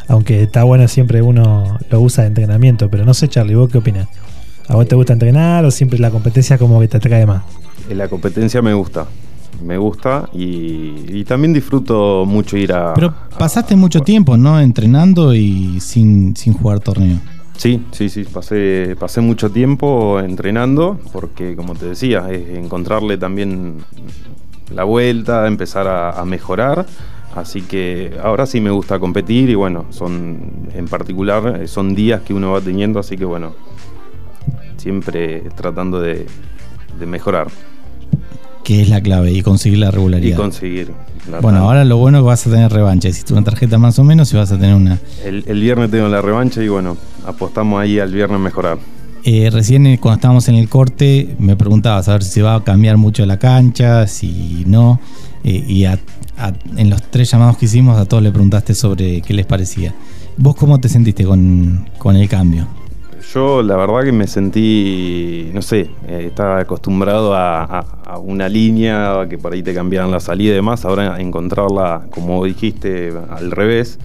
Aunque 0.08 0.42
está 0.42 0.64
bueno 0.64 0.88
siempre 0.88 1.20
uno 1.22 1.78
lo 1.90 2.00
usa 2.00 2.22
de 2.22 2.28
entrenamiento, 2.28 2.88
pero 2.90 3.04
no 3.04 3.12
sé, 3.14 3.28
Charlie, 3.28 3.54
¿vos 3.54 3.70
qué 3.70 3.78
opinas? 3.78 4.08
¿A 4.66 4.74
vos 4.74 4.88
te 4.88 4.94
gusta 4.94 5.12
entrenar 5.12 5.64
o 5.64 5.70
siempre 5.70 5.98
la 5.98 6.10
competencia 6.10 6.58
como 6.58 6.80
que 6.80 6.88
te 6.88 6.96
atrae 6.96 7.26
más? 7.26 7.42
Eh, 7.88 7.94
La 7.94 8.08
competencia 8.08 8.60
me 8.62 8.72
gusta, 8.74 9.06
me 9.64 9.76
gusta 9.78 10.28
y, 10.32 10.94
y 11.10 11.24
también 11.24 11.52
disfruto 11.52 12.24
mucho 12.26 12.56
ir 12.56 12.72
a... 12.72 12.94
Pero 12.94 13.14
pasaste 13.38 13.74
a 13.74 13.76
mucho 13.76 14.00
tiempo, 14.00 14.36
¿no? 14.36 14.58
Entrenando 14.60 15.34
y 15.34 15.78
sin, 15.80 16.34
sin 16.36 16.54
jugar 16.54 16.80
torneo. 16.80 17.18
Sí, 17.59 17.84
sí, 17.90 18.09
sí, 18.09 18.22
pasé, 18.22 18.94
pasé 19.00 19.20
mucho 19.20 19.50
tiempo 19.50 20.20
entrenando 20.20 20.96
porque, 21.12 21.56
como 21.56 21.74
te 21.74 21.86
decía, 21.86 22.30
es 22.30 22.56
encontrarle 22.56 23.18
también 23.18 23.78
la 24.72 24.84
vuelta, 24.84 25.44
empezar 25.48 25.88
a, 25.88 26.24
mejorar. 26.24 26.86
Así 27.34 27.62
que 27.62 28.16
ahora 28.22 28.46
sí 28.46 28.61
me 28.61 28.70
gusta 28.70 29.00
competir 29.00 29.50
y 29.50 29.56
bueno, 29.56 29.86
son 29.90 30.68
en 30.72 30.86
particular 30.86 31.62
eh, 31.62 31.66
son 31.66 31.96
días 31.96 32.22
que 32.22 32.32
uno 32.32 32.52
va 32.52 32.61
teniendo, 32.61 33.00
así 33.00 33.16
que 33.16 33.24
bueno, 33.24 33.54
siempre 34.76 35.40
tratando 35.56 36.00
de 36.00 36.26
mejorar 37.00 37.48
Que 38.64 38.82
es 38.82 38.88
la 38.88 39.00
clave 39.00 39.32
y 39.32 39.42
conseguir 39.42 39.78
la 39.78 39.88
y 39.88 39.90
regularidad. 39.90 40.36
conseguir. 40.36 40.92
la 41.30 41.40
bueno, 41.40 41.59
ahora 41.61 41.84
lo 41.84 41.96
bueno 41.96 42.18
es 42.18 42.22
que 42.22 42.26
vas 42.26 42.46
a 42.46 42.50
tener 42.50 42.70
revancha. 42.72 43.09
Hiciste 43.09 43.32
una 43.32 43.44
tarjeta 43.44 43.78
más 43.78 43.98
o 43.98 44.04
menos 44.04 44.32
y 44.32 44.36
vas 44.36 44.52
a 44.52 44.59
tener 44.59 44.74
una. 44.74 44.98
el, 45.24 45.44
el 45.46 45.61
viernes 45.61 45.90
tengo 45.90 46.09
la 46.09 46.20
revancha 46.22 46.62
y 46.62 46.68
bueno, 46.68 46.96
apostamos 47.26 47.80
ahí 47.80 47.98
al 47.98 48.12
viernes 48.12 48.38
mejorar. 48.40 48.78
Eh, 49.24 49.50
recién 49.52 49.86
eh, 49.86 49.98
cuando 50.00 50.16
estábamos 50.16 50.48
en 50.48 50.54
el 50.54 50.68
corte 50.68 51.34
me 51.38 51.56
preguntabas 51.56 52.09
a 52.09 52.12
ver 52.12 52.22
si 52.22 52.30
se 52.30 52.42
va 52.42 52.54
a 52.54 52.64
cambiar 52.64 52.96
mucho 52.96 53.26
la 53.26 53.38
cancha, 53.38 54.06
si 54.06 54.64
no. 54.66 55.00
Eh, 55.44 55.64
y 55.66 55.84
a- 55.86 55.98
a- 56.36 56.52
en 56.76 56.88
los 56.90 57.02
tres 57.11 57.30
llamados 57.30 57.56
que 57.59 57.66
hicimos 57.66 57.98
a 57.98 58.04
todos 58.06 58.22
le 58.22 58.30
preguntaste 58.30 58.74
sobre 58.74 59.20
qué 59.22 59.34
les 59.34 59.44
parecía. 59.46 59.94
¿Vos 60.36 60.54
cómo 60.56 60.78
te 60.78 60.88
sentiste 60.88 61.24
con, 61.24 61.88
con 61.98 62.14
el 62.16 62.28
cambio? 62.28 62.68
Yo 63.34 63.62
la 63.62 63.76
verdad 63.76 64.04
que 64.04 64.12
me 64.12 64.26
sentí, 64.26 65.50
no 65.52 65.60
sé, 65.60 65.90
eh, 66.06 66.24
estaba 66.28 66.60
acostumbrado 66.60 67.34
a, 67.34 67.62
a- 67.64 67.84
a 68.06 68.18
una 68.18 68.48
línea 68.48 69.26
que 69.28 69.36
por 69.36 69.52
ahí 69.52 69.62
te 69.62 69.74
cambiaban 69.74 70.10
la 70.10 70.20
salida 70.20 70.52
y 70.52 70.54
demás, 70.54 70.84
ahora 70.86 71.20
encontrarla, 71.20 72.06
como 72.10 72.44
dijiste, 72.44 73.12
al 73.30 73.50
revés, 73.50 73.98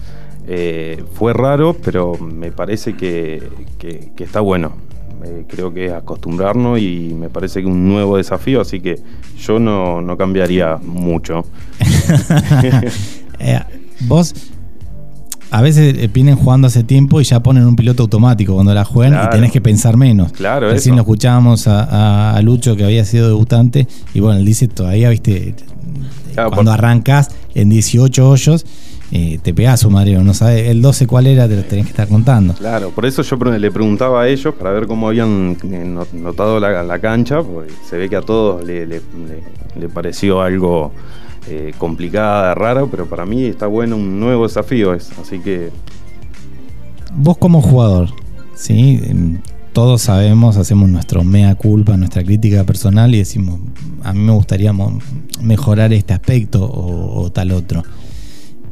Eh, 0.46 1.02
fue 1.14 1.32
raro, 1.32 1.74
pero 1.82 2.18
me 2.18 2.52
parece 2.52 2.94
que, 2.96 3.42
que- 3.78 4.10
que 4.14 4.24
está 4.24 4.40
bueno. 4.40 4.72
Eh, 5.24 5.46
creo 5.48 5.72
que 5.72 5.86
es 5.86 5.92
acostumbrarnos 5.94 6.78
y 6.80 7.14
me 7.18 7.30
parece 7.30 7.62
que 7.62 7.66
un 7.66 7.88
nuevo 7.88 8.18
desafío, 8.18 8.60
así 8.60 8.78
que 8.80 9.00
yo 9.38 9.58
no, 9.58 10.02
no 10.02 10.18
cambiaría 10.18 10.76
mucho. 10.82 11.46
Vos 14.00 14.34
a 15.56 15.62
veces 15.62 15.94
eh, 15.98 16.10
vienen 16.12 16.36
jugando 16.36 16.66
hace 16.66 16.82
tiempo 16.84 17.20
y 17.20 17.24
ya 17.24 17.40
ponen 17.42 17.64
un 17.66 17.76
piloto 17.76 18.02
automático 18.04 18.54
cuando 18.54 18.74
la 18.74 18.84
juegan 18.84 19.12
Claro. 19.14 19.28
y 19.28 19.34
tenés 19.36 19.52
que 19.52 19.60
pensar 19.60 19.96
menos. 19.96 20.32
Claro, 20.32 20.68
Recién 20.70 20.94
eso. 20.94 20.96
lo 20.96 21.02
escuchábamos 21.02 21.68
a, 21.68 21.84
a- 21.84 22.36
a 22.36 22.42
Lucho 22.42 22.76
que 22.76 22.84
había 22.84 23.04
sido 23.04 23.28
debutante 23.28 23.86
y 24.14 24.20
bueno, 24.20 24.38
él 24.38 24.44
dice 24.44 24.68
todavía, 24.68 25.10
viste, 25.10 25.54
Claro, 26.34 26.50
cuando 26.50 26.72
por- 26.72 26.78
arrancas 26.80 27.30
en 27.54 27.68
18 27.70 28.28
hoyos, 28.28 28.66
eh, 29.12 29.38
te 29.42 29.54
pegás 29.54 29.84
un 29.84 29.92
mareo, 29.92 30.24
no 30.24 30.34
sabes, 30.34 30.68
el 30.68 30.82
12 30.82 31.06
cuál 31.06 31.28
era, 31.28 31.46
te 31.46 31.54
lo 31.54 31.62
tenés 31.62 31.84
que 31.84 31.90
estar 31.90 32.08
contando. 32.08 32.54
Claro, 32.54 32.90
por 32.90 33.06
eso 33.06 33.22
yo 33.22 33.36
le 33.36 33.70
preguntaba 33.70 34.22
a 34.22 34.28
ellos 34.28 34.52
para 34.54 34.72
ver 34.72 34.86
cómo 34.88 35.06
habían 35.08 35.56
eh, 35.70 35.84
no- 35.86 36.06
notado 36.14 36.58
la, 36.58 36.82
la 36.82 36.98
cancha, 36.98 37.42
porque 37.42 37.72
se 37.88 37.96
ve 37.96 38.08
que 38.08 38.16
a 38.16 38.22
todos 38.22 38.64
le, 38.64 38.86
le- 38.86 38.96
le- 38.96 39.80
le 39.80 39.88
pareció 39.88 40.40
algo 40.42 40.90
eh, 41.48 41.72
complicada, 41.78 42.54
raro, 42.54 42.88
pero 42.90 43.06
para 43.06 43.26
mí 43.26 43.44
está 43.44 43.66
bueno, 43.66 43.96
un 43.96 44.20
nuevo 44.20 44.44
desafío 44.44 44.94
es, 44.94 45.10
así 45.18 45.38
que 45.40 45.70
Vos 47.16 47.38
como 47.38 47.62
jugador, 47.62 48.08
¿sí? 48.54 49.00
Todos 49.72 50.02
sabemos, 50.02 50.56
hacemos 50.56 50.88
nuestro 50.88 51.22
mea 51.24 51.54
culpa, 51.54 51.96
nuestra 51.96 52.24
crítica 52.24 52.64
personal 52.64 53.14
y 53.14 53.18
decimos, 53.18 53.60
a 54.02 54.12
mí 54.12 54.20
me 54.20 54.32
gustaría 54.32 54.72
mejorar 55.40 55.92
este 55.92 56.12
aspecto 56.12 56.64
o, 56.64 57.22
o 57.22 57.30
tal 57.30 57.52
otro. 57.52 57.82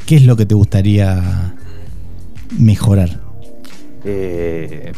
¿Qué 0.07 0.16
es 0.16 0.25
lo 0.25 0.37
que 0.37 0.47
te 0.47 0.55
gustaría 0.55 1.55
mejorar? 2.59 3.20
eh, 4.05 4.93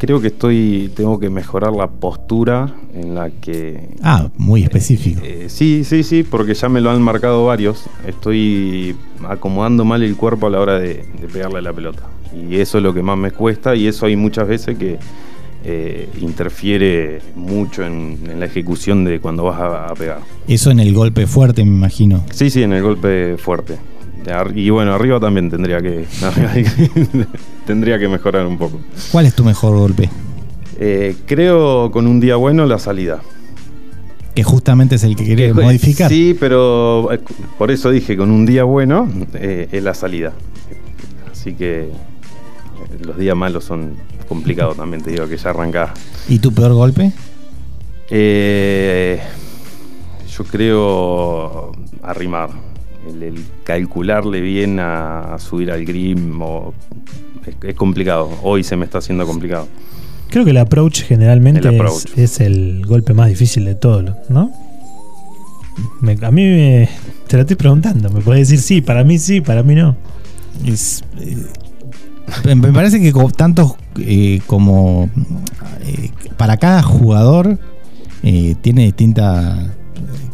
creo 0.00 0.20
que 0.20 0.28
estoy, 0.28 0.90
tengo 0.96 1.20
que 1.20 1.28
mejorar 1.28 1.72
la 1.72 1.86
postura 1.88 2.74
en 2.94 3.14
la 3.14 3.30
que 3.30 3.90
Ah, 4.02 4.30
muy 4.38 4.62
específico. 4.64 5.20
Eh, 5.22 5.44
sí, 5.48 5.84
sí, 5.84 6.02
sí, 6.02 6.22
porque 6.24 6.54
ya 6.54 6.68
me 6.70 6.80
lo 6.80 6.90
han 6.90 7.02
marcado 7.02 7.44
varios. 7.44 7.84
Estoy 8.06 8.96
acomodando 9.28 9.84
mal 9.84 10.02
el 10.02 10.16
cuerpo 10.16 10.46
a 10.46 10.50
la 10.50 10.58
hora 10.58 10.78
de, 10.78 11.04
de 11.20 11.28
pegarle 11.30 11.58
a 11.58 11.62
la 11.62 11.72
pelota. 11.72 12.02
Y 12.34 12.56
eso 12.56 12.78
es 12.78 12.84
lo 12.84 12.94
que 12.94 13.02
más 13.02 13.18
me 13.18 13.30
cuesta 13.30 13.76
y 13.76 13.86
eso 13.86 14.06
hay 14.06 14.16
muchas 14.16 14.48
veces 14.48 14.78
que 14.78 14.98
eh, 15.64 16.08
interfiere 16.20 17.20
mucho 17.36 17.84
en, 17.84 18.18
en 18.30 18.40
la 18.40 18.46
ejecución 18.46 19.04
de 19.04 19.20
cuando 19.20 19.44
vas 19.44 19.60
a, 19.60 19.88
a 19.88 19.94
pegar. 19.94 20.20
Eso 20.48 20.70
en 20.70 20.80
el 20.80 20.94
golpe 20.94 21.26
fuerte, 21.26 21.62
me 21.64 21.76
imagino. 21.76 22.24
Sí, 22.32 22.48
sí, 22.48 22.62
en 22.62 22.72
el 22.72 22.82
golpe 22.82 23.36
fuerte. 23.36 23.76
Y 24.54 24.70
bueno, 24.70 24.94
arriba 24.94 25.18
también 25.18 25.50
tendría 25.50 25.80
que, 25.82 26.04
tendría 27.66 27.98
que 27.98 28.08
mejorar 28.08 28.46
un 28.46 28.58
poco. 28.58 28.78
¿Cuál 29.12 29.26
es 29.26 29.34
tu 29.34 29.44
mejor 29.44 29.76
golpe? 29.76 30.08
Eh, 30.78 31.16
creo 31.26 31.90
con 31.90 32.06
un 32.06 32.20
día 32.20 32.36
bueno 32.36 32.66
la 32.66 32.78
salida. 32.78 33.20
Que 34.34 34.44
justamente 34.44 34.94
es 34.94 35.04
el 35.04 35.16
que 35.16 35.24
querés 35.24 35.54
Que- 35.54 35.62
modificar. 35.62 36.08
Sí, 36.10 36.36
pero 36.38 37.12
eh, 37.12 37.20
por 37.58 37.70
eso 37.70 37.90
dije 37.90 38.16
con 38.16 38.30
un 38.30 38.46
día 38.46 38.64
bueno 38.64 39.08
eh, 39.34 39.68
es 39.72 39.82
la 39.82 39.94
salida. 39.94 40.32
Así 41.30 41.54
que 41.54 41.90
los 43.04 43.18
días 43.18 43.36
malos 43.36 43.64
son 43.64 43.94
complicados 44.28 44.76
también, 44.76 45.02
te 45.02 45.10
digo 45.10 45.26
que 45.26 45.36
ya 45.36 45.50
arrancás. 45.50 45.90
¿Y 46.28 46.38
tu 46.38 46.52
peor 46.52 46.72
golpe? 46.74 47.12
Eh, 48.10 49.20
yo 50.36 50.44
creo 50.44 51.72
arrimar. 52.02 52.50
El, 53.10 53.22
el 53.22 53.44
calcularle 53.64 54.40
bien 54.40 54.78
a, 54.80 55.34
a 55.34 55.38
subir 55.38 55.70
al 55.70 55.84
o- 56.40 56.74
es, 57.46 57.54
es 57.70 57.74
complicado. 57.74 58.30
Hoy 58.42 58.62
se 58.64 58.76
me 58.76 58.84
está 58.84 58.98
haciendo 58.98 59.26
complicado. 59.26 59.66
Creo 60.28 60.44
que 60.44 60.50
el 60.52 60.58
approach 60.58 61.02
generalmente 61.02 61.60
El 61.66 61.74
es- 61.74 61.80
approach. 61.80 62.18
Es, 62.18 62.40
el 62.40 62.84
golpe 62.86 63.14
más 63.14 63.28
difícil 63.28 63.64
de 63.64 63.74
todos, 63.74 64.04
¿no? 64.28 64.52
Me- 66.00 66.16
a 66.20 66.30
mí 66.30 66.42
me, 66.44 66.88
te 67.26 67.36
lo 67.36 67.42
estoy 67.42 67.56
preguntando, 67.56 68.10
me 68.10 68.20
puedes 68.20 68.48
decir 68.48 68.62
sí, 68.62 68.80
para 68.80 69.02
mí 69.04 69.18
sí, 69.18 69.40
para 69.40 69.62
mí 69.62 69.74
no. 69.74 69.96
Es, 70.66 71.02
eh, 71.18 71.36
me- 72.54 72.72
parece 72.72 73.00
que 73.00 73.12
tantos 73.34 73.74
eh, 73.98 74.40
como 74.46 75.08
eh, 75.84 76.10
para 76.36 76.56
cada 76.58 76.82
jugador 76.82 77.58
eh, 78.22 78.54
tiene 78.60 78.84
distinta 78.84 79.72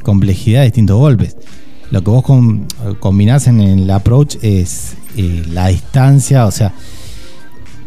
complejidad, 0.03 0.65
distintos 0.65 0.99
golpes. 0.99 1.37
Lo 1.91 2.03
que 2.03 2.11
vos 2.11 2.23
com- 2.25 2.67
combinás 3.01 3.47
en 3.47 3.61
el 3.61 3.91
approach 3.91 4.37
es 4.43 4.95
eh, 5.17 5.45
la 5.53 5.69
distancia, 5.69 6.47
o 6.47 6.51
sea, 6.51 6.73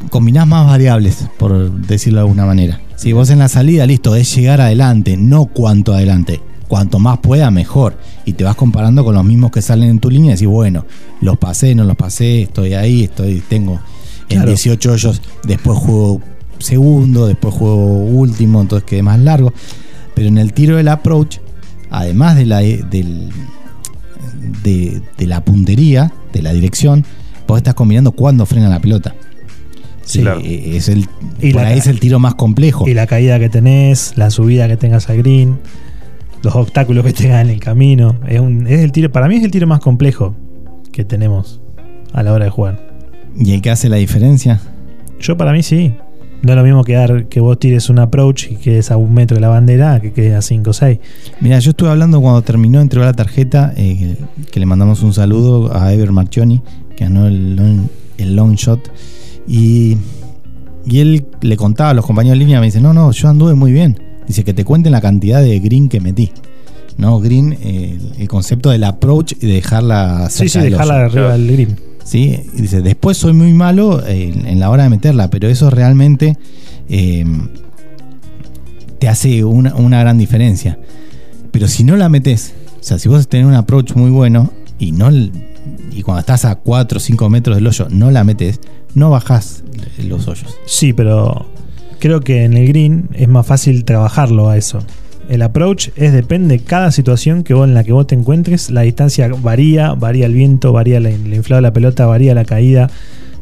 combinás 0.10 0.48
más 0.48 0.66
variables, 0.66 1.26
por 1.38 1.72
decirlo 1.72 2.20
de 2.20 2.24
alguna 2.26 2.46
manera. 2.46 2.80
Si 2.96 3.14
vos 3.14 3.30
en 3.30 3.40
la 3.40 3.48
salida, 3.50 3.86
listo, 3.86 4.16
es 4.16 4.34
llegar 4.36 4.62
adelante, 4.62 5.18
no 5.18 5.46
cuánto 5.46 5.94
adelante. 5.94 6.42
Cuanto 6.68 7.00
más 7.00 7.18
pueda, 7.20 7.50
mejor. 7.50 7.98
Y 8.26 8.34
te 8.34 8.44
vas 8.44 8.56
comparando 8.56 9.04
con 9.04 9.16
los 9.16 9.24
mismos 9.26 9.52
que 9.52 9.62
salen 9.62 9.90
en 9.90 10.00
tu 10.00 10.10
línea 10.12 10.32
y 10.32 10.34
decís, 10.34 10.48
bueno, 10.48 10.86
los 11.20 11.38
pasé, 11.38 11.74
no 11.76 11.84
los 11.84 11.96
pasé, 11.96 12.44
estoy 12.44 12.74
ahí, 12.76 13.04
estoy, 13.06 13.42
tengo 13.48 13.80
en 14.30 14.38
Claro. 14.38 14.50
18 14.50 14.92
hoyos, 14.92 15.22
después 15.44 15.80
juego 15.80 16.22
segundo, 16.60 17.26
después 17.26 17.54
juego 17.56 17.86
último, 18.04 18.62
entonces 18.62 18.86
quedé 18.88 19.02
más 19.02 19.18
largo. 19.20 19.52
Pero 20.14 20.28
en 20.28 20.38
el 20.38 20.54
tiro 20.54 20.76
del 20.78 20.90
approach, 20.90 21.38
además 21.90 22.36
de 22.36 22.46
la, 22.46 22.60
del, 22.60 23.30
de, 24.64 25.02
de 25.18 25.28
la 25.28 25.44
puntería, 25.44 26.12
de 26.34 26.42
la 26.42 26.54
dirección, 26.54 27.06
vos 27.48 27.58
estás 27.58 27.74
combinando 27.74 28.12
cuándo 28.12 28.46
frena 28.46 28.70
la 28.70 28.80
pelota. 28.80 29.16
Sí. 30.04 30.22
Claro. 30.22 30.42
Eh, 30.44 30.76
Es 30.78 30.90
el, 30.90 31.08
Y 31.42 31.52
por 31.54 31.62
la- 31.62 31.70
ahí 31.70 31.80
es 31.80 31.88
el 31.88 32.00
tiro 32.00 32.20
más 32.20 32.36
complejo. 32.36 32.88
Y 32.88 32.94
la 32.94 33.06
caída 33.08 33.40
que 33.40 33.50
tenés, 33.50 34.14
la 34.18 34.30
subida 34.32 34.68
que 34.68 34.76
tengas 34.78 35.10
al 35.10 35.18
green, 35.18 35.60
los 36.42 36.56
obstáculos 36.56 37.06
que 37.06 37.14
tengas 37.14 37.42
en 37.44 37.50
el 37.52 37.60
camino. 37.60 38.16
Es, 38.28 38.40
un, 38.40 38.66
es 38.68 38.80
el 38.82 38.92
tiro, 38.92 39.12
para 39.12 39.28
mí 39.28 39.36
es 39.38 39.44
el 39.44 39.52
tiro 39.52 39.68
más 39.68 39.80
complejo 39.80 40.36
que 40.92 41.04
tenemos 41.06 41.62
a 42.14 42.24
la 42.24 42.34
hora 42.34 42.46
de 42.46 42.52
jugar. 42.52 42.88
¿Y 43.38 43.54
el 43.54 43.62
que 43.62 43.70
hace 43.70 43.88
la 43.90 43.98
diferencia? 43.98 44.60
Yo 45.20 45.38
para 45.38 45.52
mí 45.52 45.62
sí. 45.64 45.94
No 46.42 46.54
es 46.54 46.58
lo 46.58 46.64
mismo 46.64 46.84
quedar 46.84 47.26
que 47.26 47.42
vos 47.42 47.60
tires 47.60 47.90
un 47.90 48.00
approach 48.00 48.46
y 48.50 48.56
quedes 48.56 48.92
a 48.92 48.98
un 48.98 49.14
metro 49.14 49.36
de 49.36 49.42
la 49.42 49.50
bandera 49.50 50.00
que 50.00 50.14
quedes 50.14 50.36
a 50.36 50.42
5 50.42 50.70
o 50.70 50.74
6. 50.74 51.00
Mira, 51.42 51.60
yo 51.60 51.72
estuve 51.72 51.90
hablando 51.90 52.22
cuando 52.22 52.42
terminó, 52.42 52.80
entregó 52.80 53.06
la 53.06 53.14
tarjeta, 53.14 53.74
eh, 53.76 54.16
que 54.50 54.60
le 54.60 54.66
mandamos 54.66 55.04
un 55.04 55.14
saludo 55.14 55.76
a 55.76 55.94
Ever 55.94 56.12
Marchioni, 56.12 56.62
que 56.96 57.04
ganó 57.04 57.28
el 57.28 57.58
long, 57.58 57.88
el 58.18 58.36
long 58.36 58.56
shot. 58.56 58.80
Y, 59.48 59.98
y 60.86 61.00
él 61.00 61.26
le 61.42 61.58
contaba 61.58 61.90
a 61.90 61.94
los 61.94 62.06
compañeros 62.06 62.40
de 62.40 62.46
línea, 62.46 62.62
me 62.62 62.68
dice, 62.68 62.80
no, 62.80 62.94
no, 62.94 63.12
yo 63.12 63.28
anduve 63.28 63.56
muy 63.56 63.74
bien. 63.74 64.00
Dice 64.26 64.44
que 64.46 64.54
te 64.54 64.64
cuenten 64.64 64.94
la 64.94 65.02
cantidad 65.02 65.42
de 65.42 65.60
green 65.60 65.90
que 65.90 66.00
metí. 66.00 66.32
No, 66.98 67.20
green, 67.20 67.58
eh, 67.62 67.98
el, 68.18 68.28
concepto 68.28 68.70
del 68.70 68.84
approach 68.84 69.34
y 69.42 69.48
de 69.48 69.54
dejarla 69.54 70.30
Sí, 70.30 70.50
cerca 70.50 70.52
sí, 70.52 70.60
del 70.60 70.72
dejarla 70.72 71.06
arriba 71.06 71.32
del 71.32 71.52
green. 71.52 71.89
¿Sí? 72.10 72.42
Y 72.56 72.62
dice, 72.62 72.82
después 72.82 73.18
soy 73.18 73.34
muy 73.34 73.54
malo 73.54 74.04
eh, 74.04 74.34
en, 74.34 74.60
la 74.60 74.72
hora 74.72 74.84
de 74.84 74.90
meterla, 74.90 75.30
pero 75.30 75.48
eso 75.48 75.70
realmente 75.70 76.40
eh, 76.90 77.24
te 78.98 79.08
hace 79.08 79.44
una, 79.44 80.00
gran 80.00 80.18
diferencia. 80.18 80.80
Pero 81.52 81.68
si 81.68 81.84
no 81.84 81.96
la 81.98 82.10
metes, 82.10 82.56
o 82.80 82.84
sea, 82.84 82.98
si 82.98 83.10
vos 83.10 83.28
tenés 83.28 83.46
un 83.46 83.54
approach 83.54 83.94
muy 83.94 84.10
bueno 84.10 84.52
y 84.80 84.92
no 84.92 85.12
y 85.12 86.02
cuando 86.02 86.22
estás 86.22 86.46
a 86.46 86.56
4 86.56 86.98
o 86.98 87.00
5 87.00 87.30
metros 87.30 87.58
del 87.58 87.68
hoyo 87.68 87.88
no 87.92 88.10
la 88.10 88.24
metes, 88.24 88.60
no 88.96 89.12
bajás 89.12 89.64
los 90.00 90.28
hoyos. 90.28 90.58
Sí, 90.66 90.94
pero 90.94 91.46
creo 92.00 92.22
que 92.22 92.44
en 92.44 92.56
el 92.56 92.68
green 92.68 93.10
es 93.14 93.28
más 93.28 93.46
fácil 93.46 93.86
trabajarlo 93.86 94.50
a 94.50 94.58
eso. 94.58 94.80
El 95.30 95.44
approach 95.44 95.90
es 95.96 96.12
depende 96.12 96.58
de 96.58 96.64
cada 96.64 96.92
situación 96.92 97.44
que 97.44 97.54
vos 97.54 97.68
en 97.68 97.76
la 97.76 97.84
que 97.84 97.94
vos 97.94 98.08
te 98.08 98.16
encuentres, 98.16 98.72
la 98.72 98.82
distancia 98.82 99.30
varía, 99.42 99.94
varía 99.94 100.26
el 100.26 100.34
viento, 100.34 100.74
varía 100.74 101.00
la, 101.00 101.12
el 101.12 101.34
inflado 101.36 101.62
de 101.62 101.68
la 101.68 101.74
pelota, 101.74 102.08
varía 102.08 102.34
la 102.34 102.46
caída. 102.46 102.90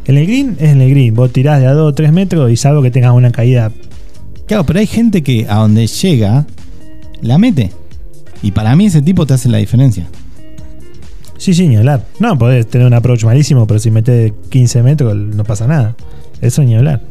En 0.06 0.18
el 0.18 0.26
green 0.28 0.58
es 0.60 0.72
en 0.72 0.82
el 0.82 0.90
green, 0.90 1.16
vos 1.16 1.32
tirás 1.32 1.62
de 1.62 1.68
a 1.68 1.72
2 1.72 1.92
o 1.92 1.96
3 1.96 2.12
metros 2.12 2.52
y 2.52 2.58
salvo 2.58 2.82
que 2.82 2.92
tengas 2.92 3.14
una 3.14 3.32
caída. 3.32 3.72
Claro, 4.48 4.66
pero 4.66 4.80
hay 4.80 4.88
gente 4.88 5.24
que 5.24 5.48
a 5.48 5.56
donde 5.56 5.88
llega 5.88 6.46
la 7.22 7.38
mete. 7.38 7.72
Y 8.44 8.52
para 8.52 8.76
mí 8.76 8.88
ese 8.88 9.02
tipo 9.02 9.26
te 9.26 9.36
hace 9.36 9.48
la 9.48 9.58
diferencia. 9.58 10.08
Sí, 11.38 11.54
sí, 11.54 11.70
ni 11.70 11.78
hablar. 11.78 12.06
No, 12.20 12.38
podés 12.38 12.68
tener 12.68 12.86
un 12.86 12.94
approach 12.94 13.24
malísimo, 13.24 13.66
pero 13.66 13.80
si 13.80 13.92
metés 13.92 14.34
15 14.50 14.84
metros 14.84 15.16
no 15.16 15.44
pasa 15.46 15.68
nada. 15.68 15.96
Eso 16.42 16.64
ni 16.64 16.76
hablar. 16.76 17.02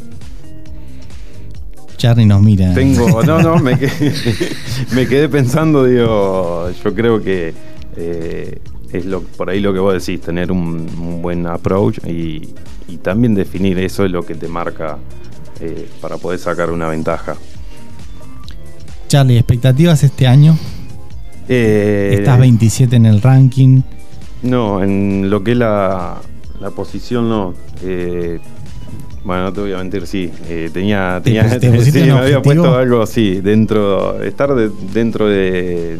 Charlie 1.96 2.26
nos 2.26 2.42
mira. 2.42 2.74
Tengo, 2.74 3.22
no, 3.26 3.40
no, 3.42 3.58
me 3.58 3.78
quedé, 3.78 4.12
me 4.94 5.06
quedé 5.06 5.28
pensando, 5.28 5.84
digo, 5.84 6.70
yo 6.84 6.94
creo 6.94 7.22
que 7.22 7.54
eh, 7.96 8.58
es 8.92 9.04
lo, 9.06 9.22
por 9.22 9.50
ahí 9.50 9.60
lo 9.60 9.72
que 9.72 9.78
vos 9.80 9.94
decís, 9.94 10.20
tener 10.24 10.52
un, 10.52 10.88
un 10.98 11.22
buen 11.22 11.46
approach 11.46 11.98
y, 12.06 12.54
y 12.88 12.96
también 12.98 13.34
definir 13.34 13.78
eso 13.78 14.04
es 14.04 14.10
lo 14.10 14.24
que 14.24 14.34
te 14.34 14.48
marca 14.48 14.98
eh, 15.60 15.88
para 16.00 16.16
poder 16.18 16.38
sacar 16.38 16.70
una 16.70 16.86
ventaja. 16.88 17.34
Charlie, 19.08 19.38
expectativas 19.38 20.02
este 20.02 20.26
año. 20.26 20.56
Eh, 21.48 22.16
Estás 22.18 22.38
27 22.40 22.96
en 22.96 23.06
el 23.06 23.22
ranking. 23.22 23.82
No, 24.42 24.82
en 24.82 25.30
lo 25.30 25.42
que 25.44 25.52
es 25.52 25.58
la, 25.58 26.20
posición 26.74 27.28
no. 27.28 27.54
eh, 27.82 28.40
bueno, 29.26 29.42
no 29.42 29.52
te 29.52 29.60
voy 29.60 29.72
a 29.72 29.78
mentir, 29.78 30.06
sí. 30.06 30.30
eh, 30.48 30.70
tenía, 30.72 31.20
¿Te 31.22 31.30
tenía 31.32 31.58
te 31.58 31.80
sí, 31.90 31.98
me 32.00 32.10
había 32.12 32.40
puesto 32.40 32.74
algo 32.76 33.02
así, 33.02 33.40
dentro, 33.40 34.22
estar 34.22 34.54
de- 34.54 34.70
dentro 34.94 35.28
de 35.28 35.98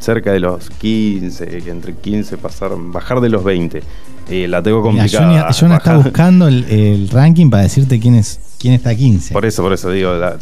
cerca 0.00 0.32
de 0.32 0.40
los 0.40 0.68
15, 0.68 1.46
que 1.46 1.70
entre 1.70 1.94
15 1.94 2.36
pasar, 2.38 2.72
bajar 2.76 3.20
de 3.20 3.28
los 3.28 3.44
20. 3.44 3.82
Eh, 4.28 4.48
la 4.48 4.60
tengo 4.62 4.78
Mira, 4.90 5.04
complicada. 5.04 5.24
Johnny, 5.44 5.54
Johnny 5.58 5.74
está 5.76 5.96
buscando 5.96 6.48
el, 6.48 6.64
el 6.64 7.08
ranking 7.10 7.48
para 7.50 7.62
decirte 7.62 8.00
quién 8.00 8.16
es 8.16 8.40
quién 8.58 8.74
está 8.74 8.94
15. 8.94 9.32
Por 9.32 9.44
eso, 9.46 9.62
por 9.62 9.72
eso 9.72 9.90
digo, 9.90 10.12
la- 10.14 10.36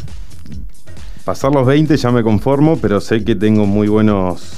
pasar 1.23 1.51
los 1.53 1.65
20 1.67 1.95
ya 1.97 2.11
me 2.11 2.23
conformo, 2.23 2.77
pero 2.77 2.99
sé 2.99 3.23
que 3.23 3.35
tengo 3.35 3.65
muy 3.67 3.87
buenos, 3.87 4.53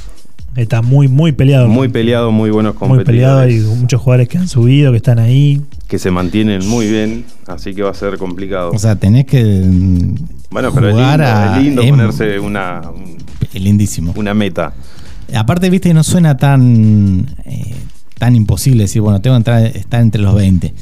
Está 0.56 0.82
muy, 0.82 1.08
muy 1.08 1.32
peleado. 1.32 1.68
muy 1.68 1.88
peleado, 1.88 2.32
muy 2.32 2.50
buenos 2.52 2.76
Muy 2.82 3.04
peleado. 3.04 3.40
Hay 3.40 3.50
competidores 3.54 3.80
muchos 3.80 4.02
jugadores 4.02 4.28
que 4.30 4.38
han 4.38 4.48
subido, 4.48 4.92
que 4.92 4.98
están 4.98 5.20
ahí. 5.20 5.62
que 5.88 5.98
se 6.00 6.12
mantienen 6.12 6.68
muy 6.68 6.88
bien, 6.88 7.26
así 7.48 7.74
que 7.74 7.82
va 7.84 7.90
a 7.92 7.94
ser 7.96 8.18
complicado. 8.18 8.72
O 8.72 8.78
sea, 8.80 8.96
tenés 8.96 9.26
que 9.26 9.44
mm, 9.44 10.16
bueno, 10.52 10.72
pero 10.74 10.90
es 10.90 10.94
jugar 10.94 11.20
lindo, 11.20 11.26
a- 11.26 11.58
es 11.58 11.64
lindo 11.64 11.82
ponerse 11.88 12.40
una, 12.40 12.82
un- 12.94 13.18
es 13.54 13.62
lindísimo. 13.62 14.14
una 14.16 14.34
meta. 14.34 14.74
Aparte, 15.36 15.70
viste, 15.70 15.94
no 15.94 16.04
suena 16.04 16.38
tan 16.38 17.28
eh, 17.46 17.74
tan 18.20 18.36
imposible 18.36 18.84
decir, 18.84 19.02
bueno, 19.02 19.20
tengo 19.22 19.36
que 19.36 19.38
entrar, 19.38 19.66
estar 19.66 20.02
entre 20.02 20.22
los 20.22 20.36
20. 20.36 20.74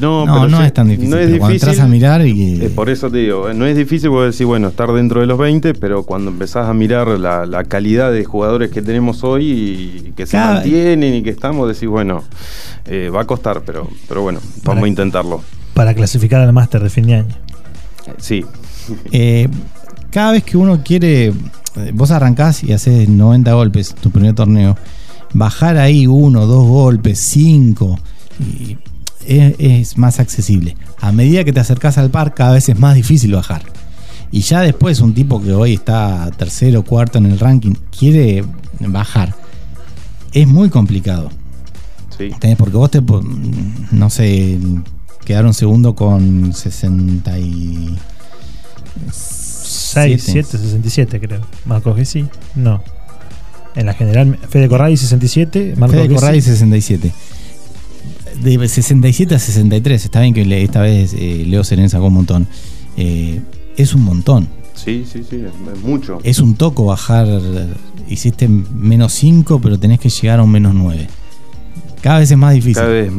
No, 0.00 0.26
No, 0.26 0.34
pero 0.34 0.48
no 0.48 0.58
sí, 0.58 0.64
es 0.64 0.72
tan 0.74 0.88
difícil, 0.88 1.10
No 1.10 1.16
es 1.18 1.26
pero 1.26 1.38
cuando 1.38 1.52
difícil. 1.52 1.68
entras 1.70 1.86
a 1.86 1.88
mirar 1.88 2.26
y- 2.26 2.60
Eh, 2.64 2.70
por 2.74 2.90
eso 2.90 3.10
te 3.10 3.18
digo, 3.18 3.48
eh, 3.48 3.54
no 3.54 3.66
es 3.66 3.76
difícil 3.76 4.10
porque 4.10 4.26
decir, 4.26 4.46
bueno, 4.46 4.68
estar 4.68 4.90
dentro 4.92 5.20
de 5.20 5.26
los 5.26 5.38
20, 5.38 5.74
pero 5.74 6.02
cuando 6.02 6.30
empezás 6.30 6.68
a 6.68 6.74
mirar 6.74 7.06
la, 7.08 7.46
la 7.46 7.64
calidad 7.64 8.10
de 8.12 8.24
jugadores 8.24 8.70
que 8.70 8.82
tenemos 8.82 9.22
hoy 9.24 9.50
y 10.08 10.12
que 10.16 10.26
se 10.26 10.36
mantienen 10.36 11.14
y 11.14 11.22
que 11.22 11.30
estamos, 11.30 11.68
decís, 11.68 11.88
bueno, 11.88 12.22
eh, 12.86 13.10
va 13.14 13.22
a 13.22 13.24
costar, 13.26 13.62
pero, 13.64 13.88
pero 14.08 14.22
bueno, 14.22 14.40
vamos 14.40 14.62
Para- 14.64 14.84
a 14.84 14.88
intentarlo. 14.88 15.42
Para 15.74 15.94
clasificar 15.94 16.40
al 16.40 16.52
máster 16.52 16.82
de 16.82 16.90
fin 16.90 17.06
de 17.06 17.14
año. 17.14 17.34
Sí, 18.18 18.44
Eh, 19.12 19.46
cada 20.10 20.32
vez 20.32 20.42
que 20.42 20.56
uno 20.56 20.82
quiere, 20.84 21.32
vos 21.94 22.10
arrancás 22.10 22.64
y 22.64 22.72
haces 22.72 23.08
90 23.08 23.52
golpes 23.52 23.94
tu 23.94 24.10
primer 24.10 24.34
torneo, 24.34 24.76
bajar 25.34 25.76
ahí 25.78 26.06
uno, 26.08 26.46
dos 26.46 26.66
golpes, 26.66 27.20
cinco, 27.20 27.98
y 28.40 28.76
es, 29.26 29.54
es 29.58 29.98
más 29.98 30.20
accesible. 30.20 30.76
A 31.00 31.12
medida 31.12 31.44
que 31.44 31.52
te 31.52 31.60
acercás 31.60 31.98
al 31.98 32.10
par, 32.10 32.34
cada 32.34 32.52
vez 32.52 32.68
es 32.68 32.78
más 32.78 32.94
difícil 32.94 33.32
bajar. 33.32 33.62
Y 34.30 34.40
ya 34.40 34.60
después 34.62 35.00
un 35.00 35.12
tipo 35.12 35.42
que 35.42 35.52
hoy 35.52 35.74
está 35.74 36.30
tercero, 36.36 36.82
cuarto 36.84 37.18
en 37.18 37.26
el 37.26 37.38
ranking, 37.38 37.74
quiere 37.96 38.44
bajar. 38.80 39.34
Es 40.32 40.48
muy 40.48 40.70
complicado. 40.70 41.30
Porque 42.56 42.76
vos 42.76 42.90
te, 42.90 43.02
no 43.90 44.10
sé, 44.10 44.58
quedaron 45.24 45.54
segundo 45.54 45.94
con 45.94 46.52
60 46.52 47.38
y... 47.38 47.98
6, 49.10 50.22
Siete. 50.22 50.48
7, 50.50 50.58
67 50.58 51.20
creo. 51.20 51.40
Marcos 51.64 51.96
que 51.96 52.04
sí. 52.04 52.26
No. 52.54 52.82
En 53.74 53.86
la 53.86 53.94
general, 53.94 54.38
Fede 54.48 54.68
Corray 54.68 54.96
67, 54.96 55.74
Marcos 55.76 55.98
Fede 55.98 56.14
Corradi 56.14 56.40
67. 56.40 57.12
De 58.42 58.68
67 58.68 59.34
a 59.36 59.38
63, 59.38 60.04
está 60.04 60.20
bien 60.20 60.34
que 60.34 60.62
esta 60.62 60.80
vez 60.80 61.14
eh, 61.14 61.44
Leo 61.46 61.62
Serén 61.62 61.88
sacó 61.88 62.06
un 62.06 62.14
montón. 62.14 62.48
Eh, 62.96 63.40
es 63.76 63.94
un 63.94 64.02
montón. 64.02 64.48
Sí, 64.74 65.04
sí, 65.10 65.22
sí, 65.28 65.36
es, 65.36 65.76
es 65.76 65.82
mucho. 65.84 66.18
Es 66.24 66.40
un 66.40 66.56
toco 66.56 66.86
bajar. 66.86 67.28
Hiciste 68.08 68.48
menos 68.48 69.12
5, 69.12 69.60
pero 69.62 69.78
tenés 69.78 70.00
que 70.00 70.08
llegar 70.08 70.40
a 70.40 70.42
un 70.42 70.50
menos 70.50 70.74
9. 70.74 71.06
Cada 72.02 72.18
vez 72.18 72.30
es 72.30 72.36
más 72.36 72.52
difícil. 72.54 72.74
Cada 72.74 72.88
vez 72.88 73.12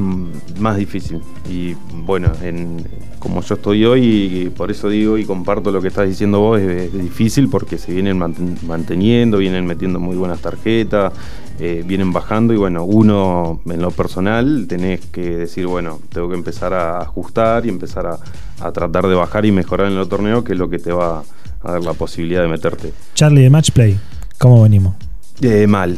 más 0.59 0.75
difícil. 0.77 1.21
Y 1.49 1.73
bueno, 2.05 2.31
en, 2.41 2.85
como 3.17 3.41
yo 3.41 3.55
estoy 3.55 3.85
hoy, 3.85 4.03
y 4.03 4.49
por 4.49 4.71
eso 4.71 4.89
digo 4.89 5.17
y 5.17 5.23
comparto 5.25 5.71
lo 5.71 5.81
que 5.81 5.87
estás 5.87 6.07
diciendo 6.07 6.39
vos, 6.41 6.59
es, 6.59 6.93
es 6.93 7.01
difícil 7.01 7.49
porque 7.49 7.77
se 7.77 7.93
vienen 7.93 8.19
manten- 8.19 8.61
manteniendo, 8.63 9.37
vienen 9.37 9.65
metiendo 9.65 9.99
muy 10.01 10.17
buenas 10.17 10.39
tarjetas, 10.41 11.13
eh, 11.59 11.83
vienen 11.87 12.11
bajando 12.11 12.53
y 12.53 12.57
bueno, 12.57 12.83
uno 12.83 13.61
en 13.67 13.81
lo 13.81 13.91
personal 13.91 14.65
tenés 14.67 14.99
que 15.05 15.21
decir, 15.37 15.65
bueno, 15.65 15.99
tengo 16.11 16.27
que 16.27 16.35
empezar 16.35 16.73
a 16.73 16.99
ajustar 16.99 17.65
y 17.65 17.69
empezar 17.69 18.05
a, 18.05 18.17
a 18.59 18.71
tratar 18.73 19.07
de 19.07 19.15
bajar 19.15 19.45
y 19.45 19.53
mejorar 19.53 19.89
en 19.91 19.97
el 19.97 20.07
torneo, 20.09 20.43
que 20.43 20.53
es 20.53 20.59
lo 20.59 20.69
que 20.69 20.79
te 20.79 20.91
va 20.91 21.23
a 21.63 21.71
dar 21.71 21.81
la 21.81 21.93
posibilidad 21.93 22.41
de 22.41 22.49
meterte. 22.49 22.91
Charlie 23.15 23.43
de 23.43 23.49
Match 23.49 23.71
Play. 23.71 23.97
¿Cómo 24.39 24.61
venimos? 24.63 24.95
Eh, 25.41 25.67
mal. 25.67 25.97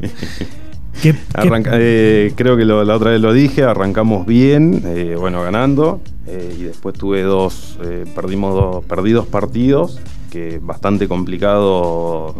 ¿Qué, 1.02 1.12
qué- 1.12 1.18
Arranca- 1.34 1.70
eh, 1.74 2.32
creo 2.36 2.56
que 2.56 2.64
lo- 2.64 2.84
la 2.84 2.96
otra 2.96 3.10
vez 3.12 3.20
lo 3.20 3.32
dije, 3.32 3.62
arrancamos 3.62 4.26
bien, 4.26 4.82
eh, 4.86 5.14
bueno, 5.18 5.42
ganando, 5.42 6.00
eh, 6.26 6.56
y 6.58 6.62
después 6.64 6.94
tuve 6.96 7.22
dos, 7.22 7.78
eh, 7.84 8.04
perdimos 8.14 8.54
dos, 8.54 8.84
perdí 8.84 9.12
dos 9.12 9.26
partidos, 9.26 10.00
que 10.30 10.58
bastante 10.62 11.06
complicado 11.08 12.34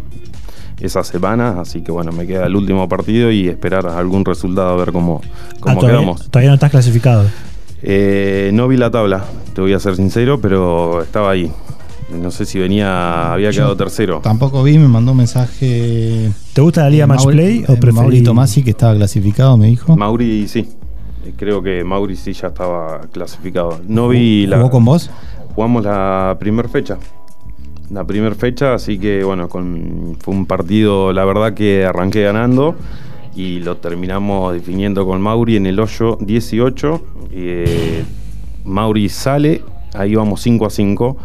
esa 0.79 1.03
semana, 1.03 1.59
así 1.59 1.81
que 1.81 1.91
bueno, 1.91 2.11
me 2.11 2.25
queda 2.27 2.45
el 2.45 2.55
último 2.55 2.87
partido 2.87 3.31
y 3.31 3.47
esperar 3.49 3.87
algún 3.87 4.23
resultado 4.25 4.69
a 4.69 4.75
ver 4.75 4.91
cómo, 4.91 5.21
Ah, 5.23 5.57
cómo 5.59 5.79
todavía, 5.79 5.99
quedamos. 5.99 6.29
todavía 6.29 6.49
no 6.49 6.53
estás 6.55 6.71
clasificado. 6.71 7.25
Eh, 7.81 8.51
no 8.53 8.67
vi 8.67 8.77
la 8.77 8.91
tabla, 8.91 9.25
te 9.53 9.61
voy 9.61 9.73
a 9.73 9.79
ser 9.79 9.95
sincero, 9.95 10.39
pero 10.41 11.01
estaba 11.01 11.31
ahí. 11.31 11.51
No 12.11 12.31
sé 12.31 12.45
si 12.45 12.57
venía, 12.59 13.33
había 13.33 13.51
Yo 13.51 13.59
quedado 13.61 13.77
tercero. 13.77 14.19
Tampoco 14.23 14.63
vi, 14.63 14.77
me 14.79 14.87
mandó 14.87 15.11
un 15.11 15.17
mensaje. 15.19 16.31
¿Te 16.53 16.61
gusta 16.61 16.83
la 16.83 16.89
Liga 16.89 17.03
eh, 17.03 17.07
Match 17.07 17.21
Mauri- 17.25 17.35
Play 17.35 17.65
o 17.67 17.73
eh, 17.73 17.79
preferís- 17.79 17.93
Mauri 17.93 18.23
Tomasi, 18.23 18.63
que 18.63 18.71
estaba 18.71 18.95
clasificado, 18.95 19.57
me 19.57 19.67
dijo. 19.67 19.95
Mauri 19.95 20.47
sí, 20.47 20.67
Eh, 21.25 21.33
creo 21.37 21.61
que 21.61 21.83
Mauri 21.83 22.15
sí 22.15 22.33
ya 22.33 22.47
estaba 22.47 23.01
clasificado. 23.11 23.79
No 23.87 24.07
vi 24.09 24.47
la. 24.47 24.57
¿Jugó 24.57 24.71
con 24.71 24.85
vos? 24.85 25.09
Jugamos 25.53 25.83
la 25.83 26.37
primera 26.39 26.67
fecha. 26.69 26.97
La 27.91 28.03
primera 28.05 28.35
fecha, 28.35 28.73
así 28.75 28.97
que 28.99 29.23
bueno, 29.23 29.49
con, 29.49 30.15
fue 30.19 30.33
un 30.33 30.45
partido, 30.45 31.11
la 31.11 31.25
verdad 31.25 31.53
que 31.53 31.85
arranqué 31.85 32.23
ganando 32.23 32.75
y 33.35 33.59
lo 33.59 33.77
terminamos 33.77 34.53
definiendo 34.53 35.05
con 35.05 35.21
Mauri 35.21 35.55
en 35.57 35.65
el 35.65 35.79
hoyo 35.79 36.17
18. 36.21 37.01
Eh, 37.31 38.03
Mauri 38.63 39.09
sale, 39.09 39.63
ahí 39.93 40.15
vamos 40.15 40.41
5 40.41 40.65
a 40.67 40.69
5. 40.69 41.17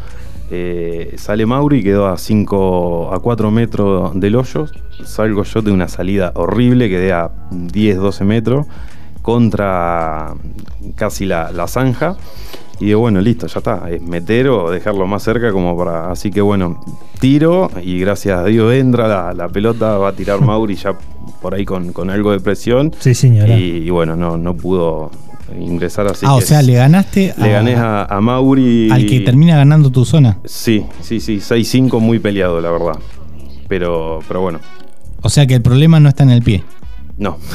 Eh, 0.50 1.14
sale 1.16 1.46
Mauri, 1.46 1.82
quedó 1.82 2.06
a 2.06 2.18
5 2.18 3.12
a 3.12 3.20
4 3.20 3.50
metros 3.50 4.18
del 4.18 4.36
hoyo. 4.36 4.66
Salgo 5.04 5.42
yo 5.44 5.62
de 5.62 5.72
una 5.72 5.88
salida 5.88 6.32
horrible, 6.34 6.88
quedé 6.88 7.12
a 7.12 7.30
10, 7.50 7.96
12 7.98 8.24
metros 8.24 8.66
contra 9.22 10.34
casi 10.96 11.24
la, 11.24 11.50
la 11.50 11.66
zanja. 11.66 12.16
Y 12.80 12.86
digo, 12.86 13.00
bueno, 13.00 13.20
listo, 13.20 13.46
ya 13.46 13.58
está. 13.58 13.88
Es 13.90 14.02
meter 14.02 14.48
o 14.48 14.70
dejarlo 14.70 15.06
más 15.06 15.22
cerca 15.22 15.52
como 15.52 15.76
para. 15.76 16.10
Así 16.10 16.30
que 16.30 16.40
bueno, 16.40 16.80
tiro 17.20 17.70
y 17.82 17.98
gracias 18.00 18.38
a 18.38 18.44
Dios 18.44 18.72
entra 18.74 19.08
la, 19.08 19.32
la 19.32 19.48
pelota, 19.48 19.96
va 19.96 20.08
a 20.08 20.12
tirar 20.12 20.40
Mauri 20.40 20.74
ya 20.74 20.96
por 21.40 21.54
ahí 21.54 21.64
con, 21.64 21.92
con 21.92 22.10
algo 22.10 22.32
de 22.32 22.40
presión. 22.40 22.92
Sí, 22.98 23.14
señora. 23.14 23.56
Y, 23.56 23.86
y 23.86 23.90
bueno, 23.90 24.16
no, 24.16 24.36
no 24.36 24.54
pudo 24.54 25.10
ingresar 25.58 26.06
así. 26.06 26.24
ah, 26.26 26.34
o 26.34 26.40
sea, 26.40 26.62
le 26.62 26.74
ganaste 26.74 27.34
le 27.36 27.50
gané 27.50 27.74
a, 27.76 28.04
a 28.04 28.20
Mauri. 28.20 28.90
al 28.90 29.06
que 29.06 29.20
termina 29.20 29.56
ganando 29.56 29.90
tu 29.90 30.04
zona. 30.04 30.38
Sí, 30.44 30.84
sí, 31.00 31.20
sí, 31.20 31.36
6-5 31.38 32.00
muy 32.00 32.18
peleado, 32.18 32.60
la 32.60 32.70
verdad. 32.70 32.98
Pero, 33.68 34.20
pero 34.28 34.40
bueno, 34.42 34.60
O 35.22 35.28
sea 35.30 35.46
que 35.46 35.54
el 35.54 35.62
problema 35.62 35.98
no 36.00 36.08
está 36.08 36.22
en 36.22 36.30
el 36.30 36.42
pie. 36.42 36.62
no. 37.18 37.38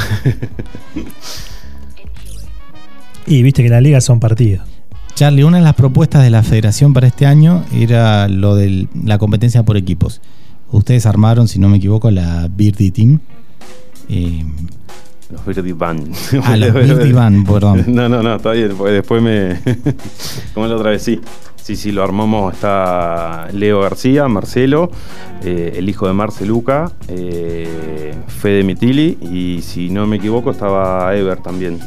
Y 3.28 3.43
viste 3.43 3.62
que 3.62 3.70
la 3.70 3.80
liga 3.82 4.02
son 4.02 4.20
partidos. 4.20 4.64
Charlie, 5.16 5.43
una 5.43 5.58
de 5.58 5.64
las 5.64 5.76
propuestas 5.76 6.24
de 6.24 6.30
la 6.32 6.41
federación 6.41 6.93
para 6.93 7.08
este 7.08 7.26
año 7.26 7.64
era 7.74 8.28
lo 8.28 8.56
de 8.56 8.88
la 9.04 9.18
competencia 9.20 9.62
por 9.64 9.78
equipos. 9.78 10.22
Ustedes 10.72 11.06
armaron, 11.06 11.47
si 11.47 11.60
no 11.60 11.70
me 11.70 11.78
equivoco, 11.78 12.10
la 12.10 12.47
Birdie 12.47 12.91
Team. 12.91 13.20
Eh, 14.08 14.43
Los 15.30 15.45
Birdie 15.45 15.73
Band. 15.73 16.15
Ah, 16.43 16.55
los 16.57 16.73
Birdie 16.73 17.13
Band, 17.13 17.47
perdón. 17.47 17.86
No, 17.88 18.09
no, 18.09 18.23
no, 18.23 18.36
está 18.36 18.51
bien, 18.51 18.73
porque 18.75 18.93
después 18.93 19.21
me. 19.21 19.59
Como 20.53 20.67
la 20.67 20.75
otra 20.75 20.91
vez, 20.91 21.03
sí. 21.03 21.21
Sí, 21.55 21.75
sí, 21.75 21.91
lo 21.91 22.03
armamos. 22.03 22.53
Está 22.53 23.47
Leo 23.53 23.82
García, 23.82 24.27
Marcelo, 24.27 24.89
eh, 25.43 25.73
el 25.75 25.88
hijo 25.88 26.07
de 26.07 26.13
Marceluca, 26.13 26.91
eh, 27.07 28.15
Fede 28.27 28.63
Mitili 28.63 29.19
y 29.21 29.61
si 29.61 29.91
no 29.91 30.07
me 30.07 30.15
equivoco 30.15 30.49
estaba 30.49 31.15
Ever 31.15 31.38
también. 31.41 31.80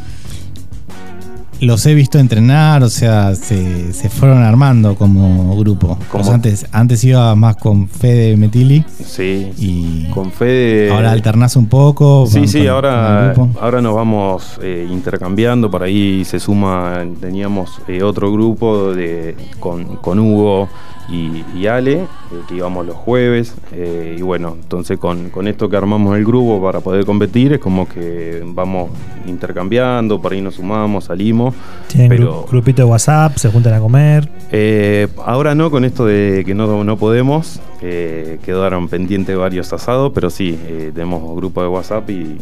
Los 1.62 1.86
he 1.86 1.94
visto 1.94 2.18
entrenar, 2.18 2.82
o 2.82 2.90
sea, 2.90 3.34
se, 3.34 3.92
se 3.92 4.08
fueron 4.10 4.42
armando 4.42 4.94
como 4.96 5.56
grupo. 5.56 5.96
Como- 6.10 6.24
Vos 6.24 6.32
antes, 6.32 6.66
antes 6.72 7.02
iba 7.04 7.34
más 7.36 7.56
con 7.56 7.88
Fede 7.88 8.36
Metili 8.36 8.84
Sí. 9.04 9.52
y 9.58 10.04
Con 10.10 10.30
Fede. 10.32 10.90
ahora 10.92 11.12
alternás 11.12 11.56
un 11.56 11.66
poco. 11.68 12.26
Sí, 12.28 12.46
sí, 12.48 12.58
con- 12.60 12.68
ahora, 12.68 13.32
con 13.34 13.54
ahora 13.60 13.80
nos 13.80 13.94
vamos 13.94 14.58
eh, 14.62 14.86
intercambiando, 14.90 15.70
por 15.70 15.82
ahí 15.82 16.24
se 16.24 16.40
suma, 16.40 17.04
teníamos 17.20 17.80
eh, 17.88 18.02
otro 18.02 18.32
grupo 18.32 18.92
de, 18.92 19.36
con, 19.60 19.96
con 19.96 20.18
Hugo, 20.18 20.68
y, 21.08 21.44
y 21.56 21.66
Ale, 21.66 21.94
eh, 21.94 22.06
que 22.48 22.54
íbamos 22.54 22.86
los 22.86 22.96
jueves. 22.96 23.54
eh, 23.72 24.16
y 24.18 24.22
bueno, 24.22 24.56
entonces 24.60 24.98
con, 24.98 25.30
con 25.30 25.48
esto 25.48 25.68
que 25.68 25.76
armamos 25.76 26.16
el 26.16 26.24
grupo 26.24 26.62
para 26.62 26.80
poder 26.80 27.04
competir, 27.04 27.52
es 27.54 27.58
como 27.58 27.88
que 27.88 28.42
vamos 28.46 28.90
intercambiando, 29.26 30.20
por 30.20 30.32
ahí 30.32 30.40
nos 30.40 30.54
sumamos, 30.54 31.04
salimos. 31.04 31.54
Tienen 31.88 32.08
pero 32.08 32.46
grupito 32.50 32.82
de 32.82 32.88
WhatsApp, 32.88 33.36
se 33.36 33.50
juntan 33.50 33.74
a 33.74 33.80
comer. 33.80 34.28
eh, 34.50 35.08
ahora 35.24 35.54
no, 35.54 35.70
con 35.70 35.84
esto 35.84 36.06
de 36.06 36.42
que 36.46 36.54
no, 36.54 36.84
no 36.84 36.96
podemos, 36.96 37.60
quedaron 37.80 38.88
pendientes 38.88 39.36
varios 39.36 39.72
asados, 39.72 40.12
pero 40.14 40.30
sí, 40.30 40.58
tenemos 40.94 41.36
grupo 41.36 41.62
de 41.62 41.68
WhatsApp 41.68 42.08
y, 42.10 42.38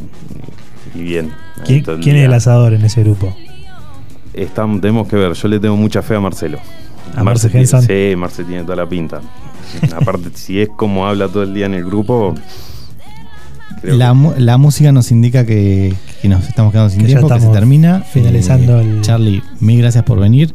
y 0.95 1.03
bien. 1.03 1.33
¿Quién, 1.65 1.83
quién 1.83 2.17
es 2.17 2.25
el 2.27 2.35
asador 2.35 2.75
en 2.75 2.85
ese 2.85 3.03
grupo? 3.03 3.35
Estamos, 4.35 4.81
tenemos 4.81 5.09
que 5.09 5.17
ver, 5.17 5.33
yo 5.33 5.49
le 5.49 5.59
tengo 5.59 5.77
mucha 5.77 6.03
fe 6.03 6.15
a 6.15 6.21
Marcelo. 6.21 6.59
¿A 7.17 7.25
Marce 7.25 7.51
Henson? 7.53 7.83
Sí, 7.83 8.15
Marce 8.17 8.45
tiene 8.45 8.63
toda 8.65 8.77
la 8.77 8.87
pinta. 8.89 9.21
Aparte, 9.97 10.31
si 10.35 10.61
es 10.61 10.69
como 10.77 11.07
habla 11.07 11.29
todo 11.29 11.43
el 11.43 11.55
día 11.55 11.67
en 11.67 11.75
el 11.75 11.85
grupo. 11.85 12.35
creo 13.83 13.97
La, 13.97 14.15
que- 14.35 14.41
la 14.41 14.57
música 14.59 14.93
nos 14.93 15.11
indica 15.11 15.45
que, 15.47 15.95
que 16.23 16.29
nos 16.29 16.47
estamos 16.49 16.73
quedando 16.73 16.91
sin 16.91 17.01
Que 17.01 17.09
ya 17.09 17.19
tiempo, 17.19 17.35
que 17.35 17.41
se 17.41 17.49
termina. 17.49 18.01
finalizando 18.01 18.81
Eh, 18.81 18.83
el- 18.83 19.01
Charlie, 19.03 19.43
mil 19.61 19.79
gracias 19.81 20.05
por 20.05 20.19
venir. 20.19 20.53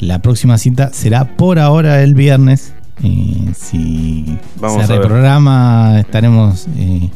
La 0.00 0.20
próxima 0.22 0.58
cita 0.58 0.90
será 0.92 1.36
por 1.36 1.58
ahora 1.58 2.02
el 2.02 2.14
viernes. 2.14 2.72
Eh, 3.02 3.52
si 3.56 4.38
Vamos 4.60 4.86
se 4.86 4.92
reprograma, 4.92 5.98
estaremos 6.00 6.66
eh, 6.76 7.10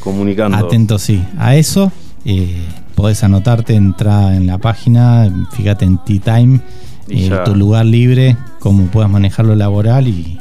comunicando. 0.00 0.56
atentos 0.56 1.02
sí, 1.02 1.22
a 1.38 1.56
eso. 1.56 1.92
Eh, 2.24 2.56
podés 2.94 3.22
anotarte, 3.24 3.74
entra 3.74 4.34
en 4.36 4.46
la 4.46 4.58
página, 4.58 5.30
fíjate 5.52 5.84
en 5.84 5.98
Tea 6.04 6.20
Time, 6.20 6.56
Y 6.56 6.95
eh, 7.08 7.28
ya. 7.28 7.44
tu 7.44 7.54
lugar 7.54 7.86
libre, 7.86 8.36
cómo 8.60 8.86
puedas 8.86 9.10
manejar 9.10 9.46
lo 9.46 9.54
laboral 9.54 10.08
y, 10.08 10.38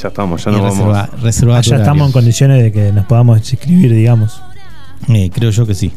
Ya 0.00 0.08
estamos, 0.08 0.44
ya 0.44 0.50
nos 0.50 0.60
vamos. 0.62 1.10
reserva, 1.22 1.54
horario. 1.58 1.76
estamos 1.76 2.06
en 2.06 2.12
condiciones 2.12 2.62
de 2.62 2.72
que 2.72 2.92
nos 2.92 3.06
podamos 3.06 3.38
inscribir, 3.38 3.92
digamos. 3.92 4.40
Eh, 5.08 5.30
creo 5.32 5.50
yo 5.50 5.66
que 5.66 5.74
sí. 5.74 5.92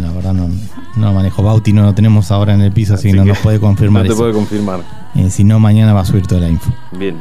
La 0.00 0.10
verdad 0.12 0.34
no, 0.34 0.48
no 0.96 1.12
manejo. 1.12 1.42
Bauti 1.44 1.72
no 1.72 1.82
lo 1.82 1.94
tenemos 1.94 2.30
ahora 2.32 2.54
en 2.54 2.60
el 2.60 2.72
piso, 2.72 2.94
así, 2.94 3.08
Así 3.08 3.12
que 3.12 3.16
no 3.18 3.22
que 3.24 3.28
nos 3.30 3.38
puede 3.38 3.60
confirmar 3.68 4.02
No 4.02 4.08
te 4.08 4.12
eso. 4.14 4.20
puede 4.22 4.32
confirmar. 4.32 4.80
Eh, 5.14 5.30
si 5.30 5.44
no, 5.44 5.60
mañana 5.60 5.92
va 5.92 6.00
a 6.00 6.04
subir 6.04 6.26
toda 6.26 6.40
la 6.40 6.48
info. 6.48 6.72
Bien. 6.92 7.16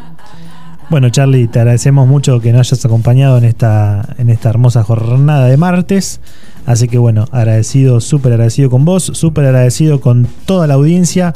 Bueno, 0.90 1.12
Charlie, 1.12 1.48
te 1.48 1.60
agradecemos 1.60 2.08
mucho 2.08 2.42
que 2.42 2.52
nos 2.52 2.68
hayas 2.68 2.84
acompañado 2.84 3.38
en 3.38 3.44
esta, 3.44 4.16
en 4.18 4.32
esta 4.32 4.50
hermosa 4.50 4.84
jornada 4.84 5.46
de 5.46 5.56
martes. 5.56 6.20
Así 6.66 6.88
que 6.88 6.98
bueno, 6.98 7.26
agradecido, 7.32 8.02
súper 8.02 8.34
agradecido 8.34 8.72
con 8.72 8.86
vos, 8.86 9.04
súper 9.14 9.46
agradecido 9.46 10.02
con 10.02 10.28
toda 10.46 10.66
la 10.66 10.74
audiencia. 10.74 11.36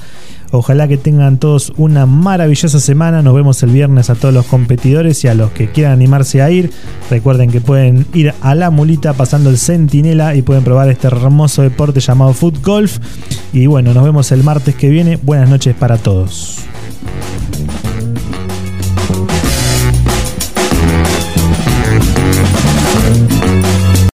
Ojalá 0.51 0.87
que 0.87 0.97
tengan 0.97 1.37
todos 1.37 1.71
una 1.77 2.07
maravillosa 2.07 2.79
semana. 2.79 3.21
Nos 3.21 3.35
vemos 3.35 3.61
el 3.61 3.69
viernes 3.69 4.09
a 4.09 4.15
todos 4.15 4.33
los 4.33 4.47
competidores 4.47 5.23
y 5.23 5.27
a 5.27 5.35
los 5.35 5.51
que 5.51 5.69
quieran 5.69 5.93
animarse 5.93 6.41
a 6.41 6.49
ir. 6.49 6.71
Recuerden 7.11 7.51
que 7.51 7.61
pueden 7.61 8.07
ir 8.13 8.33
a 8.41 8.55
la 8.55 8.71
mulita 8.71 9.13
pasando 9.13 9.51
el 9.51 9.59
centinela 9.59 10.33
y 10.33 10.41
pueden 10.41 10.63
probar 10.63 10.89
este 10.89 11.07
hermoso 11.07 11.61
deporte 11.61 11.99
llamado 11.99 12.33
foot 12.33 12.59
golf. 12.63 12.97
Y 13.53 13.67
bueno, 13.67 13.93
nos 13.93 14.03
vemos 14.03 14.31
el 14.31 14.43
martes 14.43 14.73
que 14.73 14.89
viene. 14.89 15.19
Buenas 15.21 15.47
noches 15.47 15.75
para 15.75 15.99
todos. 15.99 16.57